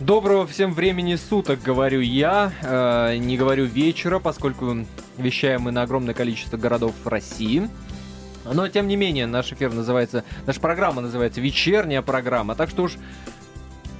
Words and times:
Доброго 0.00 0.46
всем 0.46 0.72
времени 0.72 1.16
суток, 1.16 1.60
говорю 1.62 2.00
я. 2.00 2.54
Э, 2.62 3.18
не 3.18 3.36
говорю 3.36 3.66
вечера, 3.66 4.18
поскольку 4.18 4.86
вещаем 5.18 5.60
мы 5.60 5.72
на 5.72 5.82
огромное 5.82 6.14
количество 6.14 6.56
городов 6.56 6.94
России. 7.04 7.68
Но, 8.50 8.66
тем 8.68 8.88
не 8.88 8.96
менее, 8.96 9.26
наш 9.26 9.52
эфир 9.52 9.74
называется... 9.74 10.24
Наша 10.46 10.58
программа 10.58 11.02
называется 11.02 11.42
«Вечерняя 11.42 12.00
программа». 12.00 12.54
Так 12.54 12.70
что 12.70 12.84
уж 12.84 12.96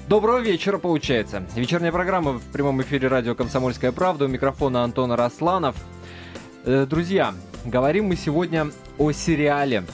Доброго 0.09 0.39
вечера, 0.39 0.79
получается. 0.79 1.45
Вечерняя 1.55 1.93
программа 1.93 2.33
в 2.33 2.43
прямом 2.45 2.81
эфире 2.81 3.09
радио 3.09 3.35
«Комсомольская 3.35 3.93
правда». 3.93 4.25
У 4.25 4.29
микрофона 4.29 4.83
Антона 4.83 5.17
Росланов. 5.17 5.77
Э, 6.65 6.87
друзья, 6.89 7.35
говорим 7.67 8.07
мы 8.07 8.17
сегодня 8.17 8.69
о 8.97 9.13
сериале, 9.13 9.85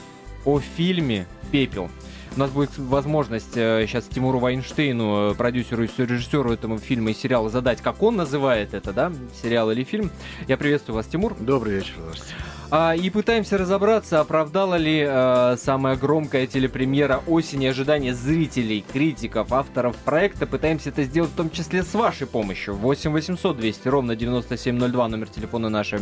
о 0.45 0.61
фильме 0.61 1.27
«Пепел». 1.51 1.91
У 2.35 2.39
нас 2.39 2.51
будет 2.51 2.77
возможность 2.77 3.55
э, 3.55 3.85
сейчас 3.87 4.05
Тимуру 4.05 4.39
Вайнштейну, 4.39 5.31
э, 5.31 5.35
продюсеру 5.35 5.83
и 5.83 5.87
режиссеру 5.97 6.51
этого 6.51 6.77
фильма 6.77 7.11
и 7.11 7.13
сериала, 7.13 7.49
задать, 7.49 7.81
как 7.81 8.01
он 8.03 8.15
называет 8.15 8.73
это, 8.73 8.93
да, 8.93 9.11
сериал 9.41 9.71
или 9.71 9.83
фильм. 9.83 10.11
Я 10.47 10.57
приветствую 10.57 10.95
вас, 10.95 11.07
Тимур. 11.07 11.35
Добрый 11.39 11.75
вечер, 11.75 11.93
здравствуйте. 11.99 12.35
А, 12.69 12.93
и 12.93 13.09
пытаемся 13.09 13.57
разобраться, 13.57 14.19
оправдала 14.19 14.75
ли 14.75 15.05
э, 15.07 15.55
самая 15.57 15.95
громкая 15.95 16.47
телепремьера 16.47 17.21
осени 17.25 17.65
ожидания 17.65 18.13
зрителей, 18.13 18.83
критиков, 18.91 19.53
авторов 19.53 19.95
проекта. 19.95 20.45
Пытаемся 20.45 20.89
это 20.89 21.03
сделать 21.03 21.31
в 21.31 21.35
том 21.35 21.49
числе 21.49 21.83
с 21.83 21.93
вашей 21.93 22.27
помощью. 22.27 22.75
8 22.75 23.11
800 23.11 23.57
200 23.57 23.87
ровно 23.87 24.15
9702 24.17 25.07
номер 25.07 25.29
телефона 25.29 25.69
нашей 25.69 25.99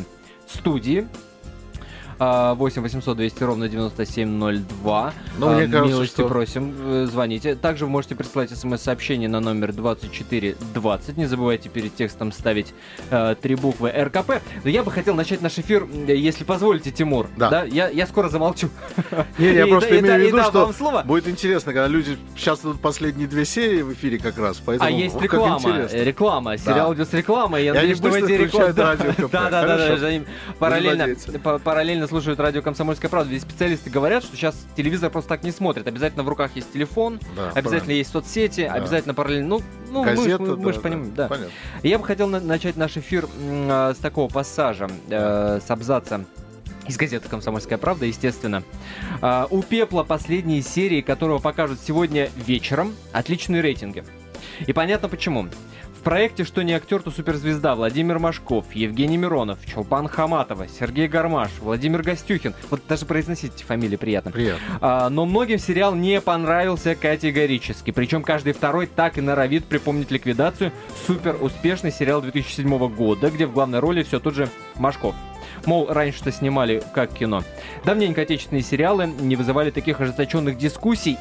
студии. 0.47 1.07
8 2.19 2.81
800 2.81 3.17
200 3.17 3.43
ровно 3.43 3.67
9702. 3.67 5.13
Ну, 5.37 5.49
мне 5.53 5.67
кажется, 5.67 5.85
Милости 5.85 6.13
что... 6.13 6.27
просим, 6.27 6.73
э, 6.77 7.07
звоните. 7.11 7.55
Также 7.55 7.85
вы 7.85 7.91
можете 7.91 8.15
присылать 8.15 8.51
смс-сообщение 8.51 9.27
на 9.27 9.39
номер 9.39 9.73
2420. 9.73 11.17
Не 11.17 11.25
забывайте 11.25 11.69
перед 11.69 11.95
текстом 11.95 12.31
ставить 12.31 12.73
э, 13.09 13.35
три 13.41 13.55
буквы 13.55 13.89
РКП. 13.91 14.41
Но 14.63 14.69
я 14.69 14.83
бы 14.83 14.91
хотел 14.91 15.15
начать 15.15 15.41
наш 15.41 15.57
эфир, 15.59 15.85
если 16.07 16.43
позволите, 16.43 16.91
Тимур. 16.91 17.27
Да. 17.37 17.49
да? 17.49 17.63
Я, 17.63 17.89
я 17.89 18.07
скоро 18.07 18.29
замолчу. 18.29 18.69
Не, 19.37 19.53
я 19.53 19.65
И 19.65 19.69
просто 19.69 19.95
и 19.95 19.99
имею 19.99 20.15
в 20.15 20.19
виду, 20.19 20.43
что 20.43 20.71
слово. 20.73 21.03
будет 21.03 21.27
интересно, 21.27 21.73
когда 21.73 21.87
люди... 21.87 22.17
Сейчас 22.37 22.61
идут 22.61 22.79
последние 22.79 23.27
две 23.27 23.45
серии 23.45 23.81
в 23.81 23.93
эфире 23.93 24.19
как 24.19 24.37
раз, 24.37 24.61
поэтому... 24.65 24.87
А 24.87 24.91
есть 24.91 25.19
реклама, 25.21 25.69
э, 25.91 26.03
реклама, 26.03 26.57
сериал 26.57 26.93
идет 26.93 27.09
с 27.09 27.13
рекламой. 27.13 27.65
Я 27.65 27.73
надеюсь, 27.73 27.99
в 27.99 28.01
быстро 28.01 28.25
включают 28.25 28.77
радио. 28.77 29.05
Да, 29.35 29.49
да, 29.49 29.65
да, 29.65 30.21
параллельно, 31.63 32.04
параллельно 32.05 32.07
слушают 32.07 32.39
радио 32.39 32.61
«Комсомольская 32.61 33.09
правда». 33.09 33.31
Ведь 33.31 33.41
специалисты 33.41 33.89
говорят, 33.89 34.23
что 34.23 34.35
сейчас 34.35 34.55
телевизор 34.75 35.09
просто 35.09 35.29
так 35.29 35.43
не 35.43 35.51
смотрят. 35.51 35.87
Обязательно 35.87 36.23
в 36.23 36.29
руках 36.29 36.51
есть 36.55 36.71
телефон, 36.71 37.19
Да, 37.35 37.49
обязательно 37.49 37.69
правильно. 37.69 37.91
есть 37.91 38.11
соцсети, 38.11 38.61
обязательно 38.61 39.13
параллельно... 39.13 39.47
Ну, 39.47 39.61
ну 39.91 40.03
Газета, 40.03 40.41
мы, 40.41 40.57
мы 40.57 40.71
да, 40.71 40.73
ж 40.73 40.81
понимаем, 40.81 41.15
да. 41.15 41.23
да. 41.23 41.29
Понятно. 41.29 41.51
Я 41.83 41.99
бы 41.99 42.05
хотел 42.05 42.27
на- 42.27 42.39
начать 42.39 42.77
наш 42.77 42.97
эфир 42.97 43.27
а, 43.39 43.93
с 43.93 43.97
такого 43.97 44.31
пассажа, 44.31 44.89
э, 45.09 45.59
с 45.65 45.69
абзаца 45.69 46.25
из 46.87 46.97
газеты 46.97 47.27
«Комсомольская 47.29 47.77
правда», 47.77 48.05
естественно. 48.05 48.63
А, 49.21 49.47
у 49.49 49.61
«Пепла» 49.63 50.03
последние 50.03 50.61
серии, 50.61 51.01
которого 51.01 51.39
покажут 51.39 51.79
сегодня 51.85 52.29
вечером, 52.35 52.93
отличные 53.11 53.61
рейтинги. 53.61 54.03
И 54.67 54.73
понятно 54.73 55.09
почему. 55.09 55.47
В 56.05 56.07
проекте 56.07 56.43
«Что 56.43 56.61
не 56.61 56.71
актер, 56.73 57.01
то 57.01 57.09
суперзвезда» 57.09 57.73
Владимир 57.73 58.19
Машков, 58.19 58.75
Евгений 58.75 59.17
Миронов, 59.17 59.57
Чулпан 59.65 60.07
Хаматова, 60.07 60.67
Сергей 60.67 61.07
Гармаш, 61.07 61.49
Владимир 61.59 62.03
Гостюхин. 62.03 62.53
Вот 62.69 62.81
даже 62.87 63.07
произносить 63.07 63.55
эти 63.55 63.63
фамилии 63.63 63.95
приятно. 63.95 64.29
Приятно. 64.29 64.77
А, 64.81 65.09
но 65.09 65.25
многим 65.25 65.57
сериал 65.57 65.95
не 65.95 66.21
понравился 66.21 66.93
категорически. 66.93 67.89
Причем 67.89 68.21
каждый 68.21 68.53
второй 68.53 68.85
так 68.85 69.17
и 69.17 69.21
норовит 69.21 69.65
припомнить 69.65 70.11
ликвидацию. 70.11 70.71
Супер 71.07 71.37
успешный 71.41 71.91
сериал 71.91 72.21
2007 72.21 72.87
года, 72.95 73.31
где 73.31 73.47
в 73.47 73.53
главной 73.53 73.79
роли 73.79 74.03
все 74.03 74.19
тот 74.19 74.35
же 74.35 74.47
Машков. 74.75 75.15
Мол, 75.65 75.87
раньше-то 75.89 76.31
снимали 76.31 76.83
как 76.93 77.13
кино. 77.13 77.43
Давненько 77.83 78.21
отечественные 78.21 78.61
сериалы 78.61 79.07
не 79.07 79.35
вызывали 79.35 79.71
таких 79.71 79.99
ожесточенных 79.99 80.59
дискуссий. 80.59 81.17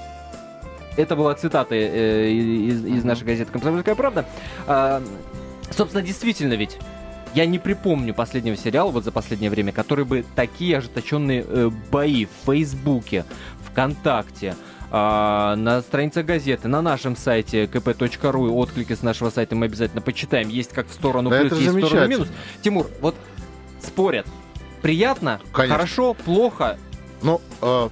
Это 0.96 1.16
была 1.16 1.34
цитата 1.34 1.74
э, 1.74 2.30
из, 2.30 2.84
из 2.84 3.04
нашей 3.04 3.24
газеты 3.24 3.50
«Комсомольская 3.52 3.94
правда». 3.94 4.26
А, 4.66 5.02
собственно, 5.70 6.02
действительно 6.02 6.54
ведь 6.54 6.78
я 7.34 7.46
не 7.46 7.58
припомню 7.58 8.14
последнего 8.14 8.56
сериала 8.56 8.90
вот 8.90 9.04
за 9.04 9.10
последнее 9.10 9.50
время, 9.50 9.72
который 9.72 10.04
бы 10.04 10.24
такие 10.36 10.78
ожесточенные 10.78 11.44
э, 11.46 11.70
бои 11.90 12.26
в 12.26 12.46
Фейсбуке, 12.46 13.24
ВКонтакте, 13.70 14.54
а, 14.96 15.56
на 15.56 15.82
страницах 15.82 16.24
газеты, 16.24 16.68
на 16.68 16.80
нашем 16.80 17.16
сайте 17.16 17.64
kp.ru, 17.64 18.50
отклики 18.50 18.94
с 18.94 19.02
нашего 19.02 19.30
сайта 19.30 19.56
мы 19.56 19.66
обязательно 19.66 20.00
почитаем. 20.00 20.48
Есть 20.48 20.72
как 20.72 20.86
в 20.88 20.92
сторону 20.92 21.30
Да 21.30 21.40
плюс, 21.40 21.58
есть 21.58 21.72
в 21.74 21.86
сторону 21.86 22.06
минус. 22.06 22.28
Тимур, 22.62 22.86
вот 23.00 23.16
спорят. 23.80 24.28
Приятно? 24.82 25.40
Конечно. 25.52 25.74
Хорошо? 25.74 26.14
Плохо? 26.14 26.78
Ну, 27.22 27.40
э, 27.60 27.88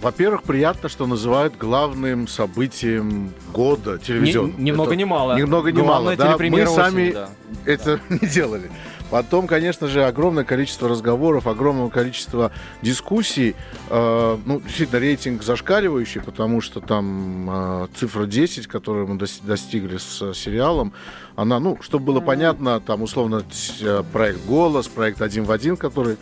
во-первых, 0.00 0.42
приятно, 0.44 0.88
что 0.88 1.06
называют 1.06 1.56
главным 1.58 2.26
событием 2.28 3.32
года 3.52 3.94
Ни, 3.94 3.98
телевизионным. 3.98 4.62
ни 4.64 4.70
много 4.72 4.90
Это- 4.92 4.98
ни 4.98 5.04
мало. 5.04 5.36
Ни 5.36 5.42
много 5.42 5.72
ни 5.72 5.82
мало, 5.82 6.16
да. 6.16 6.36
Мы 6.38 6.66
сами 6.66 7.12
да. 7.12 7.28
это 7.66 8.00
не 8.08 8.26
делали. 8.28 8.70
Потом, 9.10 9.48
конечно 9.48 9.88
же, 9.88 10.04
огромное 10.04 10.44
количество 10.44 10.88
разговоров, 10.88 11.48
огромное 11.48 11.88
количество 11.88 12.52
дискуссий. 12.80 13.56
Э, 13.88 14.38
ну, 14.46 14.60
действительно, 14.60 15.00
рейтинг 15.00 15.42
зашкаливающий, 15.42 16.20
потому 16.20 16.60
что 16.60 16.80
там 16.80 17.50
э, 17.50 17.86
цифра 17.96 18.26
10, 18.26 18.68
которую 18.68 19.08
мы 19.08 19.16
дос- 19.16 19.44
достигли 19.44 19.96
с 19.96 20.22
э, 20.22 20.32
сериалом, 20.32 20.92
она, 21.34 21.58
ну, 21.58 21.76
чтобы 21.80 22.04
было 22.04 22.20
понятно, 22.20 22.78
там, 22.78 23.02
условно, 23.02 23.42
э, 23.80 24.04
проект 24.12 24.44
«Голос», 24.46 24.86
проект 24.86 25.20
«Один 25.22 25.42
в 25.42 25.50
один», 25.50 25.76
который 25.76 26.16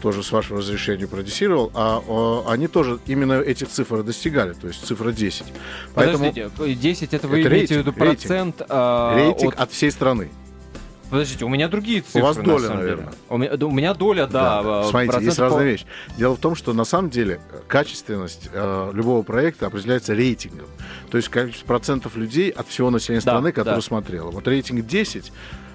тоже 0.00 0.22
с 0.22 0.32
вашего 0.32 0.60
разрешения 0.60 1.06
продюсировал, 1.06 1.70
а 1.74 2.02
э, 2.46 2.50
они 2.50 2.68
тоже 2.68 2.98
именно 3.06 3.34
этих 3.34 3.68
цифр 3.68 4.02
достигали, 4.02 4.52
то 4.54 4.66
есть 4.68 4.84
цифра 4.86 5.12
10. 5.12 5.44
Поэтому 5.94 6.32
Подождите, 6.32 6.74
10 6.74 7.14
это 7.14 7.28
вы 7.28 7.40
Это 7.40 7.48
имеете 7.50 7.74
в 7.74 7.76
рейтинг, 7.76 7.78
виду 7.78 7.92
процент 7.92 8.62
а, 8.68 9.14
рейтинг 9.16 9.54
от- 9.54 9.60
от 9.60 9.72
всей 9.72 9.90
страны. 9.90 10.30
Подождите, 11.10 11.44
у 11.46 11.48
меня 11.48 11.68
другие 11.68 12.02
цифры. 12.02 12.22
вас 12.22 12.36
на 12.36 12.42
доля, 12.44 12.62
деле. 12.66 12.74
наверное. 12.74 13.12
У 13.30 13.36
меня, 13.38 13.54
у 13.54 13.70
меня 13.70 13.94
доля, 13.94 14.26
да. 14.26 14.62
Да, 14.62 14.80
а, 14.80 14.84
Смотрите, 14.90 15.24
есть 15.24 15.36
по- 15.38 15.42
разная 15.44 15.64
вещь. 15.64 15.86
Дело 16.18 16.36
в 16.36 16.38
том, 16.38 16.54
что 16.54 16.74
на 16.74 16.84
самом 16.84 17.08
деле 17.08 17.40
э, 17.50 17.60
качественность 17.66 18.50
э, 18.52 18.90
любого 18.92 19.22
проекта 19.22 19.66
определяется 19.68 20.14
рейтингом. 20.14 20.66
То 21.10 21.16
есть 21.16 21.30
количество 21.30 21.66
процентов 21.66 22.14
людей 22.16 22.50
от 22.50 22.68
всего 22.68 22.90
населения 22.90 23.22
Да, 23.24 23.32
страны, 23.32 23.52
которое 23.52 23.76
да. 23.76 23.80
смотрело. 23.82 24.30
Вот 24.30 24.46
рейтинг 24.46 24.86
10 24.86 25.32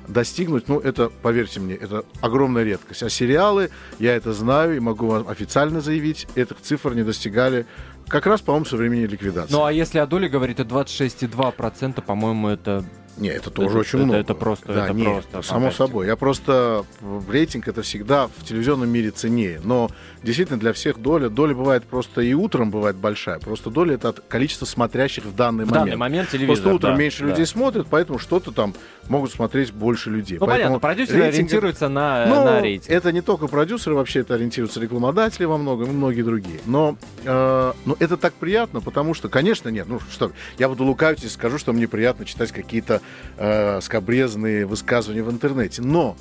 достигнуть, 0.08 0.68
ну, 0.68 0.80
это, 0.80 1.10
поверьте 1.10 1.60
мне, 1.60 1.76
это 1.76 2.06
огромная 2.22 2.64
редкость. 2.64 3.04
А 3.04 3.10
сериалы, 3.10 3.70
я 4.00 4.16
это 4.16 4.34
знаю 4.34 4.76
и 4.76 4.80
могу 4.80 5.08
вам 5.08 5.28
официально 5.28 5.82
заявить, 5.82 6.28
этих 6.36 6.62
цифр 6.62 6.94
не 6.94 7.04
достигали 7.04 7.66
как 8.08 8.26
раз, 8.26 8.42
по-моему, 8.42 8.66
со 8.66 8.78
времени 8.78 9.06
ликвидации. 9.06 9.52
Ну 9.52 9.64
а 9.64 9.72
если 9.72 10.00
о 10.00 10.06
доле 10.06 10.30
говорить, 10.30 10.58
то 10.58 10.64
26,2%, 10.64 12.02
по-моему, 12.02 12.50
это... 12.50 12.84
Не, 13.18 13.30
это 13.30 13.52
тоже 13.52 13.70
Это- 13.70 13.78
очень 13.80 14.00
это- 14.00 14.06
много. 14.06 14.20
это 14.20 14.34
просто- 14.34 14.74
Да, 14.74 14.86
это 14.86 14.94
нет, 14.94 15.06
просто 15.06 15.42
Само 15.44 15.60
фантастика. 15.62 15.86
собой. 15.88 16.08
Я 16.08 16.16
просто... 16.16 16.86
в- 17.00 17.30
Рейтинг 17.32 17.68
это 17.68 17.82
всегда 17.84 18.28
в 18.28 18.44
телевизионном 18.44 18.90
мире 18.90 19.12
ценнее. 19.12 19.62
Но 19.64 19.90
действительно 20.24 20.60
для 20.60 20.74
всех 20.74 21.00
доля... 21.00 21.30
Доля 21.30 21.54
бывает 21.54 21.84
просто 21.84 22.22
и 22.22 22.34
утром 22.34 22.72
бывает 22.72 22.96
большая. 22.96 23.40
Просто 23.40 23.70
доля 23.70 23.96
это 23.96 24.10
от 24.10 24.20
количества 24.22 24.66
смотрящих 24.66 25.26
в 25.26 25.36
данный 25.36 25.66
В 25.66 25.70
момент. 25.70 25.86
данный 25.86 25.98
момент 25.98 26.30
телевизор, 26.32 26.56
Просто 26.56 26.74
утром 26.74 26.94
да, 26.94 27.00
меньше 27.00 27.24
да. 27.24 27.30
людей 27.30 27.46
смотрят, 27.46 27.88
поэтому 27.90 28.18
что-то 28.20 28.52
там 28.52 28.74
могут 29.10 29.32
смотреть 29.32 29.72
больше 29.74 30.10
людей. 30.10 30.38
Ну 30.40 30.46
понятно, 30.48 30.64
Поэтому 30.64 30.80
продюсеры 30.80 31.20
рейтинг 31.20 31.36
ориентируются 31.36 31.90
на, 31.90 32.26
ну, 32.26 32.46
на 32.46 32.62
рейтинг. 32.62 32.90
это 32.90 33.12
не 33.12 33.22
только 33.22 33.48
продюсеры, 33.48 33.96
вообще 33.96 34.22
это 34.22 34.36
ориентируются 34.36 34.80
рекламодатели 34.80 35.46
во 35.46 35.58
многом 35.58 35.90
и 35.90 35.92
многие 35.92 36.22
другие. 36.24 36.62
Но, 36.66 36.98
э, 37.26 37.74
но 37.86 37.96
это 38.00 38.18
так 38.18 38.34
приятно, 38.34 38.80
потому 38.82 39.14
что, 39.14 39.30
конечно, 39.30 39.70
нет, 39.70 39.88
ну 39.88 40.00
что, 40.12 40.32
я 40.58 40.68
буду 40.70 40.84
лукавить, 40.86 41.22
если 41.22 41.36
скажу, 41.36 41.58
что 41.58 41.74
мне 41.74 41.88
приятно 41.88 42.26
читать 42.26 42.52
какие-то 42.52 43.02
э, 43.38 43.82
скобрезные 43.82 44.66
высказывания 44.66 45.24
в 45.24 45.32
интернете. 45.32 45.82
Но 45.82 46.16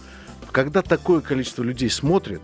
когда 0.50 0.82
такое 0.82 1.20
количество 1.20 1.62
людей 1.62 1.90
смотрит, 1.90 2.42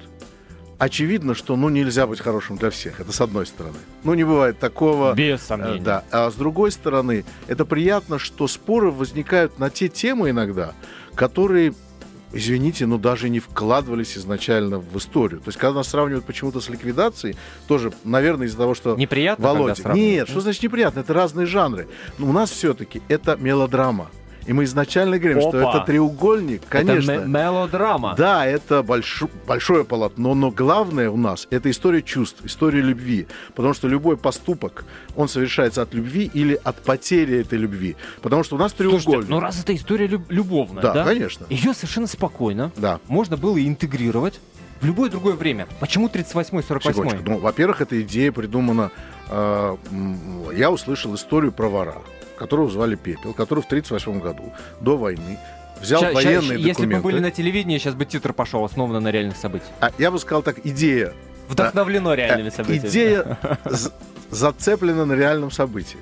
очевидно, 0.79 1.35
что 1.35 1.57
ну 1.57 1.69
нельзя 1.69 2.07
быть 2.07 2.21
хорошим 2.21 2.57
для 2.57 2.71
всех. 2.71 3.01
Это 3.01 3.13
с 3.13 3.21
одной 3.21 3.47
стороны. 3.47 3.77
Ну 4.05 4.15
не 4.15 4.25
бывает 4.25 4.59
такого. 4.59 5.13
Без 5.15 5.41
Э, 5.41 5.47
сомнений. 5.47 5.81
Да. 5.81 6.05
А 6.11 6.31
с 6.31 6.35
другой 6.35 6.71
стороны, 6.73 7.25
это 7.49 7.65
приятно, 7.65 8.19
что 8.19 8.47
споры 8.49 8.91
возникают 8.91 9.59
на 9.59 9.71
те 9.71 9.89
темы 9.89 10.31
иногда, 10.31 10.73
которые, 11.15 11.75
извините, 12.33 12.87
но 12.87 12.97
даже 12.97 13.29
не 13.29 13.41
вкладывались 13.41 14.17
изначально 14.17 14.79
в 14.79 14.97
историю. 14.97 15.41
То 15.41 15.49
есть, 15.49 15.59
когда 15.59 15.79
нас 15.79 15.89
сравнивают 15.89 16.25
почему-то 16.25 16.61
с 16.61 16.69
ликвидацией, 16.69 17.37
тоже, 17.67 17.93
наверное, 18.05 18.47
из-за 18.47 18.59
того, 18.59 18.75
что 18.75 18.95
Неприятно, 18.97 19.45
Володя. 19.45 19.93
Нет, 19.93 20.29
что 20.29 20.41
значит 20.41 20.63
неприятно? 20.63 21.01
Это 21.01 21.13
разные 21.13 21.47
жанры. 21.47 21.89
Но 22.19 22.29
у 22.29 22.33
нас 22.33 22.51
все-таки 22.51 23.03
это 23.09 23.37
мелодрама. 23.37 24.11
И 24.49 24.53
мы 24.55 24.65
изначально 24.65 25.19
говорим, 25.19 25.41
что 25.43 25.61
Опа. 25.61 25.77
это 25.77 25.87
треугольник, 25.87 26.63
конечно. 26.69 27.13
Это 27.13 27.25
мелодрама. 27.27 28.15
Да, 28.17 28.47
это 28.47 28.81
большо- 28.81 29.31
большое 29.47 29.85
полотно, 29.85 30.35
но 30.35 30.51
главное 30.51 31.11
у 31.11 31.17
нас 31.19 31.47
это 31.51 31.71
история 31.71 32.01
чувств, 32.03 32.41
история 32.45 32.81
любви. 32.81 33.27
Потому 33.55 33.75
что 33.75 33.89
любой 33.89 34.17
поступок, 34.17 34.85
он 35.17 35.29
совершается 35.29 35.83
от 35.83 35.93
любви 35.95 36.31
или 36.33 36.59
от 36.65 36.77
потери 36.83 37.41
этой 37.41 37.59
любви. 37.59 37.95
Потому 38.23 38.43
что 38.43 38.57
у 38.57 38.59
нас 38.59 38.73
треугольник. 38.73 39.03
Слушайте, 39.05 39.31
ну 39.31 39.41
раз 39.41 39.61
это 39.63 39.77
история 39.77 40.07
люб- 40.07 40.31
любовная, 40.31 40.83
Да, 40.83 40.93
да? 40.95 41.05
конечно. 41.05 41.47
Ее 41.51 41.75
совершенно 41.75 42.07
спокойно 42.07 42.73
Да. 42.77 43.01
можно 43.07 43.37
было 43.37 43.59
интегрировать 43.63 44.41
в 44.81 44.87
любое 44.87 45.11
другое 45.11 45.35
время. 45.35 45.67
Почему 45.81 46.09
38-й, 46.09 46.63
48-й? 46.63 46.95
Секундочку. 46.95 47.23
Ну, 47.31 47.39
во-первых, 47.39 47.81
эта 47.83 48.01
идея 48.01 48.33
придумана... 48.33 48.91
э, 49.29 49.77
я 50.57 50.71
услышал 50.71 51.15
историю 51.15 51.53
про 51.53 51.69
вора, 51.69 51.97
которого 52.39 52.71
звали 52.71 52.95
Пепел, 52.95 53.33
который 53.35 53.61
в 53.63 53.67
1938 53.67 54.21
году, 54.21 54.53
до 54.81 54.97
войны, 54.97 55.39
взял 55.81 56.01
Ща- 56.01 56.09
ща- 56.09 56.15
военные 56.15 56.59
Если 56.59 56.69
документы. 56.83 56.97
бы 56.97 57.03
были 57.03 57.21
на 57.21 57.31
телевидении, 57.31 57.79
сейчас 57.79 57.95
бы 57.95 58.05
титр 58.05 58.33
пошел, 58.33 58.65
основано 58.65 59.01
на 59.01 59.11
реальных 59.11 59.37
событиях. 59.37 59.71
А, 59.81 59.91
я 59.99 60.11
бы 60.11 60.19
сказал 60.19 60.43
так, 60.43 60.57
идея 60.65 61.13
Вдохновлено 61.49 62.13
реальными 62.15 62.49
Э, 62.49 62.51
событиями. 62.53 62.89
Идея 62.89 63.39
зацеплена 64.31 65.05
на 65.07 65.15
реальном 65.15 65.51
событии. 65.51 65.99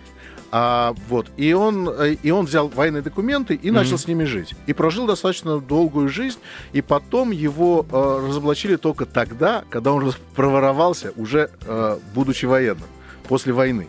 А, 0.52 0.94
вот, 1.08 1.26
и 1.36 1.52
он, 1.52 1.88
э, 1.88 2.14
и 2.22 2.30
он 2.30 2.46
взял 2.46 2.68
военные 2.68 3.02
документы 3.02 3.54
и 3.54 3.70
начал 3.70 3.92
Мгм. 3.94 3.98
с 3.98 4.06
ними 4.08 4.24
жить. 4.24 4.54
И 4.66 4.72
прожил 4.72 5.06
достаточно 5.06 5.60
долгую 5.60 6.08
жизнь, 6.08 6.38
и 6.72 6.80
потом 6.82 7.30
его 7.32 7.84
э, 7.90 8.26
разоблачили 8.28 8.76
только 8.76 9.06
тогда, 9.06 9.64
когда 9.70 9.92
он 9.92 10.12
проворовался, 10.36 11.12
уже 11.16 11.50
э, 11.66 11.98
будучи 12.14 12.46
военным, 12.46 12.86
после 13.28 13.52
войны. 13.52 13.88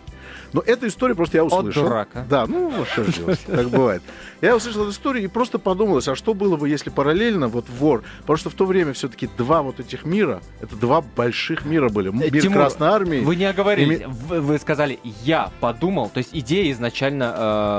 Но 0.54 0.62
эту 0.62 0.88
историю 0.88 1.16
просто 1.16 1.38
я 1.38 1.44
услышал. 1.44 1.84
дурак, 1.84 2.10
а. 2.14 2.26
Да, 2.30 2.46
ну 2.48 2.72
что 2.92 3.04
ж 3.04 3.08
делать, 3.16 3.40
так 3.46 3.70
бывает. 3.70 4.02
Я 4.42 4.56
услышал 4.56 4.84
эту 4.84 4.92
историю 4.92 5.24
и 5.24 5.28
просто 5.28 5.60
подумалось, 5.60 6.08
а 6.08 6.16
что 6.16 6.34
было 6.34 6.58
бы, 6.58 6.70
если 6.70 6.90
параллельно 6.90 7.48
вот 7.48 7.66
вор, 7.70 8.04
потому 8.22 8.38
что 8.38 8.50
в 8.50 8.54
то 8.54 8.66
время 8.66 8.94
все-таки 8.94 9.28
два 9.38 9.62
вот 9.62 9.80
этих 9.80 10.06
мира, 10.06 10.42
это 10.62 10.76
два 10.76 11.02
больших 11.02 11.66
мира 11.66 11.90
были. 11.90 12.10
Э, 12.10 12.30
Мир 12.32 12.42
Тимур, 12.42 12.58
Красной 12.58 12.88
Армии. 12.88 13.20
Вы 13.20 13.36
не 13.36 13.46
оговорились. 13.46 14.02
Ими- 14.02 14.06
Вы, 14.28 14.42
вы 14.42 14.58
сказали, 14.60 15.00
я 15.24 15.52
подумал. 15.60 16.10
То 16.10 16.20
есть 16.20 16.30
идея 16.34 16.72
изначально, 16.72 17.34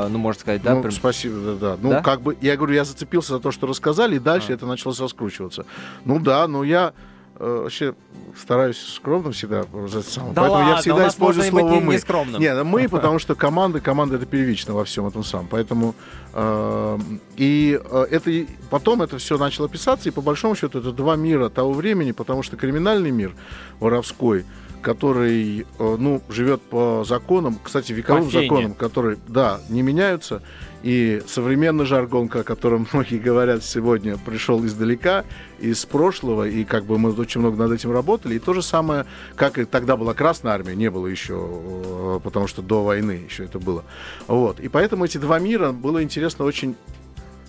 э, 0.06 0.08
ну, 0.10 0.18
можно 0.18 0.40
сказать, 0.40 0.62
да? 0.62 0.74
ну, 0.74 0.80
прям- 0.82 0.92
спасибо, 0.92 1.36
да, 1.40 1.54
да. 1.54 1.76
Ну, 1.80 1.90
Да? 1.90 2.02
как 2.02 2.20
бы, 2.22 2.36
я 2.40 2.56
говорю, 2.56 2.74
я 2.74 2.84
зацепился 2.84 3.32
за 3.34 3.40
то, 3.40 3.50
что 3.52 3.66
рассказали, 3.66 4.16
и 4.16 4.18
дальше 4.18 4.52
А. 4.52 4.54
это 4.54 4.66
началось 4.66 4.98
раскручиваться. 5.00 5.64
Ну 6.04 6.18
да, 6.18 6.46
но 6.48 6.64
я 6.64 6.92
э, 7.38 7.60
вообще 7.62 7.94
стараюсь 8.36 8.78
скромным 8.78 9.32
всегда. 9.32 9.60
это 9.60 10.02
самое. 10.02 10.34
Да 10.34 10.42
Поэтому 10.42 10.60
ладно, 10.60 10.70
я 10.70 10.76
всегда 10.76 11.08
использую 11.08 11.46
слово 11.46 11.70
не- 11.70 11.80
мы. 11.80 11.94
нескромным. 11.94 12.40
Не, 12.40 12.54
ну, 12.54 12.64
мы, 12.64 12.88
потому 12.90 13.18
что 13.18 13.34
команда, 13.34 13.80
команда 13.80 14.16
это 14.16 14.26
первично 14.26 14.74
во 14.74 14.84
всем 14.84 15.06
этом 15.06 15.24
самом. 15.24 15.48
Поэтому 15.48 15.94
э, 16.32 16.98
и 17.36 17.80
э, 17.82 18.06
это 18.10 18.46
потом 18.70 19.02
это 19.02 19.18
все 19.18 19.38
начало 19.38 19.68
писаться, 19.68 20.08
и 20.08 20.12
по 20.12 20.20
большому 20.20 20.54
счету 20.54 20.78
это 20.80 20.92
два 20.92 21.16
мира 21.16 21.48
того 21.48 21.72
времени, 21.72 22.12
потому 22.12 22.42
что 22.42 22.56
криминальный 22.56 23.10
мир 23.10 23.34
воровской 23.80 24.44
который, 24.80 25.66
э, 25.78 25.96
ну, 25.98 26.22
живет 26.28 26.62
по 26.62 27.04
законам, 27.06 27.58
кстати, 27.62 27.92
вековым 27.92 28.26
По 28.26 28.30
законам, 28.30 28.74
которые, 28.74 29.18
да, 29.26 29.60
не 29.68 29.82
меняются, 29.82 30.42
и 30.82 31.22
современный 31.26 31.84
жаргон, 31.84 32.30
о 32.32 32.42
котором 32.42 32.86
многие 32.92 33.18
говорят 33.18 33.64
сегодня, 33.64 34.16
пришел 34.16 34.64
издалека, 34.64 35.24
из 35.60 35.84
прошлого, 35.84 36.48
и 36.48 36.64
как 36.64 36.84
бы 36.84 36.98
мы 36.98 37.12
очень 37.12 37.40
много 37.40 37.56
над 37.56 37.72
этим 37.72 37.92
работали, 37.92 38.36
и 38.36 38.38
то 38.38 38.54
же 38.54 38.62
самое, 38.62 39.06
как 39.34 39.58
и 39.58 39.64
тогда 39.64 39.96
была 39.96 40.14
Красная 40.14 40.52
Армия, 40.52 40.76
не 40.76 40.90
было 40.90 41.06
еще, 41.06 41.34
э, 41.34 42.20
потому 42.22 42.46
что 42.46 42.62
до 42.62 42.84
войны 42.84 43.22
еще 43.28 43.44
это 43.44 43.58
было. 43.58 43.84
Вот, 44.28 44.60
и 44.60 44.68
поэтому 44.68 45.04
эти 45.04 45.18
два 45.18 45.38
мира 45.38 45.72
было 45.72 46.02
интересно 46.02 46.44
очень 46.44 46.76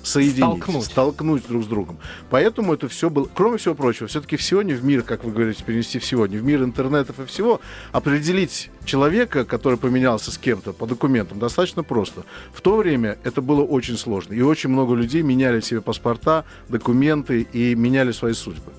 соединить, 0.04 0.64
Столкнуть. 0.64 0.86
столкнуть 0.86 1.48
друг 1.48 1.64
с 1.64 1.68
другом. 1.68 1.98
Поэтому 2.30 2.74
это 2.74 2.88
все 2.88 3.10
было, 3.10 3.28
кроме 3.34 3.58
всего 3.58 3.76
прочего, 3.76 4.08
все-таки 4.08 4.38
в 4.38 4.44
сегодня 4.44 4.76
в 4.76 4.84
мир, 4.84 5.04
как 5.04 5.24
вы 5.24 5.32
говорите, 5.32 5.64
перенести 5.64 6.00
в 6.00 6.06
сегодня, 6.06 6.40
в 6.40 6.44
мир 6.44 6.64
интернетов 6.64 7.20
и 7.20 7.26
всего, 7.26 7.62
определить 7.92 8.70
человека, 8.86 9.46
который 9.46 9.78
поменялся 9.78 10.32
с 10.32 10.38
кем-то 10.38 10.74
по 10.74 10.88
документам, 10.88 11.40
достаточно 11.40 11.84
просто. 11.84 12.24
В 12.54 12.62
то 12.62 12.78
время 12.78 13.18
это 13.24 13.42
было 13.42 13.64
очень 13.64 13.98
сложно, 13.98 14.34
и 14.34 14.42
очень 14.42 14.70
много 14.70 14.96
людей 14.96 15.22
меняли 15.22 15.60
себе 15.62 15.82
паспорта, 15.82 16.46
документы 16.70 17.42
и 17.42 17.76
меняли 17.76 18.12
свои 18.12 18.34
судьбы. 18.34 18.72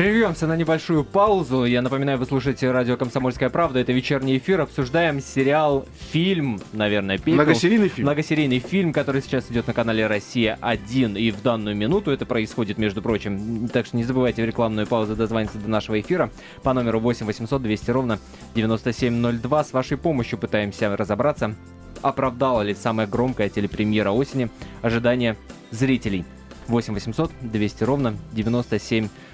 Прервемся 0.00 0.46
на 0.46 0.56
небольшую 0.56 1.04
паузу. 1.04 1.66
Я 1.66 1.82
напоминаю, 1.82 2.16
вы 2.16 2.24
слушаете 2.24 2.70
радио 2.70 2.96
«Комсомольская 2.96 3.50
правда». 3.50 3.80
Это 3.80 3.92
вечерний 3.92 4.38
эфир. 4.38 4.62
Обсуждаем 4.62 5.20
сериал, 5.20 5.84
фильм, 6.10 6.58
наверное, 6.72 7.18
«Пепел». 7.18 7.34
Многосерийный 7.34 7.88
фильм. 7.88 8.06
Многосерийный 8.06 8.60
фильм, 8.60 8.94
который 8.94 9.20
сейчас 9.20 9.50
идет 9.50 9.66
на 9.66 9.74
канале 9.74 10.06
«Россия-1». 10.06 11.18
И 11.20 11.30
в 11.30 11.42
данную 11.42 11.76
минуту 11.76 12.12
это 12.12 12.24
происходит, 12.24 12.78
между 12.78 13.02
прочим. 13.02 13.68
Так 13.68 13.84
что 13.84 13.98
не 13.98 14.04
забывайте 14.04 14.42
в 14.42 14.46
рекламную 14.46 14.86
паузу 14.86 15.16
дозвониться 15.16 15.58
до 15.58 15.68
нашего 15.68 16.00
эфира 16.00 16.30
по 16.62 16.72
номеру 16.72 16.98
8 16.98 17.26
800 17.26 17.60
200 17.60 17.90
ровно 17.90 18.18
9702. 18.54 19.64
С 19.64 19.72
вашей 19.74 19.98
помощью 19.98 20.38
пытаемся 20.38 20.96
разобраться, 20.96 21.54
оправдала 22.00 22.62
ли 22.62 22.74
самая 22.74 23.06
громкая 23.06 23.50
телепремьера 23.50 24.12
осени 24.12 24.48
ожидания 24.80 25.36
зрителей. 25.70 26.24
8 26.68 26.94
800 26.94 27.32
200 27.42 27.84
ровно 27.84 28.16
9702. 28.32 29.29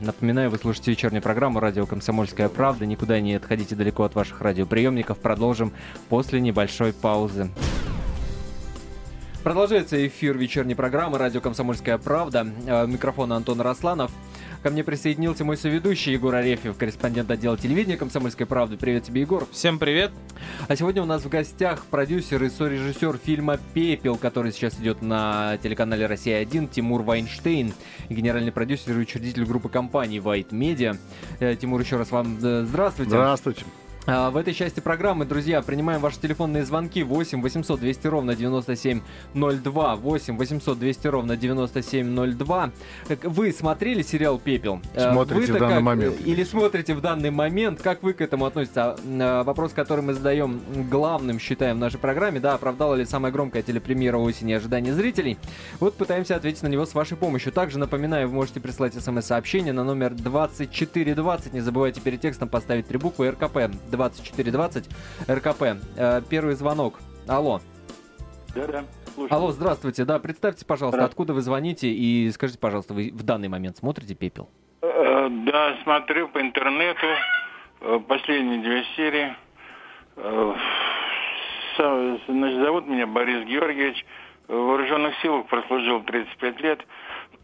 Напоминаю, 0.00 0.50
вы 0.50 0.58
слушаете 0.58 0.90
вечернюю 0.90 1.22
программу 1.22 1.58
«Радио 1.58 1.86
Комсомольская 1.86 2.50
правда». 2.50 2.84
Никуда 2.84 3.18
не 3.18 3.34
отходите 3.34 3.74
далеко 3.74 4.04
от 4.04 4.14
ваших 4.14 4.42
радиоприемников. 4.42 5.18
Продолжим 5.18 5.72
после 6.10 6.38
небольшой 6.38 6.92
паузы. 6.92 7.50
Продолжается 9.42 10.06
эфир 10.06 10.36
вечерней 10.36 10.74
программы 10.74 11.16
«Радио 11.16 11.40
Комсомольская 11.40 11.96
правда». 11.96 12.46
Э, 12.66 12.86
Микрофон 12.86 13.32
Антон 13.32 13.62
Росланов. 13.62 14.12
Ко 14.62 14.70
мне 14.70 14.84
присоединился 14.84 15.44
мой 15.44 15.56
соведущий 15.56 16.12
Егор 16.12 16.32
Арефьев, 16.32 16.76
корреспондент 16.76 17.28
отдела 17.32 17.58
телевидения 17.58 17.96
«Комсомольской 17.96 18.46
правды». 18.46 18.76
Привет 18.76 19.02
тебе, 19.02 19.22
Егор. 19.22 19.44
Всем 19.50 19.80
привет. 19.80 20.12
А 20.68 20.76
сегодня 20.76 21.02
у 21.02 21.04
нас 21.04 21.24
в 21.24 21.28
гостях 21.28 21.84
продюсер 21.86 22.44
и 22.44 22.48
сорежиссер 22.48 23.18
фильма 23.18 23.58
«Пепел», 23.74 24.16
который 24.16 24.52
сейчас 24.52 24.78
идет 24.78 25.02
на 25.02 25.58
телеканале 25.64 26.06
«Россия-1» 26.06 26.68
Тимур 26.70 27.02
Вайнштейн, 27.02 27.72
генеральный 28.08 28.52
продюсер 28.52 28.96
и 28.96 29.00
учредитель 29.00 29.44
группы 29.46 29.68
компаний 29.68 30.18
White 30.18 30.50
Media. 30.50 30.96
Э, 31.40 31.56
Тимур, 31.56 31.80
еще 31.80 31.96
раз 31.96 32.12
вам 32.12 32.38
э, 32.40 32.64
здравствуйте. 32.64 33.10
Здравствуйте. 33.10 33.64
А, 34.04 34.30
В 34.30 34.36
этой 34.36 34.52
части 34.52 34.80
программы, 34.80 35.24
друзья, 35.26 35.62
принимаем 35.62 36.00
ваши 36.00 36.18
телефонные 36.20 36.64
звонки 36.64 37.04
8 37.04 37.40
800 37.40 37.78
200 37.78 38.06
ровно 38.08 38.34
9702 38.34 39.96
8 39.96 40.36
800 40.36 40.78
200 40.78 41.06
ровно 41.06 41.36
9702. 41.36 42.70
Как 43.06 43.24
Вы 43.24 43.52
смотрели 43.52 44.02
сериал 44.02 44.40
«Пепел»? 44.40 44.80
Э, 44.94 45.12
Смотрите 45.12 45.52
в 45.52 45.58
данный 45.58 45.74
как, 45.76 45.82
момент. 45.82 46.16
э, 46.18 46.22
Или 46.24 46.42
смотрите 46.42 46.94
в 46.94 47.00
данный 47.00 47.30
момент? 47.30 47.80
Как 47.80 48.02
вы 48.02 48.12
к 48.12 48.20
этому 48.20 48.46
относитесь? 48.46 48.76
А, 48.76 48.96
э, 49.04 49.42
Вопрос, 49.44 49.72
который 49.72 50.00
мы 50.00 50.14
задаем 50.14 50.60
главным, 50.90 51.38
считаем, 51.38 51.76
в 51.76 51.80
нашей 51.80 52.00
программе, 52.00 52.40
да, 52.40 52.54
оправдала 52.54 52.96
ли 52.96 53.04
самая 53.04 53.30
громкая 53.30 53.62
телепремьера 53.62 54.16
осени 54.18 54.52
ожидания 54.52 54.92
зрителей? 54.92 55.38
Вот 55.78 55.94
пытаемся 55.94 56.34
ответить 56.34 56.64
на 56.64 56.68
него 56.68 56.86
с 56.86 56.94
вашей 56.94 57.16
помощью. 57.16 57.52
Также, 57.52 57.78
напоминаю, 57.78 58.26
вы 58.28 58.34
можете 58.34 58.58
прислать 58.58 58.94
смс-сообщение 58.94 59.72
на 59.72 59.84
номер 59.84 60.10
2420. 60.12 61.52
Не 61.52 61.60
забывайте 61.60 62.00
перед 62.00 62.20
текстом 62.20 62.48
поставить 62.48 62.88
три 62.88 62.98
буквы 62.98 63.30
РКП. 63.30 63.70
2420 63.92 64.88
РКП. 65.30 65.62
Э, 65.96 66.20
Первый 66.28 66.54
звонок. 66.54 66.98
Алло. 67.28 67.60
Да-да, 68.54 68.84
слушаю. 69.14 69.34
Алло, 69.34 69.52
здравствуйте. 69.52 70.04
Да, 70.04 70.18
представьте, 70.18 70.66
пожалуйста, 70.66 71.04
откуда 71.04 71.32
вы 71.32 71.40
звоните 71.42 71.88
и 71.88 72.30
скажите, 72.32 72.58
пожалуйста, 72.58 72.92
вы 72.94 73.10
в 73.14 73.22
данный 73.22 73.48
момент 73.48 73.76
смотрите 73.76 74.14
«Пепел»? 74.14 74.48
Э, 74.82 75.28
Да, 75.46 75.76
смотрю 75.84 76.28
по 76.28 76.40
интернету 76.40 77.06
э, 77.80 78.00
последние 78.08 78.60
две 78.60 78.84
серии. 78.96 79.34
Значит, 81.76 82.60
зовут 82.62 82.86
меня 82.86 83.06
Борис 83.06 83.46
Георгиевич. 83.46 84.04
В 84.48 84.52
вооруженных 84.54 85.14
силах 85.22 85.46
прослужил 85.46 86.02
35 86.02 86.60
лет. 86.60 86.80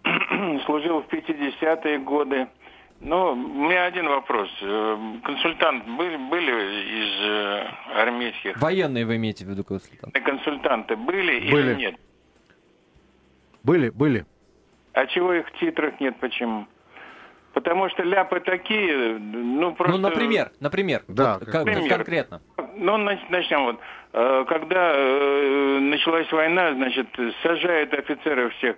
Служил 0.66 1.02
в 1.02 1.06
50-е 1.12 1.98
годы. 2.00 2.48
Ну, 3.00 3.30
у 3.32 3.36
меня 3.36 3.84
один 3.84 4.08
вопрос. 4.08 4.48
Э, 4.60 4.96
Консультант 5.22 5.84
были, 5.86 6.16
были 6.16 6.50
из 6.50 7.26
э, 7.26 7.66
армейских? 8.02 8.60
Военные 8.60 9.06
вы 9.06 9.16
имеете 9.16 9.44
в 9.44 9.48
виду, 9.48 9.62
консультант? 9.62 10.12
Консультанты 10.24 10.96
были, 10.96 11.50
Были. 11.50 11.70
или 11.70 11.74
нет? 11.74 11.94
Были, 13.62 13.90
были. 13.90 14.26
А 14.94 15.06
чего 15.06 15.32
их 15.34 15.46
в 15.48 15.52
титрах 15.60 16.00
нет, 16.00 16.16
почему? 16.18 16.66
Потому 17.52 17.88
что 17.90 18.02
ляпы 18.02 18.40
такие, 18.40 19.18
ну 19.18 19.74
просто... 19.74 19.96
Ну, 19.96 20.02
например, 20.08 20.50
например. 20.60 21.02
Да, 21.08 21.34
вот 21.34 21.44
как 21.44 21.52
как- 21.52 21.64
пример. 21.64 21.88
конкретно. 21.88 22.40
Ну, 22.76 22.96
нач- 22.98 23.26
начнем 23.30 23.62
вот. 23.64 23.80
Э, 24.12 24.44
Когда 24.48 24.92
началась 25.80 26.30
война, 26.32 26.72
значит, 26.74 27.06
сажают 27.42 27.94
офицеров 27.94 28.52
всех 28.54 28.76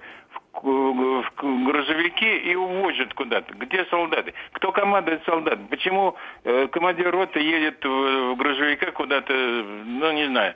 грузовики 0.52 2.36
и 2.50 2.54
увозят 2.54 3.14
куда-то. 3.14 3.54
Где 3.54 3.84
солдаты? 3.86 4.34
Кто 4.52 4.72
командует 4.72 5.22
солдат? 5.24 5.58
Почему 5.70 6.14
э, 6.44 6.68
командир 6.68 7.10
роты 7.10 7.40
едет 7.40 7.84
в 7.84 8.32
в 8.32 8.36
грузовика 8.36 8.90
куда-то, 8.92 9.32
ну, 9.32 10.12
не 10.12 10.26
знаю. 10.26 10.54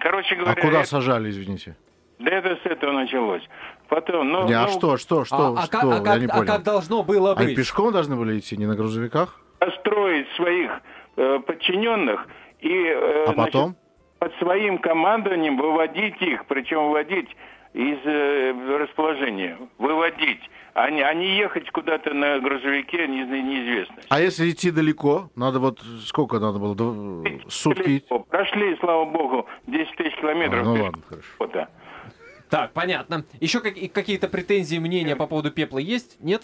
Короче 0.00 0.34
А 0.34 0.38
говоря... 0.38 0.60
куда 0.62 0.80
это- 0.80 0.88
сажали, 0.88 1.30
извините? 1.30 1.76
Да 2.18 2.30
это 2.30 2.56
с 2.62 2.66
этого 2.66 2.92
началось. 2.92 3.42
Потом, 3.88 4.28
ну, 4.28 4.46
Не, 4.46 4.54
а 4.54 4.62
ну, 4.66 4.68
что, 4.68 4.96
что, 4.96 5.24
что, 5.24 5.36
а, 5.56 5.62
а 5.62 5.62
что? 5.62 5.70
как, 5.72 5.84
а 5.84 6.12
Я 6.14 6.18
не 6.20 6.26
а 6.26 6.34
понял. 6.36 6.46
как 6.46 6.62
должно 6.62 7.02
было 7.02 7.34
Они 7.34 7.46
быть? 7.48 7.56
пешком 7.56 7.92
должны 7.92 8.14
были 8.16 8.38
идти, 8.38 8.56
не 8.56 8.66
на 8.66 8.74
грузовиках? 8.76 9.40
построить 9.58 10.26
своих 10.36 10.70
э, 11.16 11.38
подчиненных 11.46 12.26
и 12.60 12.68
э, 12.72 13.24
А 13.28 13.32
значит, 13.32 13.52
потом? 13.52 13.76
под 14.18 14.34
своим 14.38 14.78
командованием 14.78 15.56
выводить 15.56 16.20
их, 16.20 16.46
причем 16.46 16.86
выводить 16.88 17.28
из 17.74 17.98
э, 18.04 18.76
расположения, 18.78 19.58
выводить, 19.78 20.40
а 20.74 20.90
не, 20.90 21.02
а 21.02 21.12
не 21.14 21.36
ехать 21.36 21.70
куда-то 21.70 22.12
на 22.14 22.38
грузовике 22.38 23.06
не- 23.08 23.24
неизвестно. 23.24 23.96
А 24.08 24.20
если 24.20 24.50
идти 24.50 24.70
далеко, 24.70 25.30
надо 25.36 25.58
вот 25.58 25.80
сколько 26.04 26.38
надо 26.38 26.58
было? 26.58 26.74
Сутки? 27.48 28.04
Прошли, 28.28 28.76
слава 28.80 29.04
богу, 29.06 29.46
10 29.66 29.96
тысяч 29.96 30.14
километров. 30.16 30.60
А, 30.60 30.64
ну 30.64 30.82
ладно, 30.84 31.02
хорошо. 31.08 31.28
Вот-то. 31.38 31.68
Так, 32.50 32.72
понятно. 32.72 33.24
Еще 33.40 33.60
какие- 33.60 33.88
какие-то 33.88 34.28
претензии, 34.28 34.76
мнения 34.78 35.16
по 35.16 35.26
поводу 35.26 35.50
пепла 35.50 35.78
есть? 35.78 36.18
Нет? 36.20 36.42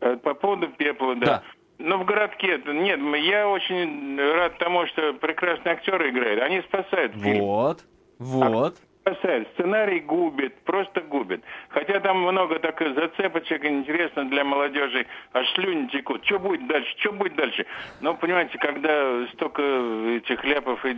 Э, 0.00 0.16
По 0.16 0.34
поводу 0.34 0.68
пепла, 0.68 1.14
да. 1.14 1.26
Да. 1.26 1.42
Но 1.78 1.98
в 1.98 2.04
городке, 2.04 2.60
нет, 2.66 2.98
я 3.22 3.48
очень 3.48 4.18
рад 4.18 4.58
тому, 4.58 4.86
что 4.86 5.12
прекрасные 5.14 5.74
актеры 5.74 6.10
играют. 6.10 6.42
Они 6.42 6.60
спасают 6.62 7.12
фильм. 7.14 7.40
Вот. 7.44 7.84
Вот. 8.18 8.76
Спасает. 9.06 9.48
Сценарий 9.54 10.00
губит, 10.00 10.54
просто 10.64 11.00
губит. 11.00 11.42
Хотя 11.68 12.00
там 12.00 12.20
много 12.22 12.58
так 12.58 12.80
зацепочек, 12.80 13.64
интересно 13.64 14.28
для 14.28 14.44
молодежи, 14.44 15.06
аж 15.32 15.48
слюни 15.54 15.86
текут. 15.88 16.24
Что 16.24 16.38
будет 16.38 16.66
дальше? 16.66 16.92
Что 16.98 17.12
будет 17.12 17.36
дальше? 17.36 17.66
Но, 18.00 18.14
понимаете, 18.14 18.58
когда 18.58 19.26
столько 19.34 19.62
этих 19.62 20.44
ляпов, 20.44 20.84
и, 20.84 20.96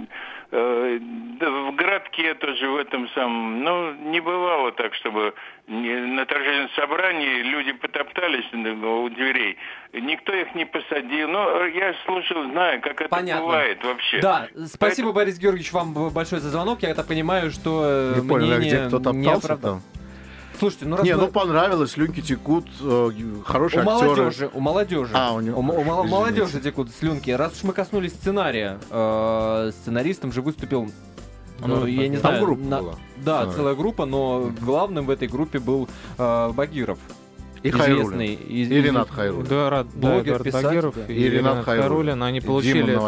э, 0.50 0.99
да, 1.00 1.50
в 1.50 1.75
городке 1.75 2.35
тоже 2.35 2.69
в 2.69 2.77
этом 2.77 3.09
самом, 3.11 3.62
ну, 3.62 3.93
не 4.11 4.21
бывало 4.21 4.73
так, 4.73 4.95
чтобы 4.95 5.35
на 5.69 6.25
торжественном 6.25 6.71
собрании 6.71 7.43
люди 7.43 7.73
потоптались 7.73 8.47
ну, 8.53 9.03
у 9.03 9.11
дверей. 9.11 9.59
Никто 9.93 10.33
их 10.33 10.55
не 10.55 10.65
посадил. 10.65 11.29
Ну, 11.29 11.67
я 11.67 11.95
слушал, 12.07 12.43
знаю, 12.50 12.81
как 12.81 13.00
это 13.00 13.11
Понятно. 13.11 13.45
бывает 13.45 13.85
вообще. 13.85 14.21
Да, 14.21 14.49
спасибо, 14.67 15.12
Борис 15.12 15.38
Георгиевич, 15.38 15.73
вам 15.73 15.93
большое 15.93 16.41
за 16.41 16.49
звонок. 16.49 16.81
Я 16.83 16.91
это 16.91 17.05
понимаю, 17.05 17.50
что 17.50 17.98
Не 18.17 18.28
понял, 18.28 18.52
а 18.52 18.57
мнение 18.59 18.87
где 18.88 18.99
кто 18.99 19.12
не 19.12 19.26
оправдано. 19.26 19.59
там? 19.75 19.83
Слушайте, 20.59 20.87
ну 20.87 20.97
раз 20.97 21.05
Не, 21.07 21.14
мы- 21.14 21.23
ну 21.23 21.28
понравилось, 21.28 21.93
слюнки 21.93 22.21
текут, 22.21 22.67
э, 22.81 23.11
хорошие 23.45 23.85
у 23.85 23.88
актеры. 23.88 24.09
молодежи, 24.11 24.50
у 24.52 24.61
молодежи. 24.61 25.11
А, 25.14 25.33
у 25.33 25.40
него- 25.40 25.59
у 25.59 25.62
мол- 25.62 25.76
извините. 25.76 26.11
молодежи 26.11 26.61
текут 26.61 26.90
слюнки. 26.99 27.31
Раз 27.31 27.52
уж 27.59 27.62
мы 27.62 27.73
коснулись 27.73 28.12
сценария, 28.12 28.78
э, 28.90 29.71
сценаристом 29.83 30.33
же 30.33 30.43
выступил, 30.43 30.90
ну, 31.61 31.81
Да, 31.83 31.87
я 31.88 32.09
не 32.09 32.17
там 32.17 32.33
знаю. 32.33 32.45
группа 32.45 32.64
на- 32.64 32.83
была. 32.83 32.95
Да, 33.19 33.37
Сценарий. 33.38 33.57
целая 33.57 33.75
группа, 33.76 34.05
но 34.07 34.50
главным 34.61 35.07
в 35.07 35.11
этой 35.11 35.28
группе 35.28 35.61
был 35.61 35.88
э, 36.19 36.52
Багиров. 36.52 36.99
И 37.62 37.71
известный. 37.71 38.35
И 38.35 38.62
из- 38.62 38.71
Ренат 38.71 39.11
Хайрулин. 39.11 39.47
Да, 39.49 39.85
Блогер, 39.95 40.23
Эдуард 40.23 40.43
писатель, 40.45 40.67
Багиров 40.67 40.95
да. 40.95 41.12
и, 41.12 41.17
И 41.17 41.29
Ренат 41.29 41.65
Хайрулин. 41.65 41.83
Хайрулин. 41.83 42.23
Они 42.23 42.38
И 42.38 42.41
получили, 42.41 42.99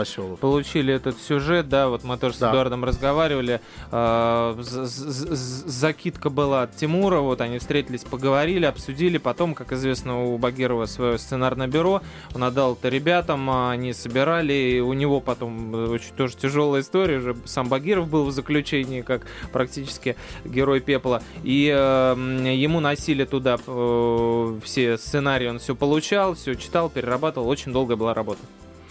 получили 0.41 0.95
этот 0.95 1.21
сюжет, 1.21 1.69
да, 1.69 1.89
вот 1.89 2.05
мы 2.05 2.17
тоже 2.17 2.35
с 2.35 2.39
Да. 2.39 2.51
Эдуардом 2.51 2.85
разговаривали. 2.85 3.61
э, 3.93 4.55
з- 4.61 5.67
закидка 5.69 6.31
была 6.31 6.63
от 6.63 6.77
Тимура, 6.77 7.21
вот 7.21 7.41
они 7.41 7.59
встретились, 7.59 8.03
поговорили, 8.05 8.65
обсудили. 8.67 9.19
Потом, 9.19 9.55
как 9.55 9.73
известно, 9.73 10.25
у 10.25 10.39
Багирова 10.39 10.87
свое 10.87 11.19
сценарное 11.19 11.67
бюро. 11.67 12.03
Он 12.35 12.45
отдал 12.45 12.75
это 12.75 12.89
ребятам, 12.89 13.49
а 13.51 13.71
они 13.71 13.93
собирали. 13.93 14.53
И 14.53 14.81
у 14.81 14.93
него 14.93 15.21
потом 15.21 15.75
э, 15.75 15.87
очень 15.89 16.13
тоже 16.17 16.37
тяжелая 16.37 16.83
история. 16.83 17.19
Уже 17.19 17.37
сам 17.45 17.69
Багиров 17.69 18.09
был 18.09 18.25
в 18.27 18.33
заключении, 18.33 19.01
как 19.03 19.23
практически 19.53 20.17
герой 20.45 20.81
пепла. 20.81 21.23
И 21.43 21.71
э, 21.75 22.15
ему 22.55 22.81
носили 22.81 23.25
туда 23.25 23.59
э, 23.67 24.40
все 24.65 24.99
сценарии, 24.99 25.49
он 25.49 25.59
все 25.59 25.75
получал, 25.75 26.35
все 26.35 26.55
читал, 26.55 26.89
перерабатывал. 26.91 27.49
Очень 27.49 27.73
долгая 27.73 27.97
была 27.97 28.15
работа. 28.15 28.41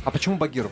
А 0.04 0.12
почему 0.12 0.38
Багиров? 0.38 0.72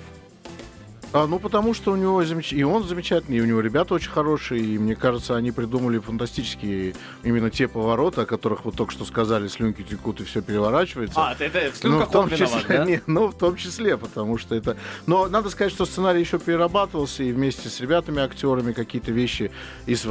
А, 1.14 1.26
ну, 1.26 1.40
потому 1.40 1.74
что 1.74 1.94
у 1.94 1.96
него 1.96 2.24
замеч... 2.26 2.52
и 2.52 2.64
он 2.64 2.84
замечательный, 2.84 3.38
и 3.38 3.42
у 3.42 3.46
него 3.46 3.62
ребята 3.62 3.94
очень 3.94 4.12
хорошие, 4.12 4.62
и 4.62 4.78
мне 4.78 4.96
кажется, 4.96 5.38
они 5.38 5.52
придумали 5.52 6.00
фантастические 6.00 6.96
именно 7.24 7.50
те 7.50 7.68
повороты, 7.68 8.22
о 8.22 8.26
которых 8.26 8.66
вы 8.66 8.74
только 8.74 8.92
что 8.92 9.06
сказали, 9.06 9.48
слюнки 9.48 9.84
текут 9.84 10.20
и 10.20 10.26
все 10.26 10.42
переворачивается. 10.42 11.16
это 11.40 11.72
в 11.72 11.84
Ну, 11.84 12.00
в 12.02 12.12
том 12.12 12.30
числе, 12.30 12.86
не, 12.86 13.02
ну, 13.08 13.28
в 13.28 13.38
том 13.38 13.56
числе, 13.56 13.98
потому 13.98 14.38
что 14.38 14.54
это... 14.56 14.76
Но 15.06 15.28
надо 15.28 15.50
сказать, 15.50 15.72
что 15.72 15.86
сценарий 15.86 16.20
еще 16.20 16.40
перерабатывался, 16.40 17.24
и 17.24 17.32
вместе 17.32 17.70
с 17.70 17.80
ребятами, 17.80 18.22
актерами, 18.22 18.74
какие-то 18.74 19.12
вещи, 19.12 19.50
и, 19.86 19.96
с, 19.96 20.06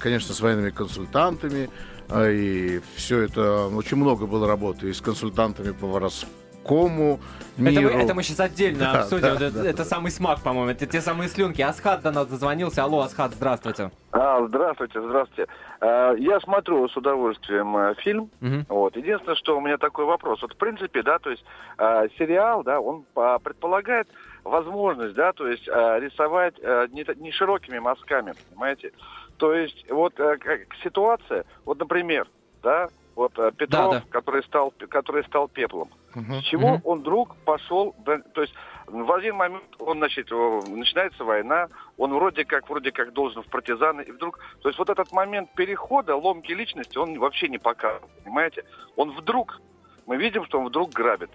конечно, 0.00 0.34
с 0.34 0.40
военными 0.40 0.70
консультантами, 0.70 1.70
а, 1.70 1.95
и 2.28 2.80
все 2.94 3.22
это... 3.22 3.66
Очень 3.68 3.96
много 3.98 4.26
было 4.26 4.46
работы 4.46 4.88
и 4.90 4.92
с 4.92 5.00
консультантами 5.00 5.72
по 5.72 5.86
воровскому 5.86 7.20
Это 7.56 7.62
мы, 7.62 7.70
миру. 7.72 7.88
это 7.90 8.14
мы 8.14 8.22
сейчас 8.22 8.40
отдельно 8.40 8.78
Да, 8.80 9.00
обсудим. 9.00 9.22
да, 9.22 9.34
это, 9.34 9.50
да, 9.50 9.68
это 9.68 9.84
самый 9.84 10.10
смак, 10.10 10.40
по-моему. 10.42 10.70
Это 10.70 10.86
те 10.86 11.00
самые 11.00 11.28
слюнки. 11.28 11.62
Асхат 11.62 12.02
до 12.02 12.10
нас 12.12 12.26
дозвонился. 12.26 12.82
Алло, 12.84 13.00
Асхат, 13.00 13.32
здравствуйте. 13.34 13.90
А, 14.12 14.44
здравствуйте, 14.46 15.00
здравствуйте. 15.00 15.50
А, 15.80 16.12
Я 16.14 16.40
смотрю 16.40 16.88
с 16.88 16.96
удовольствием 16.96 17.76
э, 17.76 17.94
фильм. 17.96 18.30
Мгм. 18.40 18.66
Вот. 18.68 18.96
Единственное, 18.96 19.36
что 19.36 19.56
у 19.56 19.60
меня 19.60 19.76
такой 19.78 20.04
вопрос. 20.06 20.42
Вот 20.42 20.52
в 20.54 20.56
принципе, 20.56 21.02
да, 21.02 21.18
то 21.18 21.30
есть 21.30 21.44
а, 21.78 22.06
сериал, 22.18 22.62
да, 22.62 22.80
он 22.80 23.04
а, 23.14 23.38
предполагает 23.38 24.08
возможность, 24.44 25.14
да, 25.14 25.32
то 25.32 25.46
есть 25.48 25.68
а, 25.68 25.98
рисовать 25.98 26.54
а, 26.62 26.86
та- 26.88 27.14
не 27.14 27.32
широкими 27.32 27.78
мазками, 27.78 28.34
понимаете? 28.50 28.92
То 29.38 29.54
есть 29.54 29.88
вот 29.90 30.18
а, 30.18 30.36
как 30.38 30.60
ситуация, 30.82 31.44
вот, 31.64 31.78
например, 31.78 32.26
да, 32.62 32.88
вот 33.14 33.38
а, 33.38 33.50
Петров, 33.52 33.92
да. 33.92 34.02
который 34.10 34.42
стал, 34.44 34.72
который 34.88 35.24
стал 35.24 35.48
пеплом. 35.48 35.90
Мгм. 36.14 36.40
С 36.40 36.44
чего 36.44 36.68
Мгм. 36.74 36.80
он 36.84 37.00
вдруг 37.00 37.36
пошел, 37.44 37.94
да, 37.98 38.18
то 38.18 38.42
есть 38.42 38.54
в 38.86 39.12
один 39.12 39.36
момент 39.36 39.64
он, 39.78 39.98
значит, 39.98 40.30
начинается 40.30 41.24
война, 41.24 41.68
он 41.98 42.14
вроде 42.14 42.44
как, 42.44 42.68
вроде 42.70 42.92
как 42.92 43.12
должен 43.12 43.42
в 43.42 43.46
партизаны, 43.46 44.02
и 44.02 44.12
вдруг, 44.12 44.38
то 44.62 44.68
есть 44.68 44.78
вот 44.78 44.88
этот 44.88 45.12
момент 45.12 45.52
перехода, 45.54 46.16
ломки 46.16 46.52
личности, 46.52 46.96
он 46.96 47.18
вообще 47.18 47.48
не 47.48 47.58
показывает, 47.58 48.10
понимаете? 48.24 48.64
Он 48.96 49.10
вдруг, 49.10 49.60
мы 50.06 50.16
видим, 50.16 50.44
что 50.46 50.60
он 50.60 50.68
вдруг 50.68 50.92
грабит. 50.92 51.30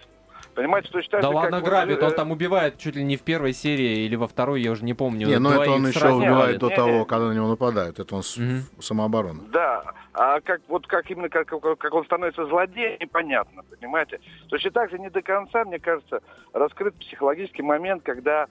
Понимаете, 0.54 0.90
то 0.90 0.98
есть 0.98 1.10
так 1.10 1.22
Да 1.22 1.28
же, 1.28 1.34
как 1.34 1.42
ладно, 1.44 1.60
вот, 1.60 1.66
грабит. 1.66 2.02
э, 2.02 2.06
Он 2.06 2.12
там 2.14 2.30
убивает 2.30 2.76
чуть 2.78 2.94
ли 2.94 3.02
не 3.04 3.16
в 3.16 3.22
первой 3.22 3.52
серии 3.54 4.04
или 4.04 4.16
во 4.16 4.28
второй, 4.28 4.60
я 4.60 4.70
уже 4.72 4.84
не 4.84 4.92
помню. 4.92 5.26
Не, 5.26 5.38
ну 5.38 5.50
это 5.50 5.70
он 5.70 5.86
еще 5.86 5.98
сразу 5.98 6.18
убивает 6.18 6.58
до 6.58 6.68
Не, 6.68 6.76
того, 6.76 6.98
не. 7.00 7.04
когда 7.06 7.26
на 7.28 7.32
него 7.32 7.48
нападают. 7.48 7.98
Это 7.98 8.14
он 8.16 8.22
Мгм. 8.36 8.62
самооборона. 8.80 9.40
Да, 9.50 9.82
а 10.12 10.40
как 10.40 10.60
вот 10.68 10.86
как 10.86 11.10
именно 11.10 11.30
как, 11.30 11.46
как- 11.48 11.78
как 11.78 11.94
он 11.94 12.04
становится 12.04 12.44
злодеем, 12.46 12.98
непонятно, 13.00 13.62
понимаете? 13.70 14.20
Точно 14.48 14.70
так 14.70 14.90
же 14.90 14.98
не 14.98 15.08
до 15.08 15.22
конца, 15.22 15.64
мне 15.64 15.78
кажется, 15.78 16.20
раскрыт 16.52 16.94
психологический 16.96 17.62
момент, 17.62 18.02
когда 18.02 18.44
э, 18.44 18.46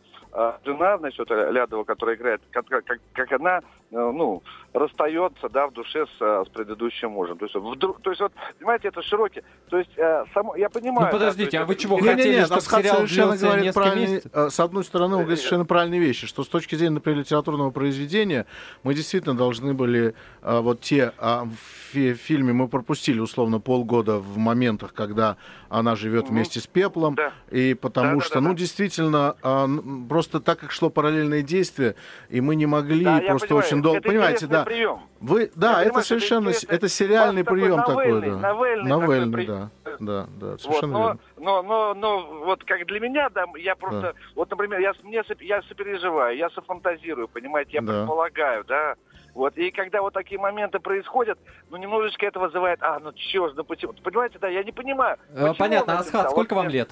жена, 0.65 0.97
значит, 0.97 1.19
вот 1.19 1.29
Лядова, 1.29 1.83
которая 1.83 2.15
играет, 2.15 2.41
как, 2.51 2.65
как, 2.67 2.85
как 3.13 3.31
она, 3.33 3.57
э, 3.57 3.61
ну, 3.91 4.41
расстается, 4.73 5.49
да, 5.49 5.67
в 5.67 5.73
душе 5.73 6.05
с, 6.05 6.21
э, 6.21 6.43
с 6.45 6.49
предыдущим 6.49 7.11
мужем. 7.11 7.37
То 7.37 7.45
есть, 7.45 7.55
вдруг, 7.55 8.01
то 8.01 8.09
есть 8.11 8.21
вот, 8.21 8.31
понимаете, 8.57 8.87
это 8.87 9.01
широкий, 9.01 9.41
то 9.69 9.77
есть 9.77 9.91
э, 9.97 10.23
само, 10.33 10.55
я 10.55 10.69
понимаю. 10.69 11.07
Ну, 11.07 11.11
да, 11.11 11.11
подождите, 11.11 11.43
есть 11.43 11.55
а 11.57 11.65
вы 11.65 11.75
чего, 11.75 11.99
Не- 11.99 12.07
хотели, 12.07 12.27
Не-не-не, 12.29 12.45
чтоб 12.45 12.57
Асхат 12.57 12.79
сериал 12.81 12.95
совершенно 12.97 13.37
говорит 13.37 13.73
правильные- 13.73 14.21
э, 14.31 14.49
С 14.49 14.59
одной 14.61 14.83
стороны, 14.85 15.15
он 15.15 15.21
говорит 15.23 15.39
совершенно 15.39 15.65
правильные 15.65 15.99
вещи, 15.99 16.25
что 16.27 16.43
с 16.43 16.47
точки 16.47 16.75
зрения, 16.75 16.95
например, 16.95 17.19
литературного 17.19 17.71
произведения, 17.71 18.45
мы 18.83 18.93
действительно 18.93 19.35
должны 19.35 19.73
были 19.73 20.15
э, 20.41 20.59
вот 20.61 20.81
те 20.81 21.11
а, 21.17 21.43
в 21.45 21.91
фи- 21.93 22.13
фильме 22.13 22.53
мы 22.53 22.67
пропустили 22.69 23.19
условно 23.19 23.59
полгода 23.59 24.17
в 24.19 24.37
моментах, 24.37 24.93
когда 24.93 25.35
она 25.69 25.95
живет 25.95 26.29
вместе 26.29 26.59
с 26.61 26.67
пеплом, 26.67 27.15
Да. 27.15 27.31
и 27.51 27.73
потому 27.73 28.07
Да-да-да-да. 28.19 28.25
что, 28.25 28.39
ну, 28.41 28.53
действительно, 28.53 29.35
а, 29.43 29.65
н- 29.65 30.03
просто 30.21 30.39
так 30.39 30.59
как 30.59 30.71
шло 30.71 30.89
параллельное 30.91 31.41
действие, 31.41 31.95
и 32.29 32.41
мы 32.41 32.55
не 32.55 32.67
могли 32.67 33.03
Да, 33.03 33.19
просто 33.27 33.47
понимаю, 33.47 33.65
очень 33.65 33.81
долго, 33.81 33.97
это 33.99 34.07
понимаете, 34.09 34.45
да. 34.47 34.63
прием. 34.63 34.99
Вы, 35.19 35.51
да, 35.55 35.79
Я 35.81 35.87
это 35.87 35.97
это 35.97 36.01
совершенно, 36.07 36.49
интересный- 36.49 36.75
это 36.75 36.87
сериальный 36.89 37.43
такой 37.43 37.59
прием 37.61 37.77
такой, 37.77 38.05
да. 38.21 38.35
новельный 38.37 38.89
такой 38.89 39.07
Новельный, 39.07 39.33
прием. 39.33 39.69
да, 39.83 39.91
да, 39.99 40.27
да, 40.39 40.47
Вот, 40.51 40.61
совершенно 40.61 40.93
но, 40.93 40.99
верно. 41.05 41.19
но, 41.37 41.63
но, 41.63 41.93
но, 41.95 42.43
вот 42.45 42.63
как 42.65 42.85
для 42.85 42.99
меня, 42.99 43.29
да, 43.29 43.45
я 43.57 43.75
просто, 43.75 44.13
вот, 44.35 44.49
например, 44.51 44.79
я, 44.79 44.93
мне, 45.01 45.23
я 45.39 45.61
сопереживаю, 45.63 46.37
я 46.37 46.49
софантазирую, 46.51 47.27
понимаете, 47.27 47.71
я 47.73 47.81
Да. 47.81 47.93
предполагаю, 47.93 48.63
да, 48.65 48.93
вот, 49.33 49.57
и 49.57 49.71
когда 49.71 50.01
вот 50.03 50.13
такие 50.13 50.39
моменты 50.39 50.77
происходят, 50.79 51.39
ну, 51.71 51.77
немножечко 51.77 52.27
это 52.27 52.39
вызывает, 52.39 52.77
а, 52.83 52.99
ну, 52.99 53.11
ж, 53.11 53.53
ну, 53.55 53.63
почему, 53.63 53.93
понимаете, 53.93 54.37
да, 54.39 54.47
я 54.49 54.63
не 54.63 54.71
понимаю. 54.71 55.17
Э, 55.33 55.53
Понятно, 55.57 55.93
он 55.93 55.99
это 55.99 56.07
Асхат, 56.07 56.29
сколько 56.29 56.53
Вот 56.53 56.63
вам 56.63 56.69
лет? 56.71 56.89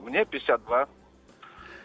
Мне 0.00 0.24
52. 0.24 0.88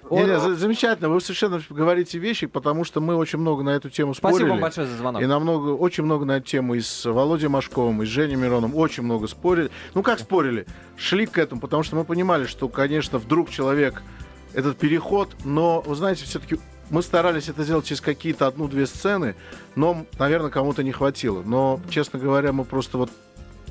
Не, 0.10 0.24
не, 0.24 0.32
О, 0.32 0.40
за- 0.40 0.56
замечательно, 0.56 1.10
вы 1.10 1.20
совершенно 1.20 1.62
говорите 1.70 2.18
вещи, 2.18 2.48
потому 2.48 2.84
что 2.86 3.02
мы 3.02 3.16
очень 3.16 3.40
много 3.40 3.64
на 3.64 3.72
эту 3.72 3.90
тему 3.90 4.14
Спасибо 4.14 4.38
спорили. 4.38 4.52
вам 4.52 4.62
большое 4.62 4.88
за 4.88 4.96
звонок. 4.96 5.22
И 5.22 5.26
намного, 5.26 5.70
очень 5.72 6.04
много 6.04 6.26
на 6.26 6.38
эту 6.38 6.48
тему 6.48 6.76
и 6.76 6.82
с 6.82 7.06
Володей 7.06 7.50
Машковым, 7.50 8.02
и 8.04 8.06
с 8.06 8.10
Женей 8.10 8.36
Мироном 8.36 8.76
очень 8.76 9.04
много 9.04 9.28
спорили. 9.28 9.70
Ну, 9.94 10.04
как 10.04 10.20
спорили? 10.20 10.66
Шли 10.96 11.26
к 11.26 11.38
этому, 11.38 11.60
потому 11.60 11.84
что 11.84 11.96
мы 11.98 12.06
понимали, 12.06 12.46
что, 12.46 12.70
конечно, 12.70 13.18
вдруг 13.20 13.50
человек, 13.50 14.02
этот 14.54 14.78
переход, 14.78 15.36
но, 15.44 15.82
вы 15.82 15.96
знаете, 15.96 16.24
все-таки 16.26 16.58
мы 16.90 17.02
старались 17.02 17.50
это 17.50 17.64
сделать 17.64 17.86
через 17.86 18.00
какие-то 18.02 18.48
одну-две 18.48 18.88
сцены, 18.88 19.36
но, 19.76 20.06
наверное, 20.18 20.50
кому-то 20.50 20.84
не 20.84 20.94
хватило. 20.94 21.44
Но, 21.46 21.82
честно 21.90 22.18
говоря, 22.18 22.54
мы 22.54 22.64
просто 22.64 22.98
вот 22.98 23.12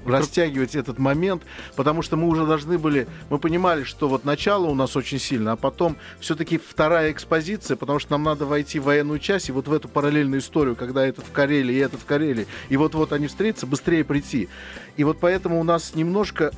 растягивать 0.06 0.74
этот 0.74 0.98
момент, 0.98 1.42
потому 1.74 2.02
что 2.02 2.16
мы 2.16 2.28
уже 2.28 2.46
должны 2.46 2.78
были, 2.78 3.06
мы 3.30 3.38
понимали, 3.38 3.84
что 3.84 4.08
вот 4.08 4.24
начало 4.24 4.66
у 4.66 4.74
нас 4.74 4.96
очень 4.96 5.18
сильно, 5.18 5.52
а 5.52 5.56
потом 5.56 5.96
все-таки 6.20 6.58
вторая 6.58 7.12
экспозиция, 7.12 7.76
потому 7.76 7.98
что 7.98 8.12
нам 8.12 8.22
надо 8.22 8.46
войти 8.46 8.78
в 8.78 8.84
военную 8.84 9.18
часть 9.18 9.48
и 9.48 9.52
вот 9.52 9.68
в 9.68 9.72
эту 9.72 9.88
параллельную 9.88 10.40
историю, 10.40 10.76
когда 10.76 11.06
этот 11.06 11.24
в 11.26 11.32
Карелии 11.32 11.74
и 11.74 11.78
этот 11.78 12.00
в 12.00 12.04
Карелии, 12.04 12.46
и 12.68 12.76
вот-вот 12.76 13.12
они 13.12 13.26
встретятся, 13.26 13.66
быстрее 13.66 14.04
прийти. 14.04 14.48
И 14.96 15.04
вот 15.04 15.18
поэтому 15.20 15.60
у 15.60 15.64
нас 15.64 15.94
немножко 15.94 16.52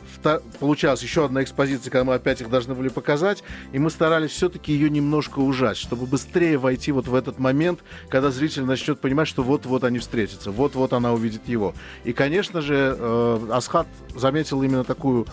получалась 0.61 1.03
еще 1.03 1.25
одна 1.25 1.43
экспозиция, 1.43 1.91
когда 1.91 2.05
мы 2.05 2.15
опять 2.15 2.41
их 2.41 2.51
должны 2.51 2.75
были 2.75 2.89
показать, 2.89 3.43
и 3.73 3.79
мы 3.79 3.91
старались 3.91 4.31
все-таки 4.31 4.73
ее 4.73 4.91
немножко 4.91 5.41
ужать, 5.41 5.77
чтобы 5.77 6.07
быстрее 6.07 6.59
войти 6.59 6.93
вот 6.93 7.09
в 7.09 7.15
этот 7.15 7.39
момент, 7.39 7.81
когда 8.09 8.31
зритель 8.31 8.65
начнет 8.65 9.01
понимать, 9.01 9.29
что 9.29 9.43
вот-вот 9.43 9.85
они 9.85 9.99
встретятся, 9.99 10.51
вот-вот 10.51 10.93
она 10.93 11.13
увидит 11.13 11.49
его. 11.49 11.75
И, 12.05 12.13
конечно 12.13 12.61
же, 12.61 12.97
э, 12.99 13.38
Асхат 13.51 13.87
заметил 14.15 14.63
именно 14.63 14.85
такую 14.85 15.27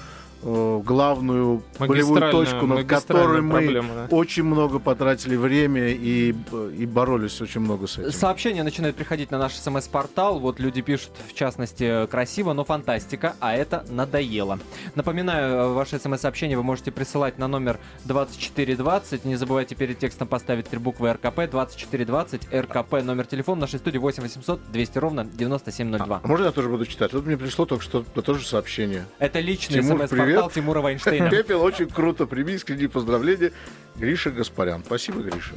главную 0.43 1.63
болевую 1.79 2.31
точку, 2.31 2.67
над 2.67 2.85
которой 2.87 3.41
мы 3.41 3.51
проблема, 3.51 3.89
да. 3.95 4.15
очень 4.15 4.43
много 4.43 4.79
потратили 4.79 5.35
время 5.35 5.89
и, 5.89 6.35
и 6.77 6.85
боролись 6.85 7.41
очень 7.41 7.61
много 7.61 7.87
с 7.87 7.97
этим. 7.97 8.11
Сообщения 8.11 8.63
начинают 8.63 8.95
приходить 8.95 9.31
на 9.31 9.39
наш 9.39 9.53
смс-портал. 9.53 10.39
Вот 10.39 10.59
люди 10.59 10.81
пишут, 10.81 11.11
в 11.27 11.33
частности, 11.33 12.05
красиво, 12.07 12.53
но 12.53 12.63
фантастика, 12.63 13.35
а 13.39 13.55
это 13.55 13.85
надоело. 13.89 14.59
Напоминаю, 14.93 15.73
ваши 15.73 15.99
смс-сообщения 15.99 16.55
вы 16.57 16.63
можете 16.63 16.91
присылать 16.91 17.39
на 17.39 17.47
номер 17.47 17.79
2420. 18.05 19.25
Не 19.25 19.35
забывайте 19.35 19.75
перед 19.75 19.97
текстом 19.97 20.27
поставить 20.27 20.67
три 20.67 20.79
буквы 20.79 21.13
РКП 21.13 21.49
2420 21.49 22.53
РКП 22.53 23.03
номер 23.03 23.25
телефона 23.25 23.61
нашей 23.61 23.79
студии 23.79 23.97
8 23.97 24.21
800 24.21 24.71
200 24.71 24.97
ровно 24.97 25.25
9702. 25.25 26.21
А, 26.23 26.27
можно 26.27 26.45
я 26.45 26.51
тоже 26.51 26.69
буду 26.69 26.85
читать? 26.85 27.13
Вот 27.13 27.25
мне 27.25 27.37
пришло 27.37 27.65
только 27.65 27.83
что 27.83 28.01
тоже 28.01 28.45
сообщение. 28.45 29.05
Это 29.19 29.39
личный 29.39 29.81
смс-портал 29.81 30.24
привет. 30.25 30.53
Тимура 30.53 30.81
Вайнштейна. 30.81 31.29
Пепел, 31.29 31.61
очень 31.61 31.89
круто. 31.89 32.25
Прими 32.25 32.53
искренние 32.53 32.89
поздравления. 32.89 33.51
Гриша 33.95 34.31
Гаспарян. 34.31 34.83
Спасибо, 34.85 35.21
Гриша. 35.21 35.53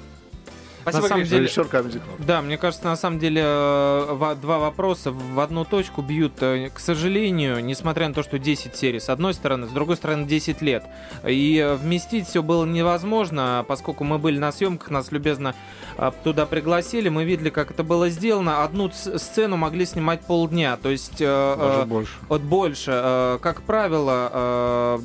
Спасибо, 0.90 1.02
на 1.02 1.08
самом 1.08 1.24
деле, 1.24 1.42
режиссер 1.42 1.66
Comedy 1.66 2.00
Да, 2.18 2.42
мне 2.42 2.56
кажется, 2.56 2.84
на 2.86 2.96
самом 2.96 3.18
деле 3.18 3.42
э, 3.44 4.36
два 4.40 4.58
вопроса 4.58 5.12
в 5.12 5.40
одну 5.40 5.64
точку 5.64 6.02
бьют. 6.02 6.34
Э, 6.40 6.70
к 6.72 6.78
сожалению, 6.78 7.64
несмотря 7.64 8.08
на 8.08 8.14
то, 8.14 8.22
что 8.22 8.38
10 8.38 8.74
серий 8.76 9.00
с 9.00 9.08
одной 9.08 9.34
стороны, 9.34 9.66
с 9.66 9.70
другой 9.70 9.96
стороны 9.96 10.26
10 10.26 10.62
лет. 10.62 10.84
И 11.26 11.76
вместить 11.80 12.28
все 12.28 12.42
было 12.42 12.64
невозможно, 12.64 13.64
поскольку 13.66 14.04
мы 14.04 14.18
были 14.18 14.38
на 14.38 14.52
съемках, 14.52 14.90
нас 14.90 15.12
любезно 15.12 15.54
э, 15.96 16.10
туда 16.24 16.46
пригласили, 16.46 17.08
мы 17.08 17.24
видели, 17.24 17.50
как 17.50 17.70
это 17.70 17.82
было 17.82 18.08
сделано. 18.08 18.64
Одну 18.64 18.90
сцену 18.90 19.56
могли 19.56 19.84
снимать 19.84 20.20
полдня, 20.20 20.76
то 20.76 20.90
есть... 20.90 21.18
Даже 21.18 21.86
больше. 21.86 22.12
Вот 22.28 22.40
больше. 22.40 23.38
Как 23.42 23.62
правило, 23.62 24.98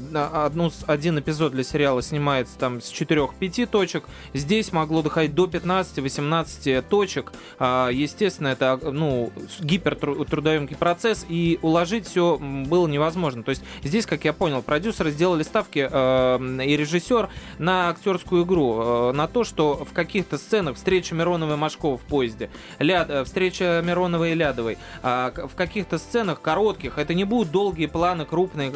одну, 0.46 0.72
один 0.88 1.20
эпизод 1.20 1.52
для 1.54 1.64
сериала 1.64 2.02
снимается 2.02 2.58
там 2.58 2.82
с 2.82 2.92
4-5 2.92 3.66
точек. 3.66 4.06
Здесь 4.34 4.72
могло 4.72 5.02
доходить 5.02 5.36
до 5.36 5.48
15 5.48 5.66
15-18 5.82 6.84
точек. 6.84 7.34
А, 7.60 7.90
естественно, 7.90 8.50
это 8.50 8.80
ну, 8.84 9.32
гипертрудоемкий 9.60 10.76
процесс, 10.76 11.26
и 11.28 11.60
уложить 11.62 12.08
все 12.08 12.38
было 12.40 12.88
невозможно. 12.88 13.44
То 13.44 13.50
есть 13.50 13.64
здесь, 13.84 14.06
как 14.06 14.26
я 14.26 14.34
понял, 14.34 14.62
продюсеры 14.62 15.12
сделали 15.12 15.44
ставки 15.44 15.88
э, 15.90 16.64
и 16.66 16.78
режиссер 16.78 17.30
на 17.58 17.90
актерскую 17.90 18.46
игру, 18.46 18.82
э, 18.82 19.12
на 19.14 19.28
то, 19.28 19.44
что 19.44 19.86
в 19.86 19.94
каких-то 19.94 20.38
сценах 20.38 20.76
встреча 20.76 21.16
Миронова 21.16 21.54
и 21.54 21.58
Машкова 21.58 21.98
в 21.98 22.02
поезде, 22.02 22.50
ляд, 22.80 23.10
э, 23.10 23.24
встреча 23.24 23.82
Миронова 23.84 24.30
и 24.30 24.34
Лядовой, 24.34 24.78
а 25.02 25.32
в 25.32 25.56
каких-то 25.56 25.98
сценах 25.98 26.42
коротких, 26.42 26.98
это 26.98 27.14
не 27.14 27.24
будут 27.24 27.52
долгие 27.52 27.88
планы, 27.88 28.26
крупный 28.26 28.72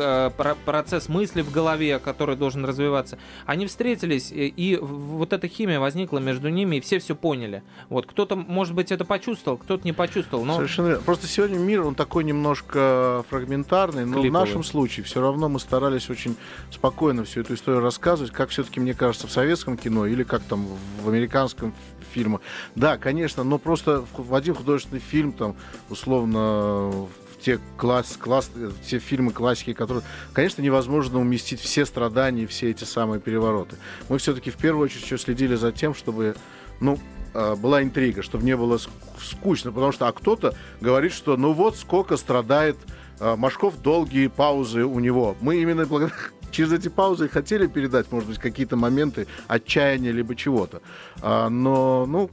процесс 0.65 1.09
мысли 1.09 1.41
в 1.41 1.51
голове, 1.51 1.99
который 1.99 2.35
должен 2.35 2.65
развиваться. 2.65 3.17
Они 3.45 3.65
встретились, 3.65 4.31
и 4.31 4.77
вот 4.81 5.33
эта 5.33 5.47
химия 5.47 5.79
возникла 5.79 6.19
между 6.19 6.49
ними, 6.49 6.77
и 6.77 6.81
все 6.87 6.99
все 6.99 7.15
поняли. 7.15 7.63
Вот 7.89 8.05
кто-то, 8.05 8.37
может 8.37 8.73
быть, 8.73 8.91
это 8.93 9.03
почувствовал, 9.03 9.57
кто-то 9.57 9.83
не 9.83 9.91
почувствовал. 9.91 10.45
Но... 10.45 10.55
Совершенно 10.55 10.87
верно. 10.87 11.03
Просто 11.03 11.27
сегодня 11.27 11.57
мир, 11.57 11.81
он 11.81 11.95
такой 11.95 12.23
немножко 12.23 13.25
фрагментарный, 13.29 14.05
но 14.05 14.21
Клиповый. 14.21 14.29
в 14.29 14.33
нашем 14.33 14.63
случае 14.63 15.03
все 15.03 15.19
равно 15.19 15.49
мы 15.49 15.59
старались 15.59 16.09
очень 16.09 16.37
спокойно 16.71 17.25
всю 17.25 17.41
эту 17.41 17.55
историю 17.55 17.81
рассказывать, 17.81 18.31
как 18.31 18.49
все-таки, 18.49 18.79
мне 18.79 18.93
кажется, 18.93 19.27
в 19.27 19.31
советском 19.31 19.77
кино 19.77 20.05
или 20.05 20.23
как 20.23 20.41
там 20.43 20.65
в 21.03 21.09
американском 21.09 21.73
фильме. 22.13 22.39
Да, 22.75 22.97
конечно, 22.97 23.43
но 23.43 23.57
просто 23.57 24.05
в 24.15 24.33
один 24.33 24.55
художественный 24.55 25.01
фильм, 25.01 25.33
там, 25.33 25.57
условно, 25.89 27.09
те, 27.41 27.59
класс, 27.75 28.17
класс, 28.17 28.49
те 28.87 28.99
фильмы 28.99 29.31
классики, 29.31 29.73
которые, 29.73 30.03
конечно, 30.33 30.61
невозможно 30.61 31.19
уместить 31.19 31.59
все 31.59 31.85
страдания, 31.85 32.47
все 32.47 32.71
эти 32.71 32.85
самые 32.85 33.19
перевороты. 33.19 33.75
Мы 34.09 34.17
все-таки 34.19 34.51
в 34.51 34.57
первую 34.57 34.85
очередь 34.85 35.03
еще 35.03 35.17
следили 35.17 35.55
за 35.55 35.71
тем, 35.71 35.93
чтобы 35.93 36.35
ну, 36.79 36.97
а, 37.33 37.55
была 37.55 37.83
интрига, 37.83 38.23
чтобы 38.23 38.43
не 38.43 38.55
было 38.55 38.79
скучно, 39.19 39.71
потому 39.71 39.91
что 39.91 40.07
а 40.07 40.11
кто-то 40.11 40.55
говорит, 40.81 41.13
что 41.13 41.37
ну 41.37 41.53
вот 41.53 41.77
сколько 41.77 42.17
страдает 42.17 42.77
а, 43.19 43.35
Машков, 43.35 43.81
долгие 43.81 44.27
паузы 44.27 44.83
у 44.83 44.99
него. 44.99 45.35
Мы 45.41 45.57
именно 45.61 45.85
благодаря 45.85 46.15
через 46.51 46.73
эти 46.73 46.87
паузы 46.87 47.29
хотели 47.29 47.67
передать, 47.67 48.11
может 48.11 48.29
быть, 48.29 48.39
какие-то 48.39 48.75
моменты 48.75 49.27
отчаяния 49.47 50.11
либо 50.11 50.35
чего-то. 50.35 50.81
А, 51.21 51.49
но, 51.49 52.05
ну, 52.05 52.29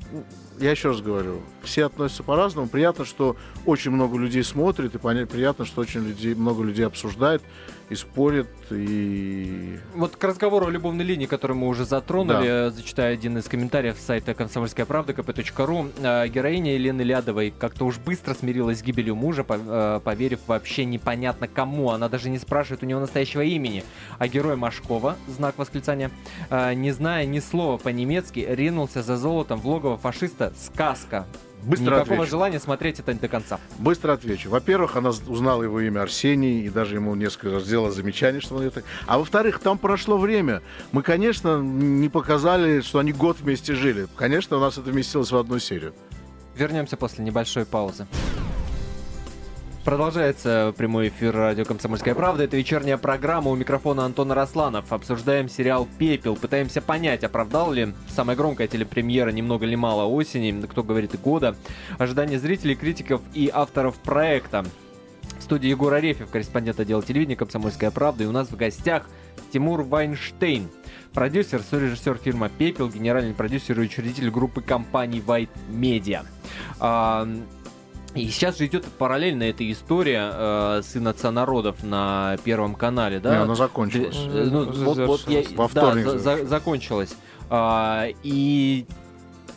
я 0.59 0.71
еще 0.71 0.89
раз 0.89 1.01
говорю, 1.01 1.41
все 1.63 1.87
относятся 1.87 2.23
по-разному. 2.23 2.69
Приятно, 2.69 3.05
что 3.05 3.37
очень 3.67 3.91
много 3.91 4.19
людей 4.19 4.43
смотрит, 4.43 4.95
и 4.95 4.99
приятно, 4.99 5.65
что 5.65 5.81
очень 5.81 6.07
людей, 6.07 6.35
много 6.35 6.63
людей 6.63 6.87
обсуждает 6.87 7.43
и 7.91 7.95
спорят, 7.95 8.47
и... 8.71 9.79
Вот 9.95 10.17
к 10.17 10.25
разговору 10.25 10.67
о 10.67 10.71
любовной 10.71 11.05
линии, 11.05 11.27
который 11.27 11.55
мы 11.55 11.69
уже 11.69 11.85
затронули, 11.85 12.47
да. 12.47 12.71
зачитаю 12.71 13.13
один 13.13 13.37
из 13.39 13.45
комментариев 13.45 13.97
сайта 13.99 14.35
комсомольская 14.35 14.87
правда 14.87 15.13
kp.ru. 15.13 15.93
А, 16.03 16.27
героиня 16.27 16.75
Елены 16.75 17.03
Лядовой 17.03 17.53
как-то 17.57 17.85
уж 17.85 17.99
быстро 17.99 18.35
смирилась 18.35 18.79
с 18.79 18.83
гибелью 18.83 19.15
мужа, 19.17 19.45
а, 19.49 20.01
поверив 20.01 20.41
вообще 20.47 20.85
непонятно 20.85 21.47
кому. 21.47 21.91
Она 21.91 22.09
даже 22.09 22.31
не 22.31 22.39
спрашивает 22.39 22.83
у 22.83 22.87
него 22.87 23.01
настоящего 23.01 23.43
имени. 23.43 23.85
А 24.19 24.29
герой 24.29 24.57
Машкова, 24.57 25.17
знак 25.29 25.59
восклицания, 25.59 26.11
а, 26.49 26.73
не 26.73 26.91
зная 26.91 27.27
ни 27.27 27.41
слова 27.41 27.77
по-немецки, 27.77 28.47
ринулся 28.49 29.03
за 29.03 29.17
золотом 29.17 29.61
в 29.61 29.69
логово 29.69 29.99
фашиста 29.99 30.44
«Сказка». 30.57 31.27
Быстро 31.63 31.97
Никакого 31.97 32.17
отвечу. 32.17 32.31
желания 32.31 32.61
смотреть 32.61 33.01
это 33.01 33.15
до 33.15 33.27
конца. 33.27 33.59
Быстро 33.79 34.13
отвечу. 34.13 34.51
Во-первых, 34.51 34.97
она 34.97 35.09
узнала 35.09 35.63
его 35.63 35.81
имя 35.81 36.03
Арсений 36.03 36.67
и 36.67 36.69
даже 36.69 36.97
ему 36.97 37.15
несколько 37.15 37.55
раз 37.55 37.65
сделала 37.65 37.91
замечание, 37.91 38.43
что 38.43 38.57
он 38.57 38.65
это. 38.65 38.83
А 39.07 39.19
во-вторых, 39.19 39.61
там 39.61 39.79
прошло 39.79 40.19
время. 40.19 40.61
Мы, 40.93 41.03
конечно, 41.03 41.63
не 41.63 42.11
показали, 42.11 42.83
что 42.83 42.99
они 42.99 43.13
год 43.13 43.39
вместе 43.41 43.75
жили. 43.75 44.09
Конечно, 44.15 44.59
у 44.59 44.61
нас 44.61 44.77
это 44.77 44.91
вместилось 44.91 45.33
в 45.33 45.37
одну 45.39 45.59
серию. 45.59 45.95
Вернемся 46.55 46.99
после 46.99 47.25
небольшой 47.25 47.65
паузы. 47.65 48.07
Продолжается 49.85 50.73
прямой 50.79 51.09
эфир 51.09 51.37
радио 51.37 51.67
«Комсомольская 51.67 52.15
правда». 52.15 52.45
Это 52.45 52.57
вечерняя 52.57 52.97
программа. 52.97 53.51
У 53.51 53.55
микрофона 53.55 54.07
Антон 54.07 54.33
Росланов. 54.33 54.91
Обсуждаем 54.91 55.51
сериал 55.51 55.87
«Пепел». 55.99 56.37
Пытаемся 56.37 56.81
понять, 56.81 57.23
оправдал 57.23 57.71
ли 57.71 57.93
самая 58.09 58.35
громкая 58.35 58.67
телепремьера 58.67 59.29
«Ни 59.29 59.43
много 59.43 59.67
ли 59.67 59.77
мало 59.77 60.05
осени», 60.05 60.59
кто 60.67 60.83
говорит 60.83 61.13
и 61.13 61.19
года, 61.19 61.55
ожидания 61.99 62.39
зрителей, 62.39 62.77
критиков 62.77 63.21
и 63.35 63.51
авторов 63.53 63.97
проекта. 63.97 64.65
В 65.39 65.43
студии 65.43 65.69
Егор 65.69 65.93
Арефьев, 65.93 66.31
корреспондент 66.31 66.81
отдела 66.81 67.03
телевидения 67.03 67.37
«Комсомольская 67.37 67.91
правда». 67.91 68.25
И 68.25 68.27
у 68.27 68.33
нас 68.33 68.49
в 68.49 68.57
гостях 68.57 69.07
Тимур 69.53 69.83
Вайнштейн, 69.83 70.71
продюсер, 71.13 71.61
сорежиссер 71.61 72.17
фильма 72.17 72.49
«Пепел», 72.49 72.89
генеральный 72.89 73.35
продюсер 73.35 73.79
и 73.79 73.85
учредитель 73.85 74.31
группы 74.31 74.63
компаний 74.63 75.23
White 75.25 75.51
Media. 75.69 76.25
И 78.15 78.29
сейчас 78.29 78.59
же 78.59 78.67
идет 78.67 78.85
параллельно 78.85 79.43
эта 79.43 79.71
история 79.71 80.31
э, 80.33 80.83
Сын 80.85 81.09
Отца 81.09 81.33
Народов 81.33 81.83
на 81.83 82.37
Первом 82.45 82.75
канале, 82.77 83.19
да? 83.19 83.31
Не, 83.31 83.43
она 83.43 83.55
закончилась. 83.55 84.17
Э, 84.17 84.49
ну, 84.51 84.65
вот, 84.71 84.99
вот 84.99 85.29
я, 85.29 85.43
Во 85.57 85.69
да, 85.73 85.95
за, 85.95 86.19
за, 86.19 86.47
закончилась. 86.47 87.15
А, 87.51 88.07
и 88.23 88.87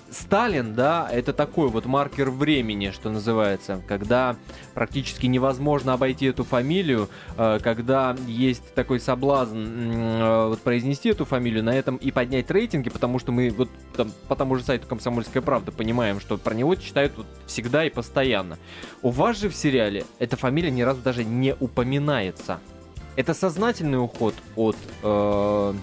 Сталин, 0.10 0.74
да, 0.74 1.08
это 1.12 1.34
такой 1.34 1.70
вот 1.70 1.86
маркер 1.86 2.30
времени, 2.30 2.91
что 2.91 3.10
называется, 3.10 3.82
когда 3.88 4.36
практически 4.74 5.26
невозможно 5.26 5.93
обойти 5.93 6.28
эту 6.28 6.43
фамилию, 6.43 7.10
э, 7.38 7.60
когда 7.62 8.15
есть 8.26 8.74
такой 8.74 9.00
соблазн 9.00 9.58
э, 9.58 10.48
вот, 10.48 10.62
произнести 10.62 11.10
эту 11.10 11.26
фамилию, 11.26 11.63
на 11.63 11.76
этом 11.76 11.98
и 11.98 12.12
поднять 12.12 12.50
рейтинги, 12.52 12.89
потому 12.89 13.20
что 13.20 13.32
мы 13.32 13.50
вот 13.50 13.70
там, 13.96 14.12
по 14.28 14.36
тому 14.36 14.56
же 14.56 14.63
сайту 14.63 14.88
«Комсомольская 14.88 15.41
правда» 15.41 15.72
понимаем, 15.72 16.20
что 16.20 16.38
про 16.38 16.54
него 16.54 16.76
читают 16.76 17.13
вот 17.17 17.28
всегда 17.46 17.86
и 17.86 17.89
постоянно. 17.89 18.58
У 19.02 19.10
вас 19.10 19.38
же 19.38 19.50
в 19.50 19.56
сериале 19.56 20.06
эта 20.20 20.38
фамилия 20.38 20.72
ни 20.72 20.82
разу 20.82 21.02
даже 21.02 21.24
не 21.24 21.56
упоминается. 21.60 22.60
Это 23.15 23.34
сознательный 23.34 24.02
уход 24.02 24.36
от... 24.56 24.78
Э, 25.04 25.74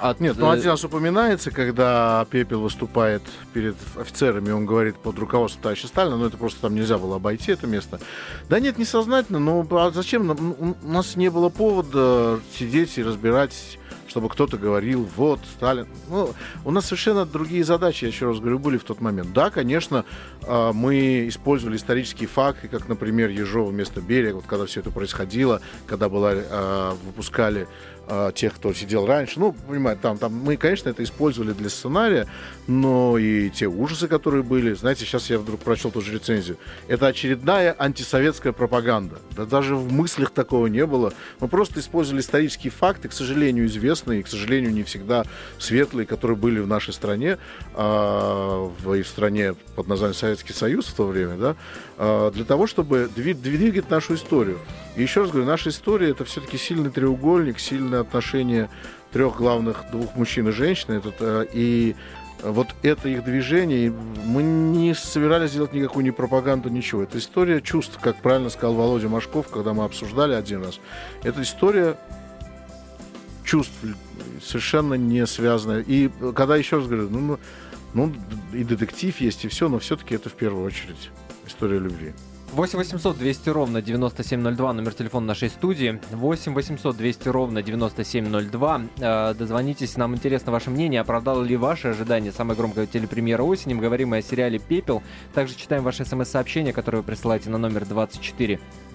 От, 0.00 0.20
Нет, 0.20 0.36
ну 0.38 0.50
э, 0.50 0.54
один 0.54 0.70
раз 0.70 0.82
упоминается, 0.84 1.50
когда 1.50 2.26
Пепел 2.30 2.62
выступает 2.62 3.22
перед 3.52 3.76
офицерами, 3.98 4.50
он 4.50 4.64
говорит 4.64 4.96
под 4.96 5.18
руководством 5.18 5.62
товарища 5.62 5.88
Сталина, 5.88 6.16
но 6.16 6.26
это 6.26 6.38
просто 6.38 6.62
там 6.62 6.74
нельзя 6.74 6.96
было 6.96 7.16
обойти 7.16 7.52
это 7.52 7.66
место. 7.66 8.00
Да 8.48 8.60
нет, 8.60 8.78
несознательно, 8.78 9.38
но 9.38 9.66
а 9.70 9.90
зачем? 9.90 10.26
Ну, 10.26 10.76
У 10.82 10.88
нас 10.88 11.16
не 11.16 11.30
было 11.30 11.50
повода 11.50 12.40
сидеть 12.56 12.96
и 12.96 13.02
разбирать 13.02 13.78
чтобы 14.08 14.28
кто-то 14.28 14.56
говорил, 14.56 15.08
вот, 15.16 15.40
Сталин. 15.56 15.86
Ну, 16.08 16.32
у 16.64 16.70
нас 16.70 16.86
совершенно 16.86 17.24
другие 17.24 17.64
задачи, 17.64 18.04
я 18.04 18.08
еще 18.08 18.26
раз 18.26 18.38
говорю, 18.38 18.58
были 18.58 18.78
в 18.78 18.84
тот 18.84 19.00
момент. 19.00 19.32
Да, 19.32 19.50
конечно, 19.50 20.04
а, 20.42 20.72
мы 20.72 21.28
использовали 21.28 21.76
исторические 21.76 22.28
факты, 22.28 22.68
как, 22.68 22.88
например, 22.88 23.30
Ежова 23.30 23.70
вместо 23.70 24.00
Берега, 24.00 24.36
вот 24.36 24.46
когда 24.46 24.66
все 24.66 24.80
это 24.80 24.90
происходило, 24.90 25.60
когда 25.86 26.08
была, 26.08 26.32
а, 26.34 26.96
выпускали 27.04 27.66
а, 28.12 28.32
тех, 28.32 28.56
кто 28.56 28.72
сидел 28.72 29.06
раньше. 29.06 29.38
Ну, 29.38 29.52
понимаете, 29.52 30.00
там, 30.02 30.18
там 30.18 30.34
мы, 30.34 30.56
конечно, 30.56 30.88
это 30.88 31.04
использовали 31.04 31.52
для 31.52 31.70
сценария, 31.70 32.26
но 32.66 33.16
и 33.16 33.50
те 33.50 33.66
ужасы, 33.66 34.08
которые 34.08 34.42
были. 34.42 34.74
Знаете, 34.74 35.04
сейчас 35.04 35.30
я 35.30 35.38
вдруг 35.38 35.60
прочел 35.60 35.92
тоже 35.92 36.14
рецензию. 36.14 36.56
Это 36.88 37.06
очередная 37.06 37.72
антисоветская 37.78 38.52
пропаганда. 38.52 39.20
Да 39.36 39.44
даже 39.44 39.76
в 39.76 39.92
мыслях 39.92 40.30
такого 40.30 40.66
не 40.66 40.84
было. 40.86 41.12
Мы 41.38 41.46
просто 41.46 41.78
использовали 41.78 42.20
исторические 42.20 42.72
факты, 42.72 43.08
к 43.08 43.12
сожалению, 43.12 43.66
известные, 43.80 44.20
и, 44.20 44.22
к 44.22 44.28
сожалению, 44.28 44.72
не 44.72 44.82
всегда 44.82 45.24
светлые, 45.58 46.06
которые 46.06 46.36
были 46.36 46.60
в 46.60 46.66
нашей 46.66 46.92
стране, 46.92 47.38
а, 47.74 48.70
в, 48.82 48.94
и 48.94 49.02
в 49.02 49.08
стране 49.08 49.54
под 49.74 49.88
названием 49.88 50.16
Советский 50.16 50.52
Союз 50.52 50.86
в 50.86 50.94
то 50.94 51.06
время, 51.06 51.36
да, 51.36 51.56
а, 51.96 52.30
для 52.30 52.44
того, 52.44 52.66
чтобы 52.66 53.10
дви- 53.14 53.34
двигать 53.34 53.90
нашу 53.90 54.14
историю. 54.14 54.58
И 54.96 55.02
еще 55.02 55.22
раз 55.22 55.30
говорю, 55.30 55.46
наша 55.46 55.70
история 55.70 56.10
это 56.10 56.24
все-таки 56.24 56.58
сильный 56.58 56.90
треугольник, 56.90 57.58
сильное 57.58 58.00
отношение 58.00 58.68
трех 59.12 59.36
главных, 59.36 59.84
двух 59.90 60.14
мужчин 60.14 60.48
и 60.48 60.52
женщин. 60.52 60.92
Этот, 60.92 61.14
э, 61.20 61.46
и 61.52 61.96
вот 62.42 62.68
это 62.82 63.08
их 63.08 63.24
движение, 63.24 63.92
мы 64.24 64.42
не 64.42 64.94
собирались 64.94 65.52
делать 65.52 65.72
никакую 65.72 66.04
ни 66.04 66.10
пропаганду, 66.10 66.68
ничего. 66.68 67.02
Это 67.02 67.18
история 67.18 67.60
чувств, 67.60 67.98
как 68.00 68.16
правильно 68.22 68.50
сказал 68.50 68.74
Володя 68.74 69.08
Машков, 69.08 69.48
когда 69.48 69.74
мы 69.74 69.84
обсуждали 69.84 70.34
один 70.34 70.64
раз. 70.64 70.80
Это 71.22 71.42
история 71.42 71.96
чувств, 73.50 73.74
совершенно 74.40 74.94
не 74.94 75.26
связанная. 75.26 75.80
И 75.80 76.08
когда 76.36 76.56
еще 76.56 76.76
раз 76.76 76.86
говорю, 76.86 77.08
ну, 77.10 77.20
ну, 77.20 77.38
ну, 77.94 78.12
и 78.52 78.62
детектив 78.62 79.20
есть, 79.20 79.44
и 79.44 79.48
все, 79.48 79.68
но 79.68 79.80
все-таки 79.80 80.14
это 80.14 80.28
в 80.28 80.34
первую 80.34 80.64
очередь 80.64 81.10
история 81.46 81.80
любви. 81.80 82.12
8 82.52 82.78
800 82.78 83.18
200 83.18 83.48
ровно 83.50 83.80
9702, 83.80 84.72
номер 84.72 84.92
телефона 84.94 85.26
нашей 85.26 85.48
студии. 85.48 86.00
8 86.10 86.54
800 86.54 86.96
200 86.96 87.28
ровно 87.28 87.62
9702. 87.62 88.82
Э, 88.98 89.34
дозвонитесь, 89.34 89.96
нам 89.96 90.14
интересно 90.14 90.50
ваше 90.50 90.70
мнение. 90.70 91.00
Оправдало 91.00 91.44
ли 91.44 91.56
ваше 91.56 91.88
ожидание 91.88 92.32
самой 92.32 92.56
громкой 92.56 92.86
телепремьеры 92.88 93.44
осени? 93.44 93.74
Мы 93.74 93.82
говорим 93.82 94.12
о 94.12 94.22
сериале 94.22 94.58
«Пепел». 94.58 95.02
Также 95.32 95.54
читаем 95.54 95.84
ваши 95.84 96.04
смс-сообщения, 96.04 96.72
которые 96.72 97.02
вы 97.02 97.06
присылаете 97.06 97.50
на 97.50 97.58
номер 97.58 97.84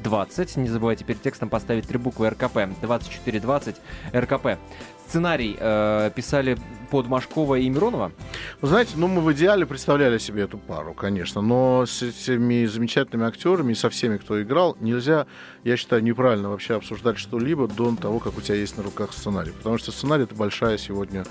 2420. 0.06 0.58
Не 0.58 0.70
забывайте 0.70 1.04
перед 1.04 1.22
текстом 1.22 1.50
поставить 1.50 1.88
три 1.88 1.98
буквы 1.98 2.30
РКП. 2.30 2.68
2420 2.82 3.76
РКП. 4.14 4.48
Сценарий 5.08 5.56
э, 5.60 6.12
писали 6.16 6.58
под 6.90 7.08
Машкова 7.08 7.56
и 7.56 7.70
Миронова. 7.70 8.12
Вы 8.62 8.68
знаете, 8.68 8.94
ну 8.96 9.08
мы 9.08 9.22
в 9.22 9.32
идеале 9.34 9.66
представляли 9.66 10.18
себе 10.18 10.44
эту 10.44 10.58
пару, 10.58 10.94
конечно, 10.94 11.42
но 11.42 11.86
с 11.86 12.02
этими 12.02 12.66
замечательными 12.66 13.28
актерами 13.28 13.74
и 13.74 13.76
со 13.76 13.90
всеми, 13.90 14.18
кто 14.18 14.42
играл, 14.42 14.76
нельзя, 14.80 15.28
я 15.64 15.78
считаю, 15.78 16.04
неправильно 16.04 16.50
вообще 16.50 16.76
обсуждать 16.76 17.20
что-либо 17.20 17.68
до 17.68 17.96
того, 17.96 18.20
как 18.20 18.38
у 18.38 18.42
тебя 18.42 18.56
есть 18.56 18.78
на 18.78 18.84
руках 18.84 19.14
сценарий. 19.14 19.52
Потому 19.52 19.78
что 19.78 19.92
сценарий 19.92 20.24
это 20.24 20.34
большая 20.34 20.78
сегодня, 20.78 21.24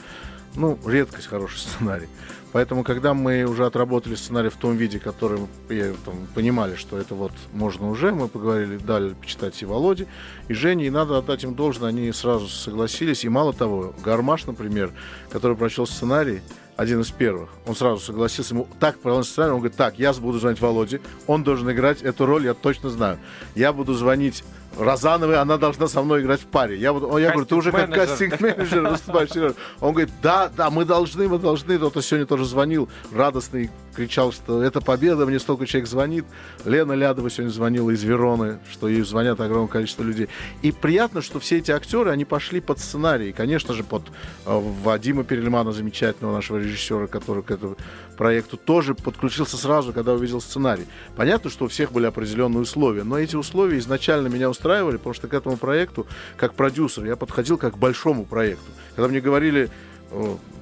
ну, 0.56 0.78
редкость 0.86 1.26
хороший 1.26 1.58
сценарий. 1.58 2.08
Поэтому, 2.52 2.84
когда 2.84 3.14
мы 3.14 3.42
уже 3.42 3.66
отработали 3.66 4.14
сценарий 4.14 4.48
в 4.48 4.54
том 4.54 4.76
виде, 4.76 5.00
который 5.00 5.40
мы 5.40 5.94
там, 6.04 6.14
понимали, 6.36 6.76
что 6.76 6.96
это 6.96 7.16
вот 7.16 7.32
можно 7.52 7.90
уже, 7.90 8.12
мы 8.12 8.28
поговорили, 8.28 8.76
дали 8.76 9.14
почитать 9.14 9.60
и 9.60 9.66
Володе, 9.66 10.06
и 10.46 10.54
Жене, 10.54 10.86
и 10.86 10.90
надо 10.90 11.18
отдать 11.18 11.42
им 11.42 11.56
должное, 11.56 11.88
они 11.88 12.12
сразу 12.12 12.46
согласились. 12.46 13.24
И 13.24 13.28
мало 13.28 13.52
того, 13.52 13.92
Гармаш, 14.04 14.46
например, 14.46 14.92
который 15.30 15.56
прочел 15.56 15.84
сценарий, 15.84 16.42
один 16.76 17.00
из 17.00 17.10
первых, 17.10 17.50
он 17.66 17.76
сразу 17.76 18.00
согласился, 18.00 18.54
ему 18.54 18.68
так 18.80 18.98
понравился 18.98 19.30
сценарий, 19.30 19.52
он 19.52 19.58
говорит, 19.58 19.76
так, 19.76 19.98
я 19.98 20.12
буду 20.12 20.38
звонить 20.38 20.60
Володе, 20.60 21.00
он 21.26 21.44
должен 21.44 21.70
играть 21.70 22.02
эту 22.02 22.26
роль, 22.26 22.44
я 22.44 22.54
точно 22.54 22.90
знаю. 22.90 23.18
Я 23.54 23.72
буду 23.72 23.94
звонить 23.94 24.44
Розановой, 24.78 25.36
она 25.36 25.56
должна 25.56 25.86
со 25.88 26.02
мной 26.02 26.22
играть 26.22 26.40
в 26.40 26.46
паре. 26.46 26.76
Я, 26.76 26.92
буду, 26.92 27.16
я 27.18 27.30
говорю, 27.30 27.46
ты 27.46 27.54
уже 27.54 27.72
как 27.72 27.90
Кастинг-менеджер. 27.90 28.88
выступаешь. 28.88 29.30
серьезно». 29.30 29.56
Он 29.80 29.92
говорит, 29.92 30.12
да, 30.22 30.50
да, 30.54 30.70
мы 30.70 30.84
должны, 30.84 31.28
мы 31.28 31.38
должны. 31.38 31.76
Кто-то 31.76 32.02
сегодня 32.02 32.26
тоже 32.26 32.44
звонил, 32.44 32.88
радостный, 33.12 33.70
кричал, 33.94 34.32
что 34.32 34.62
это 34.62 34.80
победа, 34.80 35.26
мне 35.26 35.38
столько 35.38 35.66
человек 35.66 35.88
звонит. 35.88 36.24
Лена 36.64 36.92
Лядова 36.92 37.30
сегодня 37.30 37.52
звонила 37.52 37.90
из 37.90 38.02
Вероны, 38.02 38.58
что 38.70 38.88
ей 38.88 39.02
звонят 39.02 39.40
огромное 39.40 39.68
количество 39.68 40.02
людей. 40.02 40.28
И 40.62 40.72
приятно, 40.72 41.22
что 41.22 41.38
все 41.38 41.58
эти 41.58 41.70
актеры, 41.70 42.10
они 42.10 42.24
пошли 42.24 42.60
под 42.60 42.78
сценарий. 42.80 43.32
Конечно 43.32 43.74
же, 43.74 43.84
под 43.84 44.02
э, 44.46 44.60
Вадима 44.82 45.24
Перельмана, 45.24 45.72
замечательного 45.72 46.34
нашего 46.34 46.58
режиссера, 46.64 47.06
который 47.06 47.42
к 47.42 47.50
этому 47.50 47.76
проекту 48.16 48.56
тоже 48.56 48.94
подключился 48.94 49.56
сразу, 49.56 49.92
когда 49.92 50.12
увидел 50.12 50.40
сценарий. 50.40 50.86
Понятно, 51.16 51.50
что 51.50 51.66
у 51.66 51.68
всех 51.68 51.92
были 51.92 52.06
определенные 52.06 52.62
условия, 52.62 53.04
но 53.04 53.18
эти 53.18 53.36
условия 53.36 53.78
изначально 53.78 54.28
меня 54.28 54.50
устраивали, 54.50 54.96
потому 54.96 55.14
что 55.14 55.28
к 55.28 55.34
этому 55.34 55.56
проекту, 55.56 56.06
как 56.36 56.54
продюсер, 56.54 57.04
я 57.04 57.16
подходил 57.16 57.58
как 57.58 57.74
к 57.74 57.78
большому 57.78 58.24
проекту. 58.24 58.70
Когда 58.96 59.08
мне 59.08 59.20
говорили, 59.20 59.70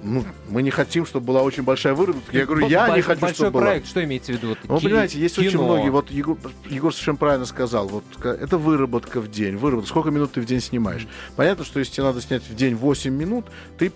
ну, 0.02 0.24
мы 0.48 0.62
не 0.62 0.70
хотим, 0.70 1.06
чтобы 1.06 1.26
была 1.26 1.42
очень 1.42 1.62
большая 1.62 1.94
выработка, 1.94 2.36
я 2.36 2.46
говорю, 2.46 2.66
я 2.68 2.88
не 2.88 2.94
Больш- 3.00 3.02
хочу, 3.02 3.20
Большой 3.20 3.34
чтобы 3.36 3.50
была. 3.52 3.62
проект, 3.66 3.86
что 3.86 4.02
имеете 4.02 4.32
в 4.32 4.36
виду? 4.36 4.56
Ну, 4.68 4.78
Ки- 4.78 4.84
понимаете, 4.86 5.18
есть 5.20 5.38
очень 5.38 5.50
кино. 5.52 5.64
многие. 5.64 5.90
Вот 5.90 6.10
Егор, 6.10 6.36
Егор 6.68 6.92
совершенно 6.92 7.18
правильно 7.18 7.46
сказал. 7.46 7.88
Вот 7.88 8.04
это 8.24 8.58
выработка 8.58 9.20
в 9.20 9.30
день. 9.30 9.56
Выработка. 9.56 9.88
Сколько 9.90 10.10
минут 10.10 10.32
ты 10.32 10.40
в 10.40 10.44
день 10.46 10.60
снимаешь? 10.60 11.06
Понятно, 11.36 11.64
что 11.64 11.78
если 11.78 11.92
тебе 11.94 12.04
надо 12.04 12.20
снять 12.20 12.42
в 12.42 12.54
день 12.54 12.74
8 12.74 13.12
минут, 13.14 13.46
ты 13.78 13.92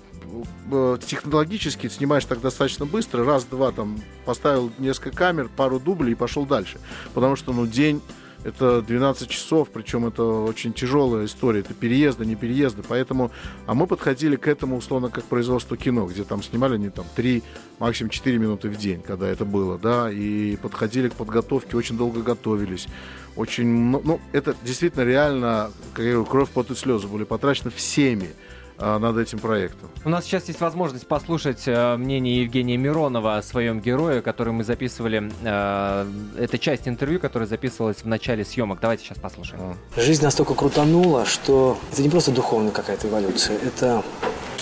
э, 0.71 0.99
технологически 1.05 1.88
снимаешь 1.88 2.25
так 2.25 2.40
достаточно 2.40 2.85
быстро. 2.87 3.25
Раз-два 3.25 3.73
там 3.73 3.99
поставил 4.25 4.71
несколько 4.79 5.16
камер, 5.16 5.49
пару 5.57 5.81
дублей 5.81 6.12
и 6.12 6.14
пошел 6.14 6.45
дальше. 6.47 6.79
Потому 7.14 7.37
что, 7.37 7.53
ну, 7.53 7.66
день 7.66 8.01
это 8.46 8.80
12 8.80 9.28
часов, 9.28 9.70
причем 9.70 10.06
это 10.06 10.22
очень 10.22 10.72
тяжелая 10.72 11.26
история, 11.26 11.61
это 11.61 11.74
переезды, 11.74 12.24
не 12.24 12.37
переезды, 12.37 12.85
поэтому, 12.88 13.32
а 13.66 13.74
мы 13.74 13.88
подходили 13.88 14.37
к 14.37 14.46
этому 14.46 14.76
условно 14.76 15.11
как 15.11 15.24
производство 15.24 15.76
кино, 15.76 16.06
где 16.06 16.22
там 16.22 16.44
снимали 16.44 16.78
не 16.78 16.90
там 16.90 17.04
3, 17.16 17.42
максимум 17.80 18.11
4 18.11 18.38
минуты 18.38 18.68
в 18.68 18.76
день, 18.76 19.02
когда 19.02 19.28
это 19.28 19.44
было, 19.44 19.78
да, 19.78 20.11
и 20.12 20.56
подходили 20.56 21.09
к 21.09 21.14
подготовке, 21.14 21.76
очень 21.76 21.96
долго 21.98 22.22
готовились, 22.22 22.87
очень, 23.35 23.66
ну, 23.66 24.20
это 24.32 24.54
действительно 24.62 25.02
реально, 25.02 25.72
как 25.92 26.04
я 26.04 26.12
говорю, 26.12 26.30
кровь, 26.30 26.48
пот 26.50 26.70
и 26.70 26.76
слезы 26.76 27.09
были 27.09 27.24
потрачены 27.24 27.70
всеми 27.70 28.30
над 28.79 29.17
этим 29.19 29.39
проектом. 29.39 29.91
У 30.05 30.09
нас 30.09 30.25
сейчас 30.25 30.49
есть 30.49 30.61
возможность 30.61 31.07
послушать 31.07 31.62
э, 31.67 31.97
мнение 31.97 32.43
Евгения 32.43 32.77
Миронова 32.77 33.37
о 33.37 33.43
своем 33.43 33.81
герое, 33.81 34.23
который 34.23 34.53
мы 34.53 34.65
записывали. 34.65 35.31
э, 35.43 36.07
это 36.39 36.59
часть 36.59 36.87
интервью, 36.89 37.21
которая 37.21 37.49
записывалась 37.49 37.99
в 37.99 38.07
начале 38.07 38.45
съемок. 38.45 38.79
Давайте 38.81 39.05
сейчас 39.05 39.19
послушаем. 39.19 39.77
Жизнь 39.97 40.23
настолько 40.23 40.55
крутанула, 40.55 41.25
что 41.25 41.79
это 41.93 42.03
не 42.03 42.09
просто 42.09 42.31
духовная 42.31 42.73
какая-то 42.73 43.09
эволюция, 43.09 43.59
это 43.59 44.03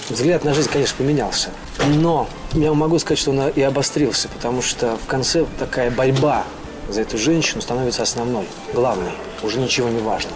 взгляд 0.08 0.44
на 0.44 0.54
жизнь, 0.54 0.70
конечно, 0.70 0.96
поменялся. 0.98 1.50
Но 1.96 2.28
я 2.52 2.72
могу 2.74 2.98
сказать, 2.98 3.18
что 3.18 3.30
он 3.30 3.48
и 3.48 3.62
обострился, 3.62 4.28
потому 4.28 4.62
что 4.62 4.96
в 4.96 5.06
конце 5.06 5.46
такая 5.58 5.90
борьба 5.90 6.44
за 6.88 7.02
эту 7.02 7.18
женщину 7.18 7.62
становится 7.62 8.02
основной, 8.02 8.46
главной. 8.72 9.12
Уже 9.42 9.60
ничего 9.60 9.88
не 9.88 10.00
важно. 10.00 10.30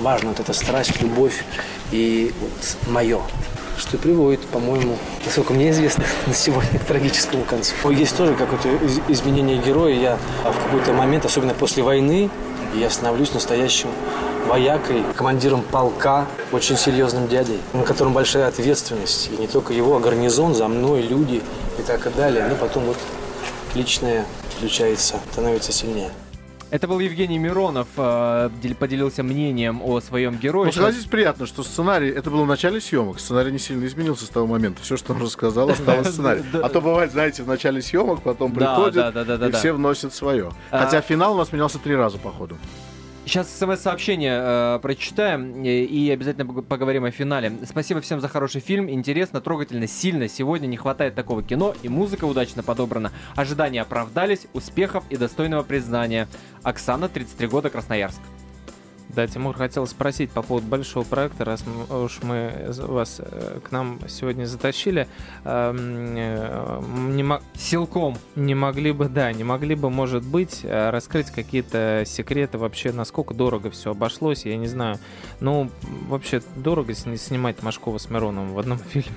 Важна 0.00 0.30
вот 0.30 0.40
эта 0.40 0.52
страсть, 0.54 1.00
любовь 1.02 1.44
и 1.92 2.32
вот 2.40 2.90
мое, 2.90 3.20
что 3.76 3.96
и 3.96 4.00
приводит, 4.00 4.40
по-моему, 4.46 4.96
насколько 5.26 5.52
мне 5.52 5.70
известно, 5.70 6.04
на 6.26 6.32
сегодня 6.32 6.78
к 6.78 6.84
трагическому 6.84 7.44
концу. 7.44 7.74
Есть 7.90 8.16
тоже 8.16 8.34
какое-то 8.34 8.68
из- 8.84 9.00
изменение 9.08 9.58
героя. 9.58 9.94
Я 9.94 10.18
в 10.42 10.64
какой-то 10.64 10.94
момент, 10.94 11.26
особенно 11.26 11.52
после 11.52 11.82
войны, 11.82 12.30
я 12.74 12.88
становлюсь 12.88 13.34
настоящим 13.34 13.90
воякой, 14.46 15.02
командиром 15.16 15.62
полка, 15.62 16.26
очень 16.50 16.78
серьезным 16.78 17.28
дядей, 17.28 17.58
на 17.74 17.82
котором 17.82 18.14
большая 18.14 18.48
ответственность. 18.48 19.28
И 19.36 19.40
не 19.40 19.48
только 19.48 19.74
его, 19.74 19.96
а 19.96 20.00
гарнизон 20.00 20.54
за 20.54 20.66
мной, 20.66 21.02
люди 21.02 21.42
и 21.78 21.82
так 21.82 22.06
и 22.06 22.10
далее. 22.10 22.46
Ну, 22.48 22.56
потом 22.56 22.84
вот 22.84 22.96
личное 23.74 24.24
включается, 24.56 25.16
становится 25.32 25.72
сильнее. 25.72 26.10
Это 26.70 26.86
был 26.86 27.00
Евгений 27.00 27.38
Миронов, 27.38 27.88
э, 27.96 28.50
дел- 28.62 28.74
поделился 28.76 29.22
мнением 29.24 29.80
о 29.82 30.00
своем 30.00 30.36
герое. 30.36 30.66
Ну, 30.66 30.72
согласитесь, 30.72 31.06
приятно, 31.06 31.46
что 31.46 31.64
сценарий, 31.64 32.08
это 32.10 32.30
было 32.30 32.44
в 32.44 32.46
начале 32.46 32.80
съемок, 32.80 33.18
сценарий 33.18 33.50
не 33.50 33.58
сильно 33.58 33.84
изменился 33.86 34.24
с 34.24 34.28
того 34.28 34.46
момента. 34.46 34.80
Все, 34.82 34.96
что 34.96 35.12
он 35.12 35.20
рассказал, 35.22 35.68
осталось 35.70 36.06
в 36.06 36.12
сценарии. 36.12 36.44
А 36.62 36.68
то 36.68 36.80
бывает, 36.80 37.10
знаете, 37.10 37.42
в 37.42 37.48
начале 37.48 37.82
съемок, 37.82 38.22
потом 38.22 38.52
да, 38.54 38.76
и 39.48 39.52
все 39.58 39.72
вносят 39.72 40.14
свое. 40.14 40.52
А- 40.70 40.84
Хотя 40.84 41.00
финал 41.00 41.34
у 41.34 41.38
нас 41.38 41.52
менялся 41.52 41.78
три 41.78 41.96
раза, 41.96 42.18
по 42.18 42.30
ходу. 42.30 42.56
Сейчас 43.26 43.48
смс-сообщение 43.56 44.40
э, 44.42 44.78
прочитаем 44.82 45.62
и, 45.62 45.68
и 45.84 46.10
обязательно 46.10 46.50
пог- 46.50 46.62
поговорим 46.62 47.04
о 47.04 47.10
финале. 47.10 47.52
Спасибо 47.64 48.00
всем 48.00 48.20
за 48.20 48.28
хороший 48.28 48.60
фильм. 48.60 48.90
Интересно, 48.90 49.40
трогательно, 49.40 49.86
сильно. 49.86 50.26
Сегодня 50.26 50.66
не 50.66 50.76
хватает 50.76 51.14
такого 51.14 51.42
кино, 51.42 51.74
и 51.82 51.88
музыка 51.88 52.24
удачно 52.24 52.62
подобрана. 52.62 53.12
Ожидания 53.36 53.82
оправдались, 53.82 54.46
успехов 54.52 55.04
и 55.10 55.16
достойного 55.16 55.62
признания. 55.62 56.26
Оксана, 56.64 57.08
33 57.08 57.46
года, 57.46 57.70
Красноярск. 57.70 58.20
Да, 59.14 59.26
Тимур 59.26 59.56
хотел 59.56 59.86
спросить 59.88 60.30
по 60.30 60.40
поводу 60.42 60.66
большого 60.68 61.02
проекта, 61.04 61.44
раз 61.44 61.64
уж 61.90 62.20
мы 62.22 62.66
з- 62.72 62.80
вас 62.86 63.16
э, 63.18 63.58
к 63.62 63.72
нам 63.72 63.98
сегодня 64.08 64.44
затащили. 64.46 65.08
эм, 65.44 65.76
э, 66.16 66.80
Не, 67.10 67.40
Силком. 67.58 68.16
не 68.36 68.54
могли 68.54 68.92
бы, 68.92 69.08
да, 69.08 69.32
не 69.32 69.42
могли 69.44 69.74
бы, 69.74 69.90
может 69.90 70.22
быть, 70.24 70.60
э, 70.62 70.90
раскрыть 70.90 71.30
какие-то 71.30 72.04
секреты 72.06 72.58
вообще, 72.58 72.92
насколько 72.92 73.34
дорого 73.34 73.70
все 73.70 73.90
обошлось, 73.90 74.44
я 74.46 74.56
не 74.56 74.68
знаю. 74.68 74.98
Ну, 75.40 75.70
вообще, 76.08 76.40
дорого 76.56 76.94
сни- 76.94 77.16
снимать 77.16 77.62
Машкова 77.62 77.98
с 77.98 78.08
Мироновым 78.10 78.54
в 78.54 78.58
одном 78.58 78.78
фильме. 78.90 79.10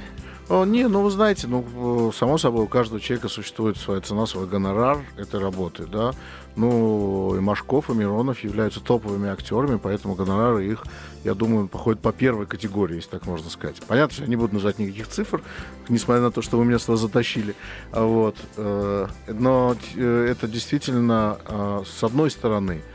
О, 0.50 0.66
не, 0.66 0.88
ну 0.88 1.02
вы 1.02 1.10
знаете, 1.10 1.48
ну, 1.48 2.10
э, 2.10 2.12
само 2.14 2.38
собой, 2.38 2.66
у 2.66 2.68
каждого 2.68 3.00
человека 3.00 3.30
существует 3.30 3.78
своя 3.78 4.02
цена, 4.02 4.26
свой 4.26 4.46
гонорар 4.46 5.00
этой 5.18 5.40
работы, 5.40 5.86
да. 5.86 6.12
Ну, 6.56 7.34
и 7.36 7.40
Машков, 7.40 7.90
и 7.90 7.94
Миронов 7.94 8.44
являются 8.44 8.80
топовыми 8.80 9.30
актерами, 9.30 9.80
поэтому 9.82 10.16
гонорары 10.16 10.68
их, 10.68 10.84
я 11.24 11.34
думаю, 11.34 11.68
походят 11.68 12.02
по 12.02 12.12
первой 12.12 12.46
категории, 12.46 12.98
если 12.98 13.10
так 13.10 13.26
можно 13.26 13.50
сказать. 13.50 13.78
Понятно, 13.88 14.14
что 14.14 14.24
я 14.24 14.30
не 14.30 14.36
буду 14.36 14.56
называть 14.56 14.80
никаких 14.80 15.08
цифр, 15.08 15.42
несмотря 15.88 16.22
на 16.22 16.32
то, 16.32 16.42
что 16.42 16.58
вы 16.58 16.66
меня 16.66 16.78
сюда 16.78 16.98
затащили. 16.98 17.56
А 17.92 18.04
Вот. 18.06 18.36
э, 18.58 19.08
Но 19.30 19.76
э, 19.96 20.28
это 20.30 20.48
действительно, 20.48 21.38
э, 21.48 21.84
с 21.88 22.04
одной 22.04 22.30
стороны, 22.30 22.82
э, 22.82 22.93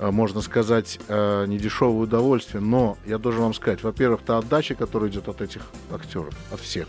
можно 0.00 0.40
сказать, 0.40 0.98
э, 1.08 1.44
недешевое 1.46 2.04
удовольствие, 2.04 2.62
но 2.62 2.96
я 3.06 3.18
должен 3.18 3.42
вам 3.42 3.54
сказать, 3.54 3.82
во-первых, 3.82 4.22
та 4.22 4.38
отдача, 4.38 4.74
которая 4.74 5.10
идет 5.10 5.28
от 5.28 5.42
этих 5.42 5.62
актеров, 5.90 6.34
от 6.50 6.60
всех, 6.60 6.88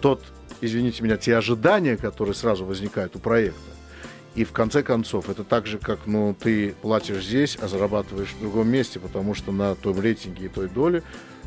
тот, 0.00 0.22
извините 0.60 1.02
меня, 1.02 1.16
те 1.16 1.36
ожидания, 1.36 1.96
которые 1.96 2.34
сразу 2.34 2.64
возникают 2.64 3.16
у 3.16 3.18
проекта, 3.18 3.58
и 4.34 4.44
в 4.44 4.52
конце 4.52 4.84
концов, 4.84 5.28
это 5.28 5.42
так 5.42 5.66
же, 5.66 5.78
как 5.78 6.06
ну, 6.06 6.36
ты 6.38 6.76
платишь 6.80 7.24
здесь, 7.24 7.58
а 7.60 7.66
зарабатываешь 7.66 8.34
в 8.34 8.40
другом 8.40 8.68
месте, 8.68 9.00
потому 9.00 9.34
что 9.34 9.50
на 9.50 9.74
том 9.74 10.00
рейтинге 10.00 10.46
и 10.46 10.48
той 10.48 10.68
доле 10.68 11.02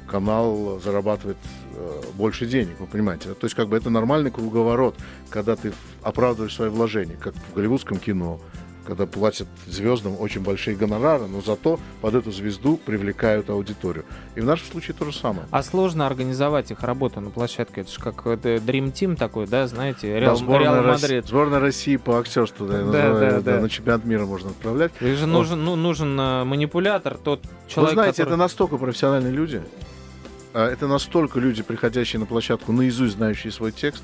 канал 0.07 0.77
зарабатывает 0.83 1.37
э, 1.73 2.01
больше 2.15 2.45
денег, 2.45 2.79
вы 2.79 2.87
понимаете. 2.87 3.33
То 3.33 3.45
есть 3.45 3.55
как 3.55 3.69
бы 3.69 3.77
это 3.77 3.89
нормальный 3.89 4.29
круговорот, 4.29 4.97
когда 5.29 5.55
ты 5.55 5.71
оправдываешь 6.03 6.53
свои 6.53 6.67
вложения, 6.67 7.15
как 7.15 7.33
в 7.33 7.53
голливудском 7.53 7.97
кино, 7.97 8.41
когда 8.85 9.05
платят 9.05 9.47
звездам 9.67 10.19
очень 10.19 10.41
большие 10.41 10.75
гонорары, 10.75 11.27
но 11.27 11.41
зато 11.41 11.79
под 12.01 12.15
эту 12.15 12.31
звезду 12.31 12.77
привлекают 12.77 13.49
аудиторию. 13.49 14.05
И 14.35 14.41
в 14.41 14.45
нашем 14.45 14.67
случае 14.67 14.95
то 14.97 15.05
же 15.05 15.13
самое. 15.13 15.45
А 15.51 15.63
сложно 15.63 16.07
организовать 16.07 16.71
их 16.71 16.81
работу 16.81 17.21
на 17.21 17.29
площадке. 17.29 17.81
Это 17.81 17.91
же 17.91 17.99
как 17.99 18.25
это 18.25 18.55
Dream 18.55 18.91
Team 18.91 19.15
такой, 19.15 19.47
да, 19.47 19.67
знаете, 19.67 20.13
Да, 20.13 20.19
Реал, 20.19 20.35
сборная, 20.35 20.73
Реал 20.73 20.83
Мадрид. 20.83 21.27
сборная 21.27 21.59
России 21.59 21.97
по 21.97 22.19
актерству, 22.19 22.67
да, 22.67 22.83
Да, 22.83 22.91
да, 22.91 23.19
да, 23.19 23.41
да. 23.41 23.59
на 23.59 23.69
чемпионат 23.69 24.05
мира 24.05 24.25
можно 24.25 24.49
отправлять. 24.49 24.91
Их 24.99 25.17
же 25.17 25.27
нужен, 25.27 25.63
ну, 25.63 25.75
нужен 25.75 26.19
э, 26.19 26.43
манипулятор, 26.43 27.17
тот 27.17 27.45
Вы 27.45 27.51
человек, 27.67 27.93
знаете, 27.93 28.17
который... 28.23 28.29
это 28.29 28.37
настолько 28.37 28.77
профессиональные 28.77 29.33
люди, 29.33 29.61
а, 30.53 30.69
это 30.69 30.87
настолько 30.87 31.39
люди, 31.39 31.63
приходящие 31.63 32.19
на 32.19 32.25
площадку, 32.25 32.71
наизусть 32.71 33.15
знающие 33.15 33.51
свой 33.51 33.71
текст, 33.71 34.03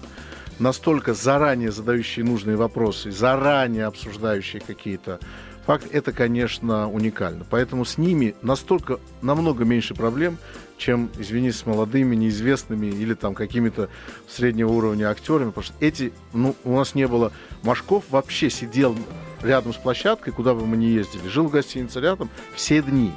настолько 0.59 1.13
заранее 1.13 1.71
задающие 1.71 2.25
нужные 2.25 2.55
вопросы, 2.55 3.11
заранее 3.11 3.85
обсуждающие 3.85 4.61
какие-то 4.61 5.19
факты, 5.65 5.89
это, 5.91 6.13
конечно, 6.13 6.89
уникально. 6.89 7.45
Поэтому 7.49 7.83
с 7.85 7.97
ними 7.97 8.35
настолько, 8.41 8.99
намного 9.21 9.65
меньше 9.65 9.93
проблем, 9.93 10.37
чем, 10.77 11.09
извините, 11.19 11.57
с 11.57 11.65
молодыми, 11.65 12.15
неизвестными 12.15 12.87
или 12.87 13.13
там 13.13 13.35
какими-то 13.35 13.89
среднего 14.29 14.71
уровня 14.71 15.09
актерами, 15.09 15.49
потому 15.49 15.65
что 15.65 15.73
эти, 15.79 16.13
ну, 16.33 16.55
у 16.63 16.75
нас 16.75 16.95
не 16.95 17.07
было... 17.07 17.31
Машков 17.63 18.05
вообще 18.09 18.49
сидел 18.49 18.95
рядом 19.41 19.73
с 19.73 19.77
площадкой, 19.77 20.31
куда 20.31 20.53
бы 20.53 20.65
мы 20.65 20.77
ни 20.77 20.85
ездили, 20.85 21.27
жил 21.27 21.47
в 21.47 21.51
гостинице 21.51 21.99
рядом 21.99 22.29
все 22.55 22.81
дни. 22.81 23.11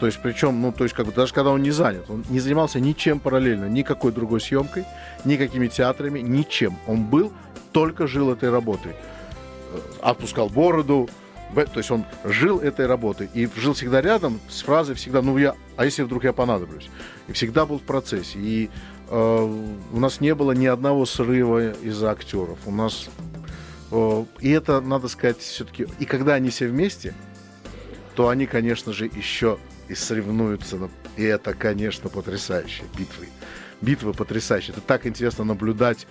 То 0.00 0.06
есть, 0.06 0.18
причем, 0.22 0.62
ну, 0.62 0.72
то 0.72 0.84
есть, 0.84 0.96
как 0.96 1.04
бы, 1.04 1.12
даже 1.12 1.34
когда 1.34 1.50
он 1.50 1.62
не 1.62 1.70
занят, 1.70 2.06
он 2.08 2.24
не 2.30 2.40
занимался 2.40 2.80
ничем 2.80 3.20
параллельно, 3.20 3.66
никакой 3.66 4.12
другой 4.12 4.40
съемкой, 4.40 4.86
никакими 5.26 5.68
театрами, 5.68 6.20
ничем. 6.20 6.78
Он 6.86 7.04
был, 7.04 7.30
только 7.70 8.06
жил 8.06 8.32
этой 8.32 8.50
работой. 8.50 8.92
Э, 8.92 9.78
Отпускал 10.00 10.48
бороду, 10.48 11.10
то 11.54 11.78
есть 11.78 11.90
он 11.90 12.06
жил 12.24 12.60
этой 12.60 12.86
работой 12.86 13.28
и 13.34 13.46
жил 13.56 13.74
всегда 13.74 14.00
рядом 14.00 14.40
с 14.48 14.62
фразой 14.62 14.94
всегда, 14.94 15.20
ну 15.20 15.36
я, 15.36 15.54
а 15.76 15.84
если 15.84 16.02
вдруг 16.02 16.24
я 16.24 16.32
понадоблюсь? 16.32 16.88
И 17.28 17.32
всегда 17.32 17.66
был 17.66 17.78
в 17.78 17.82
процессе. 17.82 18.38
И 18.38 18.70
э, 19.10 19.74
у 19.92 20.00
нас 20.00 20.20
не 20.20 20.34
было 20.34 20.52
ни 20.52 20.66
одного 20.66 21.04
срыва 21.04 21.72
из-за 21.72 22.10
актеров. 22.10 22.58
У 22.64 22.70
нас 22.70 23.10
э, 23.90 24.24
и 24.40 24.50
это, 24.50 24.80
надо 24.80 25.08
сказать, 25.08 25.40
все-таки, 25.40 25.86
и 25.98 26.06
когда 26.06 26.34
они 26.34 26.48
все 26.48 26.68
вместе, 26.68 27.12
то 28.14 28.28
они, 28.28 28.46
конечно 28.46 28.94
же, 28.94 29.04
еще 29.04 29.58
и 29.90 29.94
соревнуются. 29.94 30.88
И 31.16 31.24
это, 31.24 31.52
конечно, 31.52 32.08
потрясающие 32.08 32.86
битвы. 32.96 33.28
Битвы 33.80 34.12
потрясающие. 34.12 34.72
Это 34.72 34.80
так 34.80 35.06
интересно 35.06 35.44
наблюдать 35.44 36.06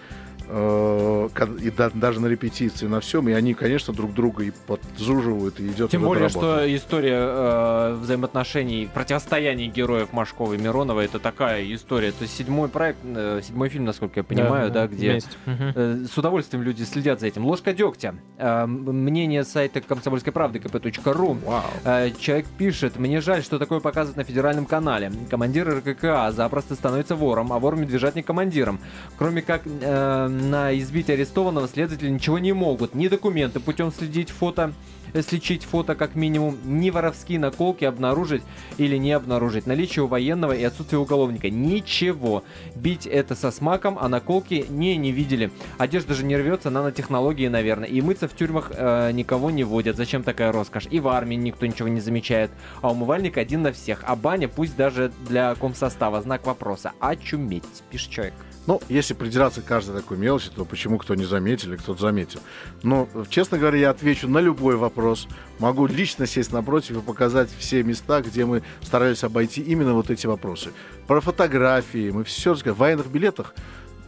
и 0.50 1.70
да- 1.72 1.92
даже 1.94 2.20
на 2.20 2.28
репетиции, 2.28 2.88
на 2.88 3.00
всем. 3.00 3.30
И 3.30 3.32
они, 3.34 3.54
конечно, 3.54 3.94
друг 3.94 4.14
друга 4.14 4.44
и 4.44 4.52
подзуживают, 4.68 5.60
и 5.60 5.68
идет 5.68 5.92
Тем 5.92 6.02
более, 6.04 6.28
работа. 6.28 6.40
что 6.40 6.76
история 6.76 7.18
э, 7.20 7.94
взаимоотношений, 8.02 8.90
противостояния 8.94 9.68
героев 9.68 10.12
Машкова 10.14 10.54
и 10.54 10.58
Миронова 10.58 11.02
это 11.02 11.20
такая 11.20 11.64
история. 11.74 12.10
Это 12.10 12.28
седьмой 12.28 12.70
проект, 12.70 13.00
э, 13.04 13.42
седьмой 13.44 13.70
фильм, 13.70 13.86
насколько 13.86 14.20
я 14.20 14.24
понимаю, 14.24 14.72
да, 14.72 14.88
где 14.88 15.12
вместе. 15.12 15.30
Мгм. 15.46 15.72
Э, 15.76 16.06
С 16.12 16.18
удовольствием 16.18 16.64
люди 16.64 16.84
следят 16.84 17.20
за 17.20 17.28
этим. 17.28 17.46
Ложка 17.46 17.74
дегтя. 17.74 18.16
Э, 18.38 18.66
Мнение 18.66 19.44
сайта 19.44 19.82
комсомольской 19.82 20.34
правды 20.34 20.60
kp.ru. 20.60 21.38
Э, 21.86 22.12
Человек 22.20 22.48
пишет, 22.58 22.98
мне 22.98 23.22
жаль, 23.22 23.44
что 23.44 23.60
такое 23.60 23.80
показывают 23.80 24.18
на 24.18 24.24
федеральном 24.24 24.66
канале. 24.66 25.12
Командир 25.30 25.68
РККА 25.80 26.32
запросто 26.32 26.76
становится 26.76 27.16
вором, 27.16 27.54
а 27.54 27.60
вор 27.60 27.76
медвежатник 27.76 28.26
командиром. 28.26 28.80
Кроме 29.18 29.42
как 29.42 29.62
э, 29.66 30.28
на 30.40 30.78
избитие 30.78 31.16
арестованного 31.16 31.68
следователи 31.68 32.10
ничего 32.10 32.40
не 32.40 32.54
могут. 32.54 32.96
Ни 32.96 33.08
документы 33.08 33.60
путем 33.60 33.92
следить 33.92 34.30
фото, 34.30 34.74
э, 35.14 35.22
сличить 35.22 35.64
фото 35.64 35.96
как 35.96 36.16
минимум, 36.16 36.58
ни 36.64 36.90
воровские 36.90 37.40
наколки 37.40 37.86
обнаружить 37.86 38.42
или 38.78 38.98
не 38.98 39.12
обнаружить. 39.12 39.68
Наличие 39.68 40.04
у 40.04 40.08
военного 40.08 40.54
и 40.54 40.64
отсутствие 40.64 41.00
уголовника. 41.00 41.50
Ничего. 41.50 42.44
Бить 42.76 43.06
это 43.06 43.36
со 43.36 43.52
смаком, 43.52 43.98
а 44.00 44.08
наколки 44.08 44.66
не, 44.70 44.96
не 44.98 45.12
видели. 45.12 45.52
Одежда 45.78 46.14
же 46.14 46.26
не 46.26 46.38
рвется, 46.38 46.70
нанотехнологии, 46.70 47.48
наверное. 47.48 47.88
И 47.88 48.02
мыться 48.02 48.28
в 48.28 48.36
тюрьмах 48.36 48.72
э, 48.74 49.12
никого 49.12 49.52
не 49.52 49.64
водят. 49.64 49.98
Зачем 49.98 50.24
такая 50.24 50.52
роскошь? 50.52 50.88
И 50.90 51.00
в 51.00 51.08
армии 51.08 51.36
никто 51.36 51.66
ничего 51.66 51.90
не 51.90 52.02
замечает. 52.02 52.52
А 52.82 52.92
умывальник 52.92 53.38
один 53.38 53.64
на 53.64 53.74
всех. 53.74 54.04
А 54.06 54.16
баня 54.16 54.48
пусть 54.48 54.76
даже 54.76 55.12
для 55.28 55.56
комсостава. 55.56 56.22
Знак 56.22 56.46
вопроса. 56.46 56.94
Очуметь, 57.00 57.64
пишет 57.92 58.10
человек. 58.10 58.34
Ну, 58.70 58.80
если 58.88 59.16
придираться 59.16 59.64
к 59.64 59.66
каждой 59.66 59.96
такой 59.96 60.16
мелочи, 60.16 60.52
то 60.56 60.64
почему 60.64 61.00
кто 61.00 61.16
не 61.16 61.26
заметил 61.26 61.70
или 61.70 61.78
кто-то 61.78 62.02
заметил? 62.02 62.40
Но, 62.84 63.10
честно 63.28 63.58
говоря, 63.58 63.80
я 63.80 63.90
отвечу 63.90 64.28
на 64.28 64.38
любой 64.38 64.76
вопрос. 64.76 65.28
Могу 65.58 65.88
лично 65.88 66.28
сесть 66.28 66.54
напротив 66.54 66.98
и 66.98 67.02
показать 67.02 67.50
все 67.58 67.82
места, 67.82 68.22
где 68.22 68.46
мы 68.46 68.62
старались 68.84 69.24
обойти 69.24 69.62
именно 69.64 69.96
вот 69.96 70.12
эти 70.12 70.28
вопросы. 70.28 70.70
Про 71.08 71.20
фотографии, 71.20 72.12
мы 72.12 72.24
все 72.24 72.52
рассказали. 72.52 72.76
В 72.76 72.78
военных 72.78 73.08
билетах, 73.08 73.56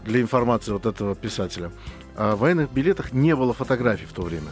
для 0.05 0.21
информации 0.21 0.73
вот 0.73 0.85
этого 0.85 1.15
писателя, 1.15 1.71
а, 2.15 2.35
в 2.35 2.41
военных 2.41 2.71
билетах 2.71 3.13
не 3.13 3.35
было 3.35 3.55
фотографий 3.55 4.05
в 4.05 4.13
то 4.13 4.21
время. 4.21 4.51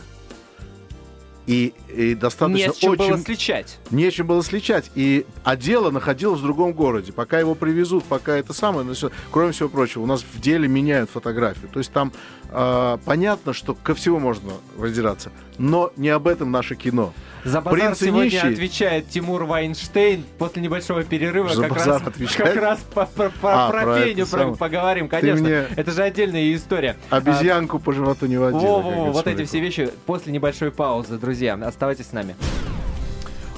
И, 1.50 1.74
и 1.92 2.14
достаточно 2.14 2.68
Не 2.68 2.72
с 2.72 2.78
чем 2.78 2.92
очень... 2.92 3.08
было 3.08 3.18
сличать. 3.18 3.80
Нечем 3.90 4.28
было 4.28 4.44
сличать. 4.44 4.92
И 4.94 5.26
а 5.44 5.56
дело 5.56 5.90
находилось 5.90 6.42
в 6.42 6.44
другом 6.44 6.74
городе. 6.74 7.12
Пока 7.12 7.40
его 7.40 7.56
привезут, 7.56 8.04
пока 8.04 8.38
это 8.38 8.54
самое, 8.54 8.86
но 8.86 8.94
всё- 8.94 9.10
кроме 9.32 9.52
всего 9.52 9.68
прочего, 9.68 10.04
у 10.04 10.06
нас 10.06 10.22
в 10.22 10.40
деле 10.40 10.68
меняют 10.68 11.10
фотографию. 11.10 11.68
То 11.74 11.80
есть 11.80 11.92
там 11.92 12.14
э, 12.52 12.98
понятно, 13.04 13.54
что 13.54 13.74
ко 13.74 13.96
всему 13.96 14.20
можно 14.20 14.52
выдираться. 14.76 15.32
Но 15.60 15.92
не 15.98 16.10
об 16.10 16.28
этом 16.28 16.50
наше 16.52 16.76
кино. 16.76 17.14
За 17.46 17.62
базар 17.62 17.80
Принцы 17.80 18.06
сегодня 18.08 18.24
нищие. 18.26 18.42
отвечает 18.52 19.10
Тимур 19.10 19.44
Вайнштейн. 19.44 20.24
После 20.38 20.62
небольшого 20.62 21.04
перерыва 21.04 21.50
За 21.54 21.64
как 21.68 21.86
раз, 21.86 22.02
отвечает? 22.02 22.54
как 22.54 22.62
раз 22.62 22.80
по, 22.94 23.06
по- 23.06 23.30
по- 23.42 23.68
А, 23.68 23.70
про 23.70 23.82
про 23.84 24.02
пеню 24.02 24.24
это 24.24 24.32
про- 24.32 24.56
поговорим, 24.56 25.08
конечно. 25.08 25.44
мне 25.48 25.66
Это 25.76 25.92
же 25.92 26.02
отдельная 26.02 26.54
история. 26.56 26.96
Обезьянку 27.10 27.80
по 27.80 27.94
животу 27.94 28.26
не 28.26 28.38
водила. 28.38 28.60
Во, 28.60 28.82
во, 28.82 28.92
во, 28.92 29.12
вот 29.12 29.28
эти 29.28 29.46
все 29.46 29.60
вещи 29.60 29.90
после 30.06 30.34
небольшой 30.34 30.72
паузы, 30.72 31.18
друзья. 31.18 31.54
Оставайтесь 31.56 32.08
с 32.08 32.12
нами. 32.14 32.36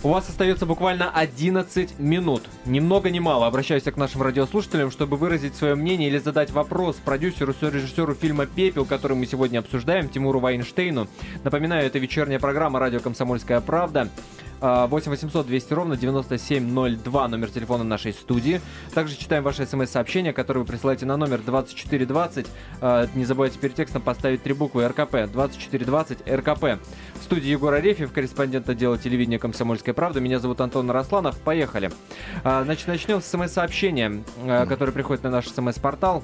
У 0.04 0.10
вас 0.10 0.28
остается 0.28 0.66
буквально 0.66 1.12
11 1.12 2.00
минут. 2.00 2.50
Ни 2.66 2.80
много 2.80 3.12
ни 3.12 3.20
мало. 3.20 3.46
Обращаюсь 3.46 3.84
к 3.84 3.98
нашим 3.98 4.24
радиослушателям, 4.24 4.90
чтобы 4.90 5.16
выразить 5.16 5.56
свое 5.56 5.76
мнение 5.76 6.10
или 6.10 6.18
задать 6.18 6.50
вопрос 6.50 6.96
продюсеру, 6.96 7.54
режиссеру 7.62 8.16
фильма 8.16 8.48
«Пепел», 8.48 8.86
который 8.86 9.16
мы 9.16 9.28
сегодня 9.28 9.60
обсуждаем, 9.60 10.10
Тимуру 10.10 10.40
Вайнштейну. 10.40 11.08
Напоминаю, 11.44 11.86
это 11.86 12.00
вечерняя 12.00 12.40
программа 12.40 12.80
«Радио 12.80 13.00
Комсомольская 13.00 13.62
правда». 13.62 14.10
А, 14.62 14.86
8 14.88 15.10
800 15.10 15.48
200 15.48 15.74
ровно 15.74 15.98
9702 15.98 17.28
номер 17.28 17.50
телефона 17.50 17.84
нашей 17.84 18.14
студии. 18.14 18.62
Также 18.94 19.18
читаем 19.18 19.44
ваши 19.44 19.66
смс-сообщения, 19.66 20.34
которые 20.34 20.64
вы 20.64 20.68
присылаете 20.68 21.06
на 21.08 21.18
номер 21.18 21.40
2420. 21.40 22.48
А, 22.80 23.08
Не 23.16 23.26
забывайте 23.26 23.58
перед 23.58 23.76
текстом 23.76 24.02
поставить 24.02 24.44
три 24.44 24.54
буквы 24.54 24.88
РКП. 24.88 25.32
2420 25.32 26.28
РКП. 26.28 26.80
В 27.20 27.24
студии 27.24 27.50
Егор 27.50 27.74
Арефьев, 27.74 28.12
корреспондент 28.12 28.70
отдела 28.70 28.98
телевидения 28.98 29.40
«Комсомольская 29.40 29.94
правда». 29.94 30.20
Меня 30.20 30.40
зовут 30.40 30.62
Антон 30.62 30.90
Росланов. 30.92 31.40
Поехали. 31.40 31.92
А, 32.44 32.64
Значит, 32.64 32.88
начнем 32.88 33.22
с 33.22 33.26
смс-сообщения, 33.26 34.24
а, 34.46 34.66
которое 34.68 34.92
приходит 34.92 35.24
на 35.24 35.32
наш 35.32 35.48
смс-портал. 35.48 36.24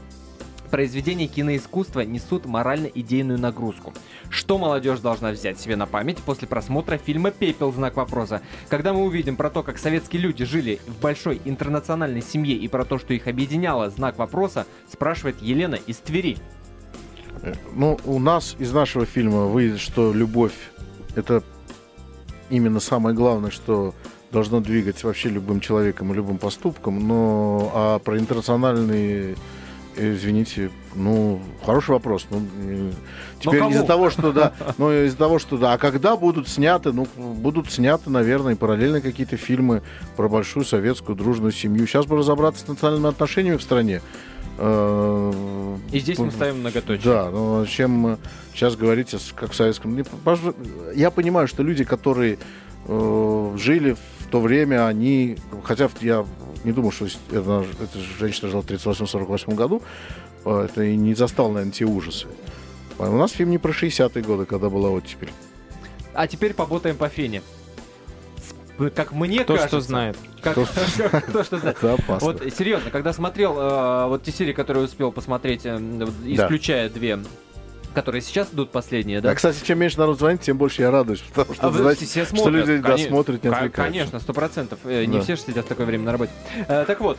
Произведения 0.71 1.27
киноискусства 1.27 2.01
несут 2.01 2.45
морально-идейную 2.45 3.39
нагрузку. 3.39 3.93
Что 4.29 4.57
молодежь 4.57 4.99
должна 4.99 5.31
взять 5.31 5.59
себе 5.59 5.75
на 5.75 5.85
память 5.85 6.17
после 6.17 6.47
просмотра 6.47 6.97
фильма 6.97 7.31
«Пепел. 7.31 7.71
Знак 7.71 7.95
вопроса»? 7.95 8.41
Когда 8.69 8.93
мы 8.93 9.03
увидим 9.03 9.35
про 9.35 9.49
то, 9.49 9.63
как 9.63 9.77
советские 9.77 10.21
люди 10.21 10.45
жили 10.45 10.79
в 10.87 10.99
большой 11.01 11.41
интернациональной 11.45 12.21
семье 12.21 12.55
и 12.55 12.67
про 12.67 12.85
то, 12.85 12.97
что 12.97 13.13
их 13.13 13.27
объединяло 13.27 13.89
«Знак 13.89 14.17
вопроса», 14.17 14.65
спрашивает 14.91 15.41
Елена 15.41 15.75
из 15.75 15.97
Твери. 15.97 16.37
Ну, 17.73 17.99
у 18.05 18.19
нас 18.19 18.55
из 18.59 18.73
нашего 18.73 19.05
фильма 19.05 19.45
выйдет, 19.45 19.79
что 19.79 20.11
любовь 20.11 20.53
это 21.15 21.43
именно 22.49 22.79
самое 22.79 23.15
главное, 23.15 23.51
что 23.51 23.93
должно 24.31 24.59
двигать 24.59 25.03
вообще 25.03 25.29
любым 25.29 25.59
человеком 25.59 26.11
и 26.11 26.15
любым 26.15 26.37
поступком. 26.37 27.07
Но 27.07 27.71
а 27.73 27.99
про 27.99 28.17
интернациональные, 28.17 29.33
э, 29.33 29.35
извините, 29.97 30.69
ну, 30.95 31.41
хороший 31.65 31.91
вопрос. 31.91 32.27
Ну, 32.29 32.41
э, 32.63 32.91
теперь 33.39 33.63
из-за 33.71 33.83
того, 33.83 34.09
что 34.09 34.31
да, 34.31 34.53
ну, 34.77 34.91
из-за 34.91 35.17
того, 35.17 35.39
что 35.39 35.57
да, 35.57 35.73
а 35.73 35.77
когда 35.77 36.15
будут 36.15 36.47
сняты, 36.47 36.91
ну, 36.91 37.07
будут 37.15 37.71
сняты, 37.71 38.09
наверное, 38.09 38.53
и 38.53 38.55
параллельно 38.55 39.01
какие-то 39.01 39.37
фильмы 39.37 39.81
про 40.15 40.27
большую 40.29 40.65
советскую 40.65 41.15
дружную 41.15 41.51
семью. 41.51 41.87
Сейчас 41.87 42.05
бы 42.05 42.17
разобраться 42.17 42.65
с 42.65 42.67
национальными 42.67 43.09
отношениями 43.09 43.57
в 43.57 43.63
стране. 43.63 44.01
Э, 44.57 45.77
И 45.91 45.99
здесь 45.99 46.17
мы 46.17 46.31
ставим 46.31 46.59
многоточие. 46.59 47.03
да, 47.03 47.29
но 47.29 47.65
чем 47.65 48.17
сейчас 48.53 48.75
говорить, 48.75 49.15
как 49.35 49.51
в 49.51 49.55
советском... 49.55 50.03
Я 50.95 51.11
понимаю, 51.11 51.47
что 51.47 51.63
люди, 51.63 51.83
которые 51.83 52.39
э, 52.85 53.55
жили 53.57 53.93
в 53.93 54.27
то 54.31 54.41
время, 54.41 54.87
они... 54.87 55.37
Хотя 55.63 55.89
я 56.01 56.25
не 56.67 56.73
думаю, 56.73 56.91
что 56.91 57.05
это, 57.05 57.65
эта 57.81 57.99
женщина 58.19 58.49
жила 58.49 58.61
в 58.61 58.65
38-48 58.65 59.55
году, 59.55 59.81
э, 60.45 60.67
это 60.69 60.83
и 60.83 60.95
не 60.97 61.15
застал, 61.15 61.49
наверное, 61.49 61.71
те 61.71 61.85
ужасы. 61.85 62.27
А 62.99 63.09
У 63.09 63.17
нас 63.17 63.31
фильм 63.31 63.51
не 63.51 63.57
про 63.57 63.71
60-е 63.71 64.21
годы, 64.21 64.45
когда 64.45 64.69
была 64.69 64.89
оттепель. 64.89 65.31
А 66.13 66.27
теперь 66.27 66.53
поботаем 66.53 66.97
по 66.97 67.07
фене. 67.07 67.41
Как 68.93 69.11
мне 69.13 69.43
Кто 69.43 69.55
кажется... 69.55 69.79
что 69.79 69.87
знает. 69.87 70.17
Как, 70.41 70.53
кто 70.53 70.65
что 71.43 71.57
знает. 71.57 71.77
Это 71.81 71.93
опасно. 71.93 72.27
Вот 72.27 72.43
серьезно, 72.53 72.91
когда 72.91 73.13
смотрел 73.13 73.57
э, 73.57 74.07
вот 74.07 74.23
те 74.23 74.31
серии, 74.31 74.53
которые 74.53 74.83
успел 74.83 75.11
посмотреть, 75.11 75.65
э, 75.65 75.77
исключая 76.25 76.89
две, 76.89 77.17
которые 77.97 78.21
сейчас 78.21 78.49
идут 78.53 78.69
последние, 78.69 79.21
да? 79.21 79.31
А, 79.31 79.35
кстати, 79.35 79.65
чем 79.65 79.79
меньше 79.79 79.97
народ 79.97 80.19
звонит, 80.19 80.41
тем 80.41 80.55
больше 80.55 80.83
я 80.83 80.91
радуюсь, 80.91 81.21
потому 81.33 81.55
что, 81.55 81.67
А 81.67 81.71
знаете, 81.71 82.05
все 82.05 82.25
что 82.25 82.35
смотрят, 82.35 82.67
люди 82.67 82.79
да, 82.83 82.89
коне- 82.91 83.07
смотрят, 83.07 83.43
не 83.43 83.49
отвлекаются. 83.49 83.71
Конечно, 83.91 84.19
сто 84.19 84.33
процентов. 84.33 84.77
Э, 84.83 85.05
Не 85.05 85.17
Да. 85.17 85.23
все 85.23 85.35
же 85.35 85.41
сидят 85.41 85.65
в 85.65 85.67
такое 85.67 85.87
время 85.87 86.03
на 86.03 86.11
работе. 86.11 86.31
Э, 86.67 86.85
Так 86.85 87.01
вот, 87.01 87.17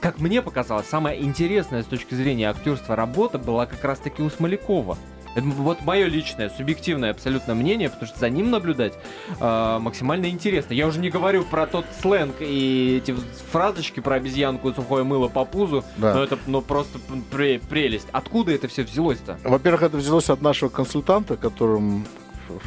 как 0.00 0.20
мне 0.20 0.40
показалось, 0.40 0.86
самая 0.86 1.18
интересная 1.20 1.82
с 1.82 1.84
точки 1.84 2.14
зрения 2.14 2.48
актерства 2.48 2.96
работа 2.96 3.38
была 3.38 3.66
как 3.66 3.84
раз-таки 3.84 4.22
у 4.22 4.30
Смолякова. 4.30 4.96
Это 5.38 5.46
вот 5.46 5.82
мое 5.82 6.06
личное, 6.06 6.50
субъективное 6.50 7.12
абсолютно 7.12 7.54
мнение, 7.54 7.88
потому 7.88 8.08
что 8.08 8.18
за 8.18 8.28
ним 8.28 8.50
наблюдать 8.50 8.94
э, 9.40 9.78
максимально 9.80 10.26
интересно. 10.26 10.74
Я 10.74 10.88
уже 10.88 10.98
не 10.98 11.10
говорю 11.10 11.44
про 11.44 11.66
тот 11.66 11.84
сленг 12.02 12.36
и 12.40 12.96
эти 13.00 13.14
фразочки 13.52 14.00
про 14.00 14.16
обезьянку 14.16 14.68
и 14.70 14.74
сухое 14.74 15.04
мыло 15.04 15.28
по 15.28 15.44
пузу, 15.44 15.84
Да. 15.96 16.14
но 16.14 16.24
это 16.24 16.38
ну, 16.48 16.60
просто 16.60 16.98
пре- 17.30 17.60
прелесть. 17.68 18.08
Откуда 18.10 18.52
это 18.52 18.66
все 18.66 18.82
взялось-то? 18.82 19.38
Во-первых, 19.44 19.82
это 19.84 19.96
взялось 19.96 20.28
от 20.28 20.42
нашего 20.42 20.70
консультанта, 20.70 21.36
которым, 21.36 22.04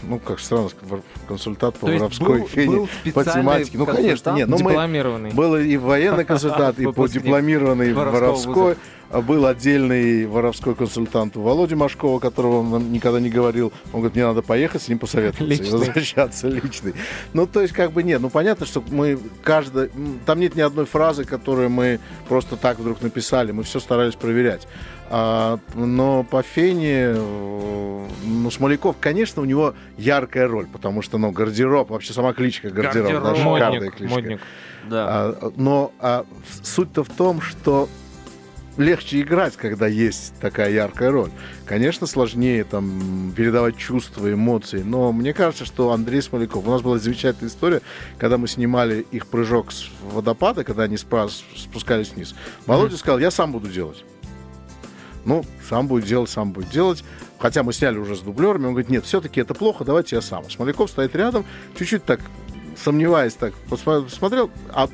ну, 0.03 0.17
как 0.19 0.39
странно 0.39 0.69
консультант 1.27 1.75
по 1.75 1.88
То 1.88 1.93
воровской 1.93 2.39
был- 2.39 2.47
фене, 2.47 2.75
был 2.77 2.89
по 3.13 3.25
тематике. 3.25 3.77
Ну, 3.77 3.86
конечно, 3.86 4.29
нет, 4.31 4.47
ну, 4.47 4.57
мы, 4.60 5.31
был 5.34 5.57
и 5.57 5.75
военный 5.75 6.23
консультант, 6.23 6.79
и 6.79 6.86
по 6.86 6.93
воровского 6.93 8.12
воровской. 8.12 8.77
Был 9.19 9.45
отдельный 9.45 10.26
воровской 10.26 10.74
консультант 10.76 11.36
у 11.38 11.41
Володи 11.41 11.76
Машкова, 11.76 12.19
которого 12.19 12.60
он 12.60 12.69
нам 12.71 12.91
никогда 12.93 13.19
не 13.19 13.30
говорил. 13.30 13.74
Он 13.93 14.00
говорит, 14.00 14.15
мне 14.15 14.26
надо 14.26 14.41
поехать 14.41 14.82
с 14.82 14.88
ним 14.88 15.00
посоветоваться 15.00 15.43
и 15.43 15.47
Личный. 15.47 15.71
возвращаться 15.71 16.47
личный. 16.47 16.93
Ну, 17.34 17.45
то 17.47 17.62
есть, 17.62 17.74
как 17.74 17.91
бы 17.91 18.04
нет. 18.04 18.21
Ну, 18.21 18.30
понятно, 18.30 18.65
что 18.65 18.84
мы 18.89 19.19
каждый... 19.43 19.89
Там 20.26 20.39
нет 20.39 20.56
ни 20.56 20.62
одной 20.62 20.86
фразы, 20.86 21.26
которую 21.26 21.69
мы 21.69 22.00
просто 22.30 22.56
так 22.56 22.80
вдруг 22.80 23.02
написали. 23.02 23.52
Мы 23.52 23.63
все 23.63 23.80
старались 23.80 24.15
проверять. 24.15 24.67
А, 25.10 25.60
но 25.76 26.24
по 26.24 26.41
Фене, 26.41 27.13
э, 27.15 28.08
ну, 28.24 28.50
Смоляков, 28.50 28.95
конечно, 29.00 29.41
у 29.41 29.45
него 29.45 29.76
яркая 29.97 30.47
роль, 30.47 30.67
потому 30.67 31.02
что, 31.02 31.17
ну, 31.17 31.32
гардероб, 31.32 31.89
вообще 31.89 32.13
сама 32.13 32.32
кличка 32.32 32.69
гардероб, 32.69 33.12
Гардероб. 33.12 33.24
да, 33.24 33.36
шикарная 33.36 33.71
Модник, 33.82 33.95
кличка. 33.95 34.15
модник. 34.15 34.39
Да. 34.89 35.06
А, 35.10 35.52
но 35.58 35.91
а, 36.00 36.26
суть-то 36.63 37.04
в 37.04 37.10
том, 37.10 37.41
что 37.41 37.89
легче 38.77 39.21
играть, 39.21 39.57
когда 39.57 39.88
есть 39.88 40.34
такая 40.39 40.71
яркая 40.71 41.12
роль. 41.12 41.29
Конечно, 41.65 42.07
сложнее 42.07 42.63
там 42.63 43.34
передавать 43.36 43.77
чувства, 43.77 44.31
эмоции, 44.31 44.81
но 44.81 45.12
мне 45.12 45.34
кажется, 45.34 45.65
что 45.65 45.91
Андрей 45.91 46.21
Смоляков... 46.21 46.65
У 46.67 46.71
нас 46.71 46.81
была 46.81 46.97
замечательная 46.97 47.49
история, 47.49 47.81
когда 48.17 48.38
мы 48.38 48.47
снимали 48.47 49.05
их 49.12 49.27
прыжок 49.27 49.71
с 49.71 49.89
водопада, 50.12 50.63
когда 50.63 50.84
они 50.84 50.97
спускались 50.97 52.12
вниз. 52.12 52.36
Володя 52.65 52.97
сказал, 52.97 53.19
я 53.19 53.31
сам 53.31 53.51
буду 53.51 53.69
делать. 53.69 54.05
Ну, 55.25 55.43
сам 55.69 55.88
будет 55.88 56.05
делать, 56.05 56.29
сам 56.29 56.51
будет 56.51 56.69
делать. 56.69 57.03
Хотя 57.38 57.63
мы 57.63 57.73
сняли 57.73 57.97
уже 57.97 58.15
с 58.15 58.19
дублерами. 58.19 58.65
Он 58.65 58.71
говорит, 58.71 58.89
нет, 58.89 59.05
все-таки 59.05 59.41
это 59.41 59.53
плохо, 59.53 59.84
давайте 59.84 60.15
я 60.15 60.21
сам. 60.21 60.49
Смоляков 60.49 60.89
стоит 60.89 61.15
рядом, 61.15 61.45
чуть-чуть 61.77 62.05
так, 62.05 62.19
сомневаясь, 62.75 63.34
так 63.34 63.53
посмотрел, 63.69 64.49
а 64.69 64.89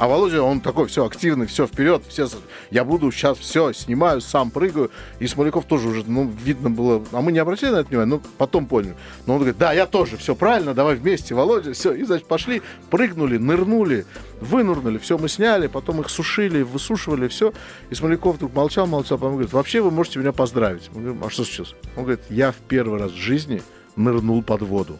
а 0.00 0.08
Володя, 0.08 0.42
он 0.42 0.62
такой, 0.62 0.86
все, 0.86 1.04
активный, 1.04 1.46
все, 1.46 1.66
вперед, 1.66 2.02
все, 2.08 2.26
я 2.70 2.84
буду 2.84 3.12
сейчас 3.12 3.36
все, 3.36 3.74
снимаю, 3.74 4.22
сам 4.22 4.50
прыгаю. 4.50 4.90
И 5.18 5.26
Смоляков 5.26 5.66
тоже 5.66 5.88
уже, 5.88 6.04
ну, 6.06 6.32
видно 6.42 6.70
было, 6.70 7.04
а 7.12 7.20
мы 7.20 7.32
не 7.32 7.38
обратили 7.38 7.68
на 7.68 7.76
это 7.80 7.90
внимание, 7.90 8.16
но 8.16 8.22
потом 8.38 8.64
поняли. 8.64 8.96
Но 9.26 9.34
он 9.34 9.40
говорит, 9.40 9.58
да, 9.58 9.74
я 9.74 9.84
тоже, 9.84 10.16
все 10.16 10.34
правильно, 10.34 10.72
давай 10.72 10.94
вместе, 10.94 11.34
Володя, 11.34 11.74
все. 11.74 11.92
И, 11.92 12.02
значит, 12.04 12.26
пошли, 12.26 12.62
прыгнули, 12.88 13.36
нырнули, 13.36 14.06
вынурнули, 14.40 14.96
все 14.96 15.18
мы 15.18 15.28
сняли, 15.28 15.66
потом 15.66 16.00
их 16.00 16.08
сушили, 16.08 16.62
высушивали, 16.62 17.28
все. 17.28 17.52
И 17.90 17.94
Смоляков 17.94 18.36
вдруг 18.36 18.54
молчал, 18.54 18.86
молчал, 18.86 19.18
потом 19.18 19.34
говорит, 19.34 19.52
вообще 19.52 19.82
вы 19.82 19.90
можете 19.90 20.18
меня 20.18 20.32
поздравить. 20.32 20.88
Мы 20.94 21.02
говорим, 21.02 21.24
а 21.24 21.28
что 21.28 21.44
сейчас? 21.44 21.74
Он 21.94 22.04
говорит, 22.04 22.24
я 22.30 22.52
в 22.52 22.56
первый 22.56 22.98
раз 22.98 23.12
в 23.12 23.16
жизни 23.16 23.62
нырнул 23.96 24.42
под 24.42 24.62
воду. 24.62 24.98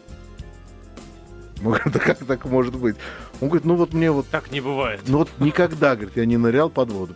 Мы 1.61 1.71
говорим, 1.71 1.91
да 1.91 1.99
как 1.99 2.19
так 2.19 2.45
может 2.45 2.75
быть? 2.75 2.97
Он 3.41 3.47
говорит, 3.47 3.65
ну 3.65 3.75
вот 3.75 3.93
мне 3.93 4.11
вот 4.11 4.27
Так 4.27 4.51
не 4.51 4.61
бывает. 4.61 5.01
ну 5.07 5.17
вот 5.19 5.29
никогда, 5.39 5.95
говорит, 5.95 6.15
я 6.15 6.25
не 6.25 6.37
нырял 6.37 6.69
под 6.69 6.91
воду. 6.91 7.15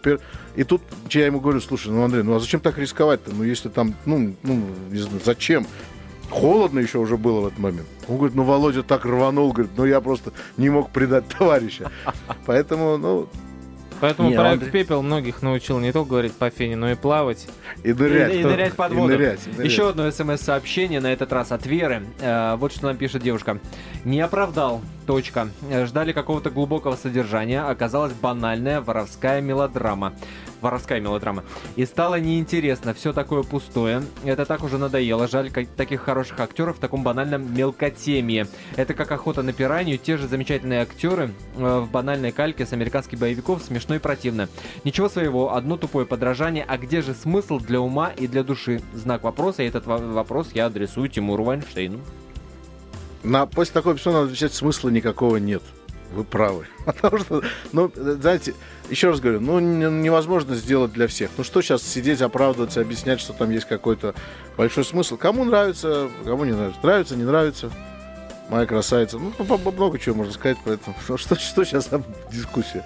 И 0.56 0.64
тут 0.64 0.82
я 1.12 1.28
ему 1.28 1.40
говорю, 1.40 1.62
слушай, 1.62 1.92
ну, 1.92 2.04
Андрей, 2.04 2.24
ну 2.24 2.36
а 2.36 2.40
зачем 2.40 2.60
так 2.60 2.78
рисковать-то? 2.78 3.32
Ну, 3.34 3.44
если 3.44 3.70
там, 3.70 3.94
ну, 4.06 4.36
ну, 4.44 4.62
не 4.92 4.98
знаю, 5.00 5.22
зачем? 5.24 5.68
Холодно 6.32 6.80
еще 6.80 6.98
уже 6.98 7.18
было 7.18 7.42
в 7.42 7.48
этот 7.48 7.60
момент. 7.60 7.88
Он 8.08 8.18
говорит, 8.18 8.36
ну, 8.36 8.44
Володя 8.44 8.82
так 8.82 9.06
рванул, 9.06 9.54
говорит, 9.54 9.72
ну, 9.78 9.86
я 9.86 10.02
просто 10.02 10.32
не 10.58 10.70
мог 10.70 10.90
предать 10.90 11.26
товарища. 11.28 11.92
Поэтому, 12.46 12.98
ну, 12.98 13.30
Поэтому 14.02 14.30
Не, 14.30 14.36
проект 14.36 14.64
Андрей- 14.64 14.72
«Пепел» 14.72 15.02
многих 15.02 15.42
научил 15.42 15.80
не 15.80 15.94
только 15.94 16.10
говорить 16.10 16.34
по 16.34 16.50
фене, 16.50 16.76
но 16.76 16.92
и 16.92 16.96
плавать. 16.96 17.48
и 17.82 17.94
нырять. 17.94 18.34
И, 18.36 18.42
и 18.42 18.44
нырять 18.44 18.74
под 18.74 18.92
И 18.92 18.96
воду. 18.96 19.14
нырять, 19.14 19.40
и 19.48 19.50
нырять. 19.52 19.72
Еще 19.72 19.88
одно 19.88 20.12
смс-сообщение, 20.12 21.00
на 21.00 21.14
этот 21.14 21.32
раз 21.32 21.54
от 21.54 21.66
Веры. 21.66 22.04
Э, 22.20 22.58
вот 22.58 22.74
что 22.74 22.88
нам 22.88 22.98
пишет 22.98 23.24
девушка. 23.24 23.58
Не 24.04 24.20
оправдал. 24.20 24.82
Точка. 25.06 25.50
Ждали 25.86 26.13
какого-то 26.13 26.50
глубокого 26.50 26.96
содержания. 26.96 27.62
Оказалась 27.62 28.13
банальная 28.13 28.82
воровская 28.82 29.39
мелодрама. 29.39 30.13
Воровская 30.62 31.00
мелодрама. 31.00 31.44
И 31.76 31.86
стало 31.86 32.20
неинтересно. 32.20 32.96
Все 32.96 33.13
такое 33.13 33.44
пустое. 33.44 34.02
Это 34.24 34.46
так 34.46 34.63
уже 34.63 34.80
надоело. 34.80 35.28
Жаль 35.28 35.52
таких 35.52 36.02
хороших 36.02 36.39
актеров 36.39 36.78
в 36.78 36.80
таком 36.80 37.04
банальном 37.04 37.54
мелкотемье. 37.56 38.48
Это 38.78 38.96
как 38.96 39.12
охота 39.12 39.44
на 39.44 39.54
пиранью. 39.54 40.00
Те 40.00 40.18
же 40.18 40.28
замечательные 40.28 40.82
актеры 40.82 41.32
э, 41.56 41.80
в 41.82 41.91
банальной 41.91 42.32
кальке 42.32 42.65
с 42.65 42.74
американских 42.74 43.20
боевиков. 43.20 43.62
Смешно 43.62 43.93
и 43.93 43.99
противно. 43.99 44.49
Ничего 44.86 45.08
своего, 45.08 45.53
одно 45.53 45.78
тупое 45.78 46.08
подражание. 46.08 46.66
А 46.68 46.80
где 46.80 47.03
же 47.03 47.14
смысл 47.14 47.60
для 47.60 47.80
ума 47.80 48.10
и 48.10 48.26
для 48.26 48.43
души? 48.43 48.82
Знак 48.93 49.24
вопроса. 49.24 49.62
И 49.62 49.68
этот 49.68 49.86
во- 49.86 49.99
вопрос 49.99 50.49
я 50.53 50.66
адресую 50.66 51.10
Тимуру 51.10 51.43
Вайнштейну. 51.43 51.99
На, 53.26 53.45
после 53.45 53.73
такой 53.73 53.95
письма 53.95 54.13
надо 54.13 54.26
отвечать, 54.26 54.53
смысла 54.53 54.89
никакого 54.89 55.38
нет. 55.38 55.63
Вы 56.13 56.23
правы. 56.23 56.67
Потому 56.86 57.17
что, 57.17 57.41
ну, 57.73 57.91
знаете, 57.95 58.53
еще 58.89 59.09
раз 59.09 59.19
говорю, 59.19 59.41
ну, 59.41 59.59
не- 59.59 60.03
невозможно 60.03 60.55
сделать 60.55 60.93
для 60.93 61.07
всех. 61.07 61.32
Ну, 61.38 61.43
что 61.43 61.61
сейчас 61.61 61.82
сидеть, 61.82 62.21
оправдываться, 62.21 62.82
объяснять, 62.82 63.19
что 63.19 63.34
там 63.34 63.49
есть 63.49 63.65
какой-то 63.65 64.13
большой 64.55 64.86
смысл. 64.86 65.17
Кому 65.17 65.43
нравится, 65.43 66.09
кому 66.23 66.45
не 66.45 66.51
нравится. 66.51 66.80
Нравится, 66.84 67.15
не 67.15 67.23
нравится. 67.23 67.71
Моя 68.49 68.67
красавица. 68.67 69.17
Ну, 69.17 69.34
много 69.71 69.97
чего 69.97 70.15
можно 70.15 70.32
сказать 70.34 70.57
про 70.63 70.73
это. 70.73 70.93
Что, 71.17 71.36
что 71.36 71.65
сейчас 71.65 71.89
за 71.89 72.03
дискуссия? 72.32 72.86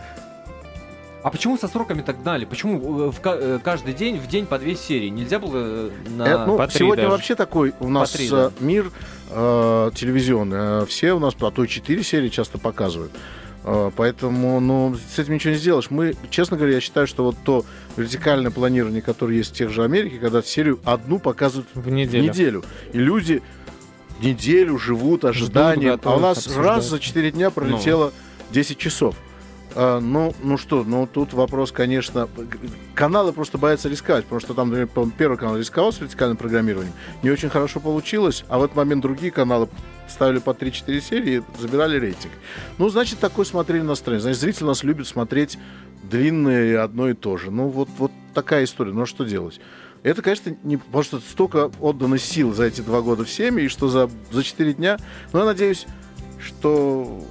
А 1.21 1.31
почему 1.31 1.57
со 1.57 1.67
сроками 1.67 2.01
так 2.01 2.21
гнали? 2.21 2.45
Почему 2.45 3.07
э, 3.07 3.11
в 3.11 3.19
э, 3.25 3.59
каждый 3.61 3.93
день 3.93 4.17
в 4.17 4.27
день 4.27 4.45
по 4.45 4.57
две 4.57 4.75
серии? 4.75 5.09
Нельзя 5.09 5.39
было 5.39 5.51
э, 5.55 5.89
на... 6.15 6.23
Э, 6.23 6.45
ну, 6.45 6.57
по 6.57 6.67
три 6.67 6.79
сегодня 6.79 7.03
даже. 7.03 7.11
вообще 7.11 7.35
такой 7.35 7.73
у 7.79 7.89
нас 7.89 8.11
три, 8.11 8.27
э, 8.27 8.29
да. 8.29 8.51
мир 8.59 8.91
э, 9.29 9.91
телевизионный. 9.95 10.85
Все 10.85 11.13
у 11.13 11.19
нас, 11.19 11.35
а 11.39 11.51
то 11.51 11.63
и 11.63 11.67
четыре 11.67 12.03
серии 12.03 12.29
часто 12.29 12.57
показывают. 12.57 13.11
Поэтому, 13.97 14.61
ну, 14.61 14.95
с 15.13 15.19
этим 15.19 15.33
ничего 15.33 15.51
не 15.51 15.59
сделаешь. 15.59 15.91
Мы, 15.91 16.15
честно 16.29 16.55
говоря, 16.55 16.75
я 16.75 16.81
считаю, 16.81 17.05
что 17.07 17.25
вот 17.25 17.35
то 17.43 17.65
вертикальное 17.97 18.51
планирование, 18.51 19.01
которое 19.01 19.35
есть 19.35 19.51
в 19.51 19.53
тех 19.53 19.69
же 19.69 19.83
Америке, 19.83 20.17
когда 20.17 20.41
серию 20.41 20.79
одну 20.85 21.19
показывают 21.19 21.67
В 21.73 21.81
в 21.81 21.89
неделю. 21.89 22.23
неделю. 22.29 22.63
И 22.93 22.97
люди 22.97 23.43
неделю 24.21 24.77
живут 24.79 25.25
ожиданием. 25.25 25.99
а 26.03 26.15
у 26.15 26.19
нас 26.19 26.37
обсуждают. 26.37 26.67
раз 26.67 26.85
за 26.85 26.99
4 26.99 27.31
дня 27.31 27.51
пролетело 27.51 28.13
10 28.51 28.77
часов. 28.77 29.15
А, 29.75 29.99
ну, 29.99 30.33
ну 30.43 30.57
что, 30.57 30.83
ну 30.83 31.07
тут 31.07 31.33
вопрос, 31.33 31.71
конечно, 31.71 32.27
каналы 32.95 33.33
просто 33.33 33.57
боятся 33.57 33.89
рисковать, 33.89 34.23
потому 34.23 34.39
что 34.39 34.53
там, 34.53 34.69
например, 34.69 35.11
первый 35.17 35.37
канал 35.37 35.57
рисковал 35.57 35.93
с 35.93 35.99
вертикальным 35.99 36.37
программированием, 36.37 36.93
не 37.21 37.29
очень 37.29 37.49
хорошо 37.49 37.79
получилось, 37.79 38.45
а 38.49 38.59
в 38.59 38.63
этот 38.63 38.75
момент 38.75 39.01
другие 39.01 39.31
каналы 39.31 39.69
ставили 40.07 40.39
по 40.39 40.51
3-4 40.51 41.01
серии 41.01 41.43
забирали 41.59 41.99
рейтинг. 41.99 42.33
Ну, 42.77 42.89
значит, 42.89 43.19
такой 43.19 43.45
смотрели 43.45 43.83
настроение. 43.83 44.21
Значит, 44.21 44.41
зритель 44.41 44.65
нас 44.65 44.83
любит 44.83 45.07
смотреть 45.07 45.59
длинное 46.03 46.83
одно 46.83 47.09
и 47.09 47.13
то 47.13 47.37
же. 47.37 47.51
Ну, 47.51 47.67
вот, 47.67 47.89
вот 47.97 48.11
такая 48.33 48.63
история. 48.63 48.91
Ну, 48.91 49.03
а 49.03 49.05
что 49.05 49.23
делать? 49.23 49.59
Это, 50.01 50.21
конечно, 50.21 50.55
не 50.63 50.77
потому 50.77 51.03
что 51.03 51.19
столько 51.19 51.71
отдано 51.79 52.17
сил 52.17 52.53
за 52.53 52.65
эти 52.65 52.81
два 52.81 53.01
года 53.01 53.25
всеми, 53.25 53.63
и 53.63 53.67
что 53.67 53.89
за, 53.89 54.09
за 54.31 54.43
4 54.43 54.73
дня. 54.73 54.97
Но 55.33 55.39
я 55.39 55.45
надеюсь, 55.45 55.85
что 56.39 57.21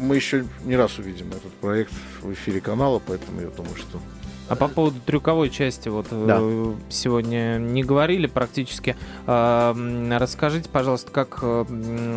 мы 0.00 0.16
еще 0.16 0.46
не 0.64 0.76
раз 0.76 0.98
увидим 0.98 1.28
этот 1.30 1.52
проект 1.54 1.92
в 2.22 2.32
эфире 2.32 2.60
канала, 2.60 3.00
поэтому 3.04 3.40
я 3.40 3.48
думаю, 3.48 3.76
что... 3.76 4.00
А 4.48 4.56
по 4.56 4.66
поводу 4.66 4.96
трюковой 5.06 5.48
части, 5.48 5.88
вот 5.88 6.08
э, 6.10 6.74
сегодня 6.88 7.56
не 7.58 7.84
говорили 7.84 8.26
практически. 8.26 8.96
А, 9.28 9.76
расскажите, 10.18 10.68
пожалуйста, 10.68 11.12
как 11.12 11.38
э, 11.42 11.64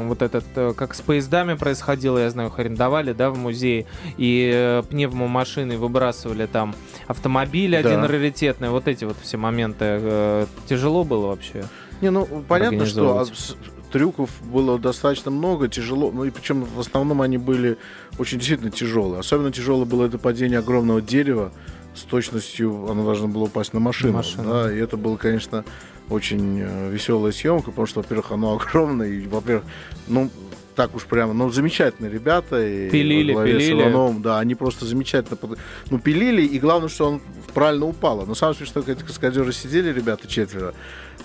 вот 0.07 0.23
этот, 0.23 0.45
э, 0.55 0.73
как 0.75 0.95
с 0.95 1.01
поездами 1.01 1.53
происходило, 1.53 2.17
я 2.17 2.31
знаю, 2.31 2.49
их 2.49 2.57
арендовали, 2.57 3.13
да, 3.13 3.29
в 3.29 3.37
музее, 3.37 3.85
и 4.17 4.81
пневмомашины 4.89 5.77
выбрасывали 5.77 6.47
там 6.47 6.73
автомобиль 7.05 7.77
один 7.77 8.01
Да. 8.01 8.07
раритетный, 8.07 8.69
вот 8.69 8.87
эти 8.87 9.05
вот 9.05 9.17
все 9.21 9.37
моменты. 9.37 10.47
тяжело 10.67 11.03
было 11.03 11.27
вообще? 11.27 11.65
Не, 12.01 12.09
ну, 12.09 12.25
понятно, 12.47 12.87
что 12.87 13.27
трюков 13.93 14.31
было 14.41 14.79
достаточно 14.79 15.29
много, 15.29 15.67
тяжело, 15.67 16.11
ну 16.11 16.25
и 16.25 16.31
причем 16.31 16.63
в 16.63 16.79
основном 16.79 17.21
они 17.21 17.37
были 17.37 17.77
очень 18.17 18.39
действительно 18.39 18.71
тяжелые. 18.71 19.19
Особенно 19.19 19.51
тяжело 19.51 19.85
было 19.85 20.07
это 20.07 20.17
падение 20.17 20.59
огромного 20.59 20.99
дерева 20.99 21.53
с 21.95 22.01
точностью, 22.01 22.89
оно 22.89 23.05
должно 23.05 23.27
было 23.27 23.43
упасть 23.43 23.71
на 23.71 23.79
машину. 23.79 24.13
машину. 24.13 24.49
Да, 24.49 24.73
и 24.73 24.77
это 24.79 24.97
было, 24.97 25.15
конечно, 25.15 25.63
очень 26.09 26.59
э, 26.59 26.89
веселая 26.91 27.31
съемка, 27.31 27.69
потому 27.69 27.85
что, 27.85 28.01
во-первых, 28.01 28.31
оно 28.31 28.53
огромное, 28.59 29.07
и, 29.07 29.27
во-первых, 29.27 29.63
ну, 30.07 30.31
так 30.75 30.95
уж 30.95 31.03
прямо, 31.03 31.33
ну, 31.33 31.51
замечательные 31.51 32.11
ребята. 32.11 32.65
И 32.65 32.89
Пилили, 32.89 33.31
во 33.31 33.43
с 33.43 33.45
пилили. 33.45 33.73
Ивановым, 33.73 34.23
да, 34.23 34.39
они 34.39 34.55
просто 34.55 34.85
замечательно, 34.87 35.37
под- 35.37 35.59
ну, 35.91 35.99
пилили, 35.99 36.41
и 36.41 36.57
главное, 36.57 36.89
что 36.89 37.05
он 37.05 37.21
правильно 37.53 37.85
упало. 37.85 38.25
Но 38.25 38.35
самое 38.35 38.55
смешное, 38.57 38.83
что 38.83 38.91
эти 38.91 39.03
каскадеры 39.03 39.53
сидели, 39.53 39.91
ребята, 39.91 40.27
четверо, 40.27 40.73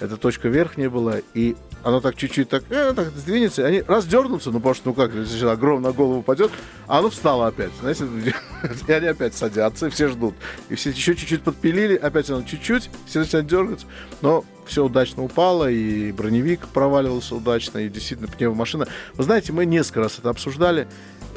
эта 0.01 0.17
точка 0.17 0.49
верхняя 0.49 0.91
была, 0.91 1.17
и 1.35 1.57
она 1.83 2.01
так 2.01 2.17
чуть-чуть 2.17 2.49
так, 2.49 2.65
э, 2.71 2.93
так 2.95 3.09
сдвинется, 3.17 3.63
и 3.63 3.65
они 3.65 3.83
раз 3.83 4.07
дернутся, 4.07 4.51
ну, 4.51 4.59
потому 4.59 4.75
что, 4.75 4.89
ну 4.89 4.95
как, 4.95 5.15
если 5.15 5.47
огромно 5.47 5.93
голову 5.93 6.21
упадет, 6.21 6.51
а 6.87 6.99
оно 6.99 7.11
встало 7.11 7.47
опять, 7.47 7.71
знаете, 7.81 8.07
и 8.89 8.93
они 8.93 9.07
опять 9.09 9.35
садятся, 9.35 9.87
и 9.87 9.91
все 9.91 10.09
ждут. 10.09 10.35
И 10.69 10.75
все 10.75 10.91
еще 10.91 11.15
чуть-чуть 11.15 11.43
подпилили, 11.43 11.97
опять 11.97 12.31
оно 12.31 12.43
чуть-чуть, 12.43 12.91
все 13.07 13.21
начинают 13.21 13.49
дергаться, 13.49 13.87
но 14.21 14.45
все 14.67 14.85
удачно 14.85 15.25
упало, 15.25 15.71
и 15.71 16.13
броневик 16.13 16.69
проваливался 16.69 17.35
удачно, 17.35 17.79
и 17.79 17.89
действительно 17.89 18.29
пневмомашина. 18.29 18.87
Вы 19.15 19.25
знаете, 19.25 19.53
мы 19.53 19.67
несколько 19.67 20.01
раз 20.01 20.19
это 20.19 20.31
обсуждали, 20.31 20.87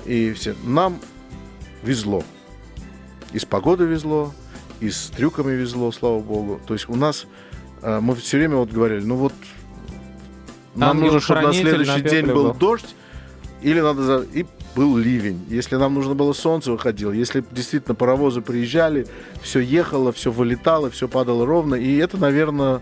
и 0.06 0.34
все, 0.34 0.56
нам 0.64 1.00
везло. 1.84 2.24
И 3.32 3.40
с 3.40 3.46
погодой 3.46 3.88
везло, 3.88 4.34
и 4.82 4.90
с 4.90 5.08
трюками 5.16 5.54
везло, 5.54 5.92
слава 5.92 6.20
богу. 6.20 6.60
То 6.68 6.74
есть 6.74 6.90
у 6.90 6.96
нас, 6.96 7.26
э, 7.82 8.00
мы 8.02 8.16
все 8.16 8.38
время 8.38 8.58
вот 8.58 8.72
говорили, 8.72 9.04
ну 9.04 9.16
вот, 9.16 9.34
нам 10.76 11.00
нужно, 11.00 11.20
чтобы 11.20 11.42
на 11.42 11.54
следующий 11.54 12.02
день 12.02 12.26
был 12.26 12.46
был. 12.46 12.54
дождь, 12.54 12.96
или 13.62 13.80
надо 13.80 14.04
за... 14.04 14.18
И 14.34 14.46
был 14.76 14.98
ливень. 14.98 15.46
Если 15.50 15.76
нам 15.76 15.94
нужно 15.94 16.16
было 16.16 16.34
солнце, 16.34 16.72
выходило. 16.72 17.12
Если 17.12 17.44
действительно 17.52 17.94
паровозы 17.94 18.42
приезжали, 18.42 19.06
все 19.42 19.60
ехало, 19.60 20.12
все 20.12 20.32
вылетало, 20.32 20.90
все 20.90 21.08
падало 21.08 21.46
ровно. 21.46 21.76
И 21.76 21.98
это, 21.98 22.18
наверное, 22.18 22.82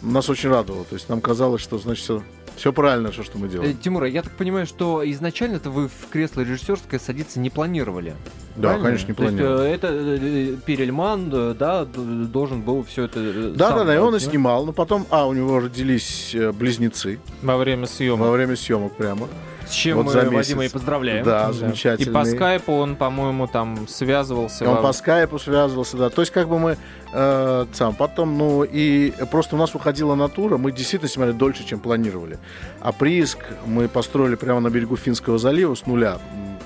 нас 0.00 0.30
очень 0.30 0.48
радовало. 0.48 0.84
То 0.84 0.94
есть 0.94 1.08
нам 1.08 1.20
казалось, 1.20 1.60
что, 1.60 1.78
значит, 1.78 2.04
все, 2.04 2.22
все 2.56 2.72
правильно, 2.72 3.10
все, 3.10 3.22
что 3.22 3.38
мы 3.38 3.46
Э, 3.46 3.50
делаем. 3.50 3.76
Тимур, 3.78 4.02
а 4.04 4.08
я 4.08 4.22
так 4.22 4.32
понимаю, 4.36 4.66
что 4.66 5.02
изначально-то 5.10 5.70
вы 5.70 5.88
в 5.88 6.08
кресло 6.10 6.40
режиссерское 6.42 7.00
садиться 7.00 7.40
не 7.40 7.50
планировали. 7.50 8.14
Да, 8.56 8.74
правильно? 8.78 8.84
конечно, 8.84 9.08
не 9.08 9.14
То 9.14 9.22
есть, 9.24 9.36
планировали. 9.36 9.68
э, 9.70 9.74
это 9.74 9.88
э, 9.92 10.56
Перельман, 10.64 11.30
э, 11.32 11.54
да, 11.58 11.84
должен 11.84 12.62
был 12.62 12.84
все 12.84 13.04
это... 13.04 13.18
э, 13.20 13.52
Да, 13.56 13.68
сам 13.70 13.78
да, 13.78 13.84
да, 13.84 13.94
и 13.94 13.98
он 13.98 14.14
и 14.16 14.20
снимал. 14.20 14.64
Но 14.66 14.72
потом, 14.72 15.06
а, 15.10 15.26
у 15.26 15.32
него 15.32 15.58
родились 15.60 16.34
э, 16.34 16.52
близнецы 16.52 17.18
Во 17.42 17.56
время 17.56 17.86
съемок. 17.86 18.20
во 18.20 18.30
время 18.30 18.56
съемок 18.56 18.94
прямо. 18.96 19.28
С 19.68 19.72
чем 19.72 19.96
Вот 19.98 20.06
мы 20.06 20.12
за 20.12 20.18
Вадима 20.30 20.40
и 20.40 20.54
месяц. 20.64 20.72
поздравляем. 20.72 21.24
Да, 21.24 21.46
Да. 21.46 21.52
замечательно. 21.52 22.10
И 22.10 22.12
по 22.12 22.24
скайпу 22.24 22.72
он, 22.72 22.96
по-моему, 22.96 23.46
там 23.46 23.86
связывался. 23.88 24.68
Он 24.68 24.76
во- 24.76 24.82
по 24.82 24.92
скайпу 24.92 25.38
связывался, 25.38 25.96
да. 25.96 26.10
То 26.10 26.22
есть, 26.22 26.32
как 26.32 26.48
бы 26.48 26.58
мы 26.58 26.76
э, 27.16 27.66
сам 27.72 27.94
потом, 27.94 28.36
ну, 28.36 28.64
и 28.64 29.12
просто 29.30 29.54
у 29.54 29.58
нас 29.58 29.74
уходила 29.76 30.16
натура, 30.16 30.56
мы 30.56 30.72
действительно 30.72 31.08
снимали 31.08 31.30
дольше, 31.32 31.64
чем 31.64 31.78
планировали. 31.78 32.38
А 32.80 32.90
прииск 32.90 33.38
мы 33.66 33.86
построили 33.88 34.34
прямо 34.34 34.58
на 34.58 34.68
берегу 34.68 34.96
Финского 34.96 35.38
залива 35.38 35.74
с 35.76 35.86
нуля. 35.86 36.18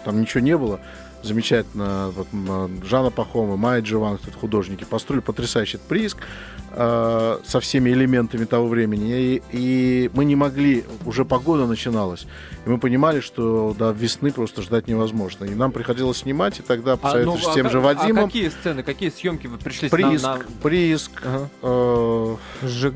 Там 0.05 0.21
ничего 0.21 0.41
не 0.41 0.57
было. 0.57 0.81
Замечательно. 1.29 2.11
Вот, 2.17 2.27
Жанна 2.85 3.11
Пахома, 3.11 3.57
Майя 3.57 3.83
Дживан, 3.83 4.17
тут 4.19 4.35
художники, 4.35 4.85
построили 4.85 5.21
потрясающий 5.23 5.77
прииск 5.77 6.17
э, 6.73 7.39
со 7.47 7.61
всеми 7.61 7.91
элементами 7.91 8.47
того 8.47 8.67
времени. 8.67 9.13
И, 9.13 9.43
и 9.53 10.11
мы 10.15 10.25
не 10.25 10.37
могли, 10.37 10.85
уже 11.05 11.27
погода 11.27 11.67
начиналась, 11.67 12.27
и 12.65 12.71
мы 12.71 12.79
понимали, 12.79 13.21
что 13.21 13.75
до 13.79 13.91
весны 13.91 14.33
просто 14.33 14.63
ждать 14.63 14.89
невозможно. 14.89 15.45
И 15.45 15.55
нам 15.55 15.71
приходилось 15.73 16.19
снимать, 16.19 16.61
и 16.61 16.63
тогда, 16.63 16.93
А, 16.93 16.97
ну, 16.97 17.03
посоветовавшись 17.03 17.47
с 17.47 17.51
а 17.51 17.55
тем 17.55 17.67
ка- 17.67 17.73
же 17.73 17.81
Вадимом, 17.81 18.25
А 18.25 18.27
какие 18.27 18.49
сцены, 18.49 18.83
какие 18.83 19.11
съемки 19.11 19.47
вы 19.49 19.59
пришли 19.59 19.91
прииск, 19.91 20.23
на... 20.25 20.37
на- 20.39 20.45
прииск, 20.63 21.11
Ага. 21.25 21.49
э, 21.63 22.37
Сжиг- 22.63 22.95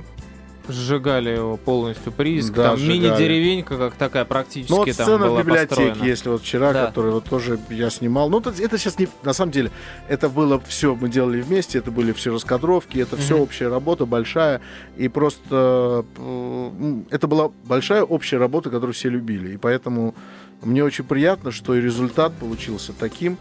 Сжигали 0.73 1.31
его 1.31 1.57
полностью 1.57 2.13
прииск. 2.13 2.53
Да, 2.55 2.71
там 2.71 2.81
мини-деревенька, 2.89 3.77
как 3.77 3.95
такая 3.95 4.25
практически 4.25 4.71
ну 4.73 4.79
вот 4.79 4.87
там 4.87 4.95
сцена 4.95 5.27
была 5.27 5.41
в 5.41 5.45
библиотеке, 5.45 5.69
построена. 5.89 6.05
если 6.05 6.29
вот 6.31 6.43
вчера, 6.43 6.73
Да. 6.73 6.87
которую 6.87 7.15
вот 7.15 7.25
тоже 7.25 7.59
я 7.71 7.91
снимал. 7.91 8.29
Ну, 8.31 8.41
это, 8.41 8.51
это 8.59 8.79
сейчас 8.79 8.99
не... 8.99 9.09
На 9.23 9.33
самом 9.33 9.53
деле, 9.53 9.71
это 10.09 10.29
было 10.29 10.61
все, 10.67 10.95
мы 10.95 11.09
делали 11.09 11.41
вместе, 11.41 11.79
это 11.79 11.91
были 11.91 12.13
все 12.13 12.33
раскадровки, 12.33 12.99
это 12.99 13.17
все 13.17 13.35
Мгм. 13.35 13.43
общая 13.43 13.69
работа, 13.69 14.07
большая. 14.07 14.61
И 14.97 15.09
просто 15.09 16.05
э, 16.17 17.03
это 17.11 17.27
была 17.29 17.51
большая 17.65 18.03
общая 18.03 18.39
работа, 18.39 18.71
которую 18.71 18.95
все 18.95 19.09
любили. 19.09 19.55
И 19.55 19.57
поэтому 19.57 20.15
мне 20.63 20.83
очень 20.85 21.05
приятно, 21.05 21.51
что 21.51 21.75
и 21.75 21.81
результат 21.81 22.33
получился 22.35 22.93
таким, 22.93 23.39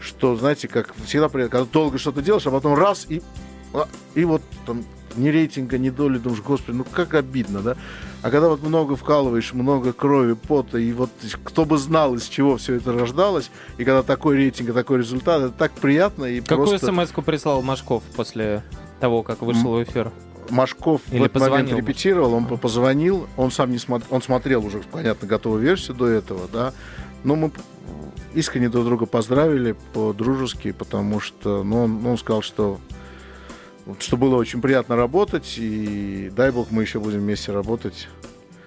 что, 0.00 0.36
знаете, 0.36 0.68
как 0.68 0.94
всегда 1.04 1.28
приятно, 1.28 1.58
когда 1.58 1.70
долго 1.72 1.98
что-то 1.98 2.22
делаешь, 2.22 2.46
а 2.46 2.50
потом 2.50 2.74
раз 2.74 3.06
и, 3.08 3.20
а, 3.74 3.86
и 4.14 4.24
вот 4.24 4.40
там 4.66 4.84
ни 5.16 5.28
рейтинга, 5.28 5.78
ни 5.78 5.90
доли, 5.90 6.18
думаешь, 6.18 6.42
господи, 6.42 6.76
ну 6.76 6.84
как 6.84 7.14
обидно, 7.14 7.60
да? 7.60 7.76
А 8.22 8.30
когда 8.30 8.48
вот 8.48 8.62
много 8.62 8.96
вкалываешь, 8.96 9.52
много 9.52 9.92
крови, 9.92 10.34
пота, 10.34 10.78
и 10.78 10.92
вот 10.92 11.10
кто 11.44 11.64
бы 11.64 11.78
знал, 11.78 12.14
из 12.14 12.26
чего 12.26 12.56
все 12.56 12.74
это 12.74 12.92
рождалось, 12.92 13.50
и 13.78 13.84
когда 13.84 14.02
такой 14.02 14.36
рейтинг 14.36 14.70
и 14.70 14.72
такой 14.72 14.98
результат, 14.98 15.42
это 15.42 15.52
так 15.52 15.72
приятно 15.72 16.24
и 16.24 16.40
Какую 16.40 16.68
просто... 16.68 16.86
смс-ку 16.86 17.22
прислал 17.22 17.62
Машков 17.62 18.02
после 18.14 18.62
того, 19.00 19.22
как 19.22 19.42
вышел 19.42 19.72
в 19.72 19.82
эфир? 19.82 20.12
Машков 20.50 21.02
Или 21.10 21.20
в 21.20 21.24
этот 21.24 21.42
момент 21.42 21.68
позвонил, 21.68 21.76
репетировал, 21.78 22.34
он 22.34 22.46
позвонил, 22.46 23.28
он 23.36 23.50
сам 23.50 23.70
не 23.70 23.78
смотрел, 23.78 24.08
он 24.10 24.22
смотрел 24.22 24.64
уже, 24.64 24.80
понятно, 24.90 25.28
готовую 25.28 25.62
версию 25.62 25.96
до 25.96 26.08
этого, 26.08 26.48
да, 26.52 26.72
но 27.22 27.36
мы 27.36 27.52
искренне 28.34 28.68
друг 28.68 28.84
друга 28.84 29.06
поздравили 29.06 29.76
по-дружески, 29.92 30.72
потому 30.72 31.20
что, 31.20 31.62
ну, 31.62 31.84
он, 31.84 32.06
он 32.06 32.18
сказал, 32.18 32.42
что 32.42 32.78
что 33.98 34.16
было 34.16 34.36
очень 34.36 34.60
приятно 34.60 34.96
работать, 34.96 35.54
и 35.56 36.30
дай 36.34 36.50
бог 36.50 36.70
мы 36.70 36.82
еще 36.82 37.00
будем 37.00 37.20
вместе 37.20 37.52
работать. 37.52 38.08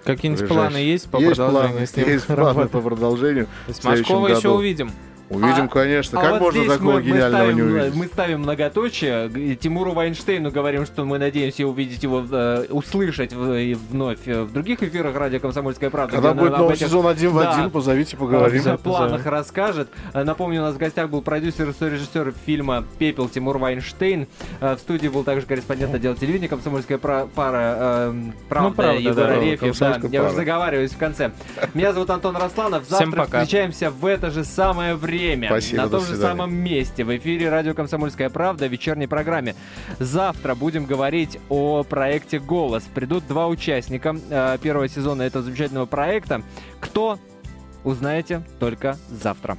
Какие-нибудь 0.04 0.48
планы 0.48 0.76
есть 0.76 1.10
по 1.10 1.16
есть 1.16 1.36
продолжению 1.36 1.70
планы, 1.72 1.86
с 1.86 1.96
ним 1.96 2.08
есть 2.08 2.26
планы 2.26 2.42
работать? 2.48 2.70
по 2.72 2.80
продолжению. 2.80 3.46
То 3.46 3.68
есть 3.68 3.84
Машкова 3.84 4.28
еще 4.28 4.50
увидим. 4.50 4.90
Увидим, 5.30 5.64
А- 5.64 5.68
конечно. 5.68 6.20
А 6.20 6.22
как 6.22 6.32
вот 6.32 6.40
можно 6.54 6.72
такого 6.74 6.90
мы, 6.92 6.94
мы 6.96 7.02
гениального 7.02 7.42
ставим, 7.44 7.56
не 7.56 7.60
э, 7.62 7.64
увидеть? 7.64 7.94
Мы 7.94 8.06
ставим 8.06 8.40
многоточие. 8.40 9.56
Тимуру 9.56 9.92
Вайнштейну 9.92 10.50
говорим, 10.50 10.84
что 10.84 11.04
мы 11.04 11.18
надеемся 11.18 11.66
увидеть 11.66 12.02
его, 12.02 12.24
э, 12.30 12.66
услышать 12.68 13.32
в- 13.32 13.58
и 13.58 13.74
вновь 13.74 14.18
э, 14.26 14.42
в 14.42 14.52
других 14.52 14.82
эфирах 14.82 15.16
радио 15.16 15.40
«Комсомольская 15.40 15.88
правда». 15.90 16.14
Когда 16.16 16.34
будет 16.34 16.56
новый 16.58 16.74
этих, 16.74 16.86
сезон 16.88 17.06
один 17.06 17.30
в 17.30 17.38
Да. 17.40 17.52
один, 17.54 17.70
позовите, 17.70 18.16
поговорим. 18.16 18.62
э, 18.66 18.76
планах 18.76 19.24
расскажет. 19.26 19.88
Э, 20.12 20.24
Напомню, 20.24 20.60
у 20.60 20.64
нас 20.64 20.74
в 20.74 20.78
гостях 20.78 21.08
был 21.08 21.22
продюсер 21.22 21.68
и 21.70 21.72
сорежиссер 21.72 22.34
фильма 22.44 22.84
«Пепел» 22.98 23.28
Тимур 23.28 23.58
Вайнштейн. 23.58 24.26
Э, 24.60 24.76
В 24.76 24.78
студии 24.80 25.08
был 25.08 25.24
также 25.24 25.46
корреспондент 25.46 25.94
отдела 25.94 26.14
телевидения 26.16 26.48
«Комсомольская 26.48 26.98
пара» 26.98 27.26
э, 27.36 28.14
«Правда» 28.48 28.70
правда, 28.76 28.98
Егор 29.00 29.14
да, 29.14 29.28
Арефьев. 29.28 29.60
Да, 29.60 29.66
«Комсомольская 29.66 30.10
я 30.10 30.20
уже 30.20 30.28
пара». 30.30 30.36
заговариваюсь 30.36 30.92
в 30.92 30.98
конце. 30.98 31.30
Меня 31.72 31.92
зовут 31.92 32.10
Антон 32.10 32.36
Росланов. 32.36 32.84
Всем 32.84 32.98
Завтра 32.98 33.24
пока. 33.24 33.40
встречаемся 33.42 33.90
в 33.90 34.04
это 34.06 34.30
же 34.30 34.44
самое 34.44 34.94
время. 34.94 35.14
Спасибо, 35.46 35.82
на 35.82 35.88
том 35.88 36.00
же 36.00 36.06
свидания. 36.06 36.28
самом 36.28 36.54
месте. 36.54 37.04
В 37.04 37.16
эфире 37.16 37.48
радио 37.48 37.74
«Комсомольская 37.74 38.30
правда» 38.30 38.68
в 38.68 38.72
вечерней 38.72 39.06
программе. 39.06 39.54
Завтра 39.98 40.54
будем 40.54 40.86
говорить 40.86 41.38
о 41.48 41.82
проекте 41.82 42.38
«Голос». 42.38 42.84
Придут 42.94 43.26
два 43.26 43.48
участника 43.48 44.16
э, 44.30 44.58
первого 44.62 44.88
сезона 44.88 45.22
этого 45.22 45.44
замечательного 45.44 45.86
проекта. 45.86 46.42
Кто? 46.80 47.18
Узнаете 47.84 48.42
только 48.58 48.96
завтра. 49.10 49.58